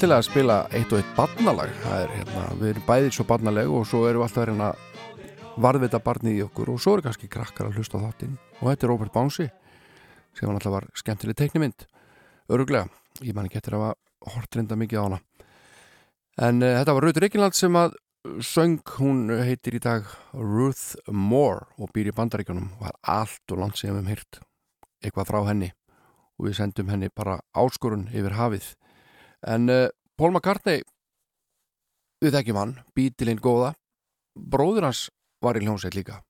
Til 0.07 0.15
að 0.15 0.21
spila 0.23 0.55
eitt 0.71 0.93
og 0.95 1.01
eitt 1.01 1.09
barnalag. 1.17 1.71
Það 1.83 2.01
er 2.05 2.11
hérna, 2.15 2.41
við 2.61 2.69
erum 2.69 2.83
bæðið 2.87 3.07
svo 3.11 3.23
barnaleg 3.27 3.71
og 3.75 3.81
svo 3.89 4.05
erum 4.07 4.21
við 4.21 4.27
alltaf 4.29 4.39
að 4.39 4.45
reyna 4.47 4.69
varðvita 5.65 5.99
barnið 6.05 6.37
í 6.37 6.45
okkur 6.45 6.71
og 6.71 6.79
svo 6.79 6.93
eru 6.95 7.03
kannski 7.03 7.27
krakkar 7.33 7.67
að 7.67 7.81
hlusta 7.81 7.99
þáttinn. 7.99 8.37
Og 8.61 8.69
þetta 8.69 8.87
er 8.87 8.91
Robert 8.93 9.11
Bánsi 9.17 9.49
sem 10.37 10.53
alltaf 10.53 10.75
var 10.77 10.87
skemmtileg 10.95 11.35
teiknimynd. 11.41 11.83
Öruglega, 12.47 12.87
ég 13.19 13.35
man 13.35 13.51
ekki 13.51 13.59
eftir 13.59 13.75
að 13.75 13.83
hort 14.31 14.55
reynda 14.55 14.79
mikið 14.79 15.03
á 15.03 15.03
hana. 15.09 15.21
En 16.47 16.63
uh, 16.63 16.77
þetta 16.77 16.97
var 17.01 17.09
Ruth 17.09 17.23
Reykjaland 17.25 17.59
sem 17.59 17.81
að 17.83 17.99
söng, 18.39 18.79
hún 19.03 19.27
heitir 19.43 19.75
í 19.75 19.83
dag 19.83 20.07
Ruth 20.31 20.95
Moore 21.11 21.67
og 21.75 21.91
býr 21.91 22.13
í 22.13 22.15
bandaríkjunum 22.15 22.77
og 22.79 22.89
er 22.93 22.99
allt 23.19 23.51
og 23.51 23.65
langt 23.65 23.83
sem 23.83 23.91
við 23.91 23.97
hefum 23.97 24.11
heyrt 24.15 24.43
eitthvað 25.03 25.31
frá 25.35 25.43
henni. 25.51 25.73
Og 26.39 26.47
við 26.47 26.59
sendum 26.63 26.95
henni 26.95 27.11
bara 27.11 27.41
áskorun 27.51 28.07
yfir 28.15 28.39
hafið. 28.39 28.71
En 29.45 29.69
uh, 29.69 29.87
Paul 30.17 30.31
McCartney 30.33 30.81
við 32.23 32.33
þekkjum 32.33 32.57
hann, 32.57 32.71
Beatlin 32.97 33.37
góða. 33.37 33.75
Bróður 34.33 34.87
hans 34.87 35.01
var 35.45 35.59
í 35.59 35.61
hljómsveit 35.61 35.93
líka. 35.93 36.23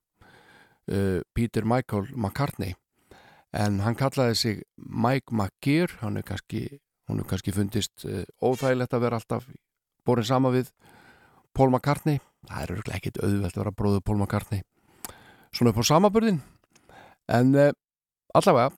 Uh, 0.92 1.24
Peter 1.32 1.64
Michael 1.64 2.10
McCartney. 2.12 2.76
En 3.56 3.80
hann 3.86 3.96
kallaði 3.96 4.36
sig 4.36 4.60
Mike 4.76 5.32
McGear 5.32 5.94
hann 6.02 6.20
er 6.20 6.26
kannski, 6.28 6.66
hún 7.08 7.24
er 7.24 7.30
kannski 7.30 7.54
fundist 7.56 8.04
uh, 8.04 8.26
óþægilegt 8.44 8.98
að 8.98 9.06
vera 9.06 9.22
alltaf 9.22 9.48
borin 10.04 10.28
sama 10.28 10.52
við 10.52 10.74
Paul 11.56 11.70
McCartney. 11.72 12.20
Það 12.44 12.66
er 12.66 12.76
örgulega 12.76 13.00
ekkit 13.00 13.22
auðvelt 13.24 13.56
að 13.56 13.64
vera 13.64 13.76
bróður 13.80 14.04
Paul 14.04 14.18
McCartney. 14.20 14.68
Svona 15.56 15.72
upp 15.72 15.80
á 15.80 15.90
samaburðin 15.94 16.44
en 17.40 17.56
uh, 17.56 17.72
allavega 18.36 18.76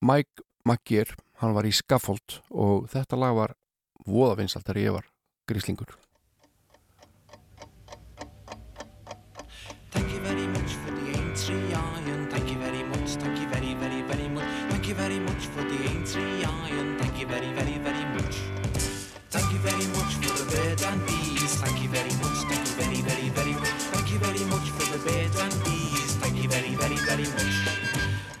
Mike 0.00 0.48
McGear 0.64 1.12
hann 1.44 1.52
var 1.52 1.68
í 1.68 1.76
Scaffold 1.76 2.40
og 2.48 2.88
þetta 2.88 3.20
lag 3.20 3.36
var 3.36 3.56
voða 4.04 4.36
vinsalt 4.42 4.66
þegar 4.66 4.82
ég 4.82 4.98
var 4.98 5.08
gríslingur 5.48 5.96
Thank 9.90 10.12
you 10.12 10.20
very 10.20 10.46
much 10.46 10.72
for 10.82 10.90
the 10.92 11.16
iron. 11.74 12.28
Thank 12.28 12.50
you 12.50 12.58
very 12.58 12.82
much. 12.82 13.10
Thank 13.22 13.38
you 13.40 13.48
very, 13.48 13.74
very, 13.74 14.02
very 14.02 14.28
much. 14.28 14.44
Thank 14.70 14.88
you 14.88 14.94
very 14.94 15.18
much 15.20 15.46
for 15.46 15.62
the 15.62 15.78
iron. 16.44 16.98
Thank 16.98 17.20
you 17.20 17.26
very, 17.26 17.52
very, 17.52 17.78
very 17.78 18.04
much. 18.16 18.36
Thank 19.30 19.52
you 19.52 19.58
very 19.58 19.86
much 19.96 20.12
for 20.20 20.32
the 20.38 20.46
bird 20.50 20.82
and 20.82 21.06
bees. 21.06 21.54
Thank 21.62 21.82
you 21.82 21.88
very 21.88 22.14
much. 22.22 22.38
Thank 22.50 22.66
you 22.66 22.74
very, 22.82 23.00
very, 23.02 23.28
very 23.30 23.54
much. 23.54 23.80
Thank 23.92 24.10
you 24.12 24.18
very 24.18 24.44
much 24.52 24.70
for 24.76 24.86
the 24.92 24.98
bird 25.06 25.34
and 25.44 25.54
bees. 25.64 26.16
Thank 26.22 26.42
you 26.42 26.48
very, 26.48 26.74
very, 26.74 26.96
very 26.96 27.28
much. 27.36 27.54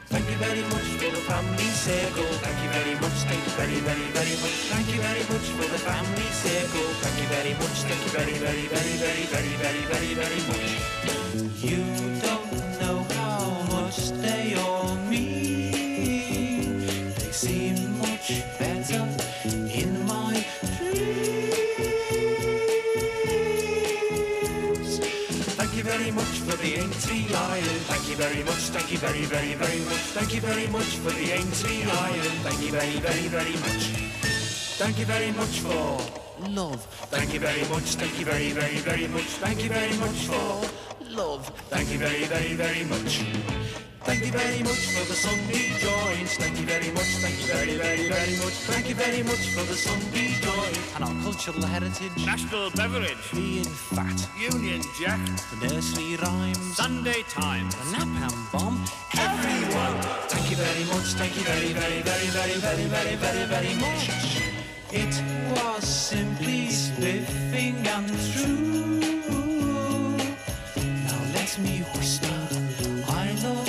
Thank 0.08 0.30
you 0.30 0.36
very 0.36 0.62
much 0.62 0.85
family 1.26 1.70
circle. 1.74 2.30
Thank 2.44 2.58
you 2.62 2.70
very 2.70 2.94
much. 3.02 3.18
Thank 3.26 3.42
you 3.44 3.52
very, 3.58 3.78
very, 3.88 4.06
very 4.14 4.36
much. 4.42 4.58
Thank 4.70 4.86
you 4.94 5.00
very 5.02 5.24
much 5.32 5.46
for 5.58 5.66
the 5.74 5.80
family 5.82 6.30
circle. 6.30 6.88
Thank 7.02 7.16
you 7.20 7.28
very 7.36 7.54
much. 7.58 7.78
Thank 7.88 8.00
you 8.04 8.12
very, 8.18 8.36
very, 8.46 8.66
very, 8.70 8.94
very, 9.04 9.24
very, 9.34 9.54
very, 9.62 9.82
very, 9.90 10.12
very 10.22 10.40
much. 10.46 10.66
You 11.66 11.82
don't 12.22 12.52
know 12.80 12.98
how 13.18 13.42
much 13.74 13.98
they 14.22 14.54
owe 14.56 14.94
me. 15.10 15.24
They 17.18 17.32
seem 17.32 17.98
much 17.98 18.28
better 18.58 18.75
you 28.18 28.22
very 28.24 28.44
much. 28.44 28.70
Thank 28.72 28.92
you 28.92 28.98
very, 28.98 29.24
very, 29.24 29.54
very 29.54 29.80
much. 29.84 30.04
Thank 30.16 30.34
you 30.34 30.40
very 30.40 30.66
much 30.68 30.96
for 31.02 31.10
the 31.10 31.32
entry 31.32 31.82
iron. 31.84 32.36
Thank 32.44 32.62
you 32.62 32.70
very, 32.70 32.98
very, 33.00 33.28
very 33.28 33.56
much. 33.60 33.84
Thank 34.78 34.98
you 34.98 35.04
very 35.04 35.32
much 35.32 35.60
for 35.60 36.00
love. 36.48 36.82
Thank 37.10 37.34
you 37.34 37.40
very 37.40 37.64
much. 37.68 37.96
Thank 37.96 38.18
you 38.18 38.24
very, 38.24 38.52
very, 38.52 38.78
very 38.78 39.08
much. 39.08 39.28
Thank 39.44 39.62
you 39.62 39.68
very 39.68 39.96
much 39.98 40.18
for 40.28 40.95
love. 41.16 41.48
Thank 41.70 41.90
you 41.90 41.98
very, 41.98 42.24
very, 42.24 42.52
very 42.54 42.84
much. 42.84 43.24
Thank 44.04 44.24
you 44.24 44.32
very 44.32 44.62
much 44.62 44.82
for 44.94 45.04
the 45.08 45.14
Sunday 45.16 45.72
joints. 45.80 46.36
Thank 46.36 46.60
you 46.60 46.66
very 46.66 46.90
much, 46.92 47.10
thank 47.24 47.40
you 47.40 47.46
very, 47.52 47.76
very, 47.76 48.08
very 48.08 48.36
much. 48.36 48.56
Thank 48.70 48.88
you 48.88 48.94
very 48.94 49.22
much 49.22 49.48
for 49.48 49.64
the 49.64 49.74
Sunday 49.74 50.28
joints 50.44 50.94
and 50.94 51.04
our 51.04 51.16
cultural 51.22 51.64
heritage. 51.66 52.14
National 52.24 52.70
beverage. 52.70 53.16
Being 53.32 53.64
fat. 53.64 54.28
Union 54.38 54.82
Jack. 55.00 55.20
The 55.60 55.68
nursery 55.68 56.16
rhymes. 56.16 56.76
Sunday 56.76 57.22
Times. 57.30 57.74
The 57.74 57.96
napalm 57.96 58.52
bomb. 58.52 58.84
Everyone. 59.18 59.96
Thank 60.28 60.50
you 60.50 60.56
very 60.56 60.84
much, 60.84 61.08
thank 61.16 61.34
you 61.34 61.42
very, 61.42 61.72
very, 61.72 62.02
very, 62.02 62.28
very, 62.28 62.56
very, 62.60 62.86
very, 62.94 63.16
very, 63.16 63.44
very 63.54 63.74
much. 63.80 64.02
It 64.92 65.14
was 65.50 65.84
simply 65.84 66.68
spiffing 66.70 67.86
and 67.88 68.08
true. 68.32 69.35
Let 71.46 71.58
me 71.60 71.78
whisper, 71.94 72.26
I 73.06 73.30
love 73.46 73.68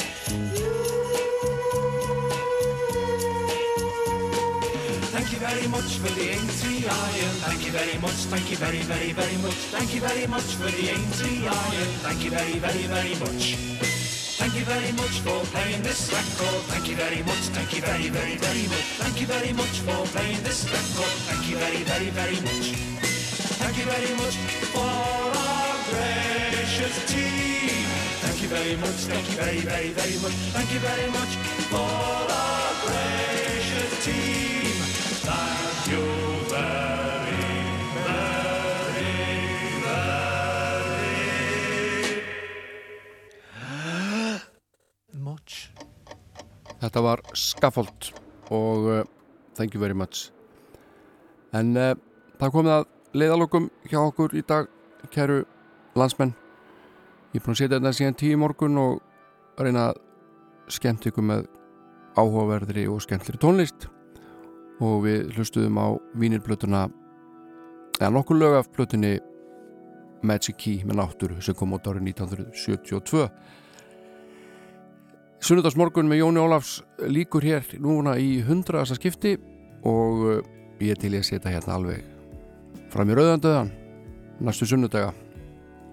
Thank 5.13 5.31
you 5.31 5.37
very 5.37 5.67
much 5.67 5.91
for 6.01 6.09
the 6.17 6.25
Aintree 6.33 6.89
Iron. 6.89 7.35
Thank 7.45 7.65
you 7.67 7.71
very 7.71 7.99
much, 8.01 8.19
thank 8.33 8.49
you 8.49 8.57
very, 8.57 8.81
very, 8.81 9.11
very 9.11 9.37
much. 9.45 9.59
Thank 9.69 9.93
you 9.93 10.01
very 10.01 10.25
much 10.25 10.49
for 10.57 10.71
the 10.73 10.89
Aintree 10.89 11.45
Iron. 11.45 11.89
Thank 12.01 12.23
you 12.25 12.31
very, 12.31 12.57
very, 12.57 12.85
very 12.89 13.13
much. 13.21 13.53
Thank 14.41 14.55
you 14.55 14.65
very 14.65 14.91
much 14.93 15.21
for 15.21 15.37
playing 15.53 15.83
this 15.83 16.09
record. 16.09 16.61
Thank 16.73 16.89
you 16.89 16.95
very 16.95 17.21
much, 17.29 17.43
thank 17.53 17.75
you 17.75 17.81
very, 17.81 18.09
very, 18.09 18.37
very 18.37 18.65
much. 18.73 18.87
Thank 18.97 19.21
you 19.21 19.27
very 19.27 19.53
much 19.53 19.85
for 19.85 20.01
playing 20.17 20.41
this 20.41 20.65
record. 20.65 21.13
Thank 21.29 21.47
you 21.47 21.57
very, 21.57 21.83
very, 21.85 22.09
very 22.09 22.41
much. 22.41 22.73
Thank 23.61 23.77
you 23.77 23.85
very 23.85 24.13
much 24.17 24.35
for 24.73 24.81
our 24.81 26.46
gracious 26.67 26.99
team. 27.07 27.87
Thank 28.23 28.41
you 28.43 28.49
very 28.49 28.75
much, 28.75 28.99
thank 29.07 29.25
you 29.29 29.35
very, 29.35 29.59
very, 29.59 29.89
very 29.91 30.17
much. 30.19 30.37
Thank 30.51 30.73
you 30.73 30.79
very 30.79 31.07
much 31.17 31.35
for 31.71 31.79
our 31.79 32.71
gracious 32.83 33.91
team. 34.03 34.75
Thank 35.23 35.87
you 35.91 36.03
very, 36.51 37.39
very, 38.03 39.07
very 45.07 45.19
much. 45.23 45.71
Þetta 46.81 46.99
var 47.01 47.23
Scaffold 47.33 48.11
og 48.51 48.79
uh, 48.91 49.03
thank 49.55 49.73
you 49.73 49.79
very 49.79 49.95
much 49.95 50.31
en 51.55 51.77
uh, 51.77 51.95
það 52.39 52.51
komið 52.53 52.71
að 52.75 52.85
leiðalokum 53.15 53.71
hjá 53.87 53.99
okkur 54.03 54.35
í 54.35 54.43
dag 54.43 54.67
kæru 55.15 55.45
landsmenn 55.95 56.35
ég 57.33 57.39
er 57.39 57.45
búin 57.45 57.55
að 57.55 57.61
setja 57.61 57.77
þetta 57.77 57.93
síðan 57.97 58.19
tíu 58.19 58.39
morgun 58.41 58.81
og 58.81 59.61
reyna 59.61 59.89
að 59.91 60.01
skemmt 60.77 61.07
ykkur 61.09 61.25
með 61.25 61.47
áhugaverðri 62.17 62.87
og 62.91 63.01
skemmtlir 63.05 63.39
tónlist. 63.41 63.87
Og 64.83 65.01
við 65.07 65.31
hlustuðum 65.33 65.79
á 65.81 65.87
vínirblötuna 66.17 66.87
eða 67.97 68.13
nokkur 68.13 68.37
lög 68.37 68.59
af 68.59 68.69
blötunni 68.75 69.17
Magic 70.21 70.57
Key 70.57 70.83
með 70.85 70.99
náttúru 71.01 71.39
sem 71.41 71.55
kom 71.57 71.73
út 71.77 71.87
árið 71.89 72.11
1972 72.13 73.27
Sunnudagsmorgun 75.47 76.09
með 76.09 76.23
Jóni 76.23 76.41
Ólafs 76.41 76.79
líkur 77.05 77.45
hér 77.45 77.65
núna 77.81 78.15
í 78.21 78.39
hundraðasta 78.45 78.97
skipti 78.97 79.35
og 79.85 80.23
uh, 80.25 80.39
ég 80.81 80.95
er 80.95 81.01
til 81.01 81.13
ég 81.13 81.21
að 81.21 81.29
setja 81.29 81.53
hérna 81.53 81.77
alveg 81.77 82.05
fram 82.93 83.09
í 83.13 83.17
rauðandöðan 83.17 83.73
næstu 84.41 84.69
sunnudaga 84.69 85.13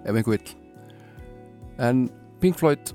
ef 0.04 0.12
einhver 0.12 0.36
vill 0.36 0.63
en 1.78 2.08
Pink 2.40 2.58
Floyd 2.58 2.92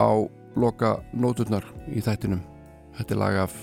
á 0.00 0.10
loka 0.56 0.96
nóturnar 1.12 1.64
í 1.90 2.02
þættinum. 2.04 2.42
Þetta 2.98 3.14
er 3.14 3.22
lag 3.22 3.40
af 3.46 3.56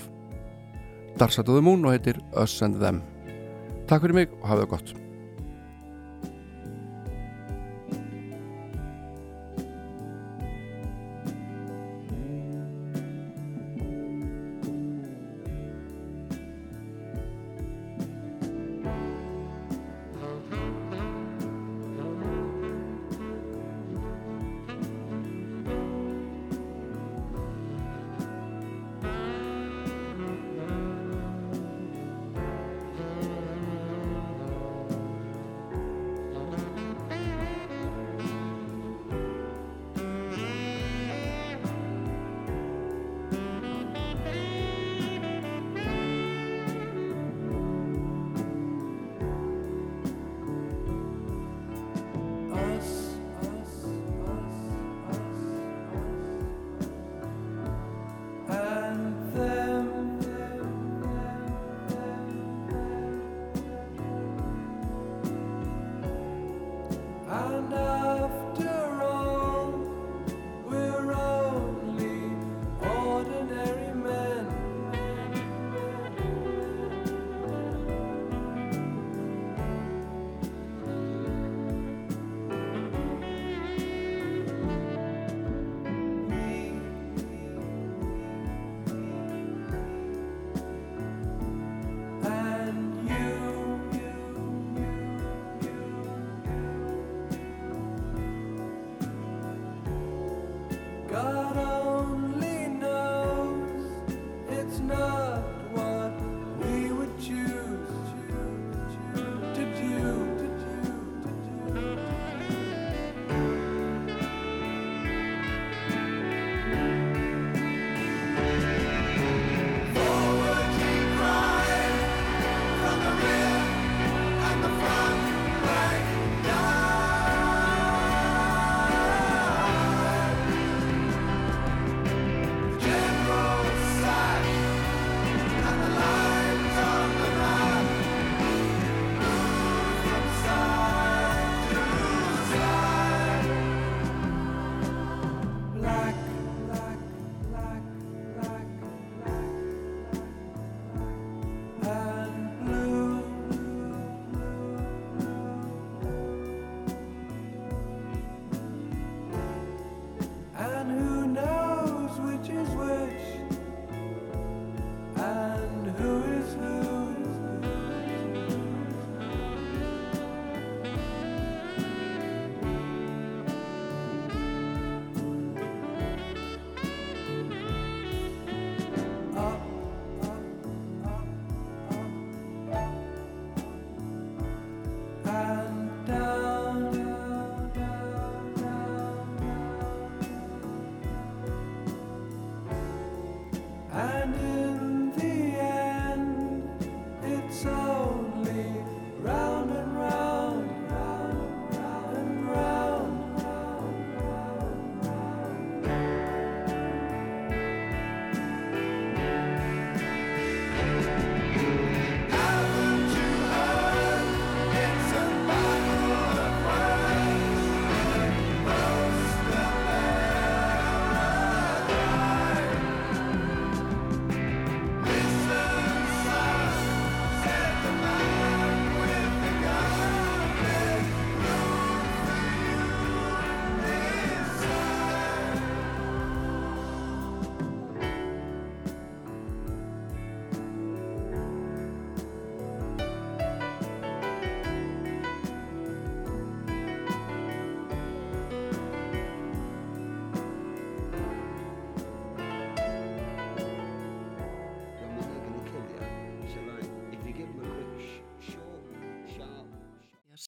Moon 1.62 1.84
og 1.84 1.94
heitir 1.94 2.20
Us 2.36 2.60
and 2.62 2.80
Them. 2.80 3.02
Takk 3.86 4.04
fyrir 4.04 4.14
mig 4.22 4.28
og 4.40 4.48
hafið 4.48 4.64
það 4.64 4.74
gott 4.76 5.01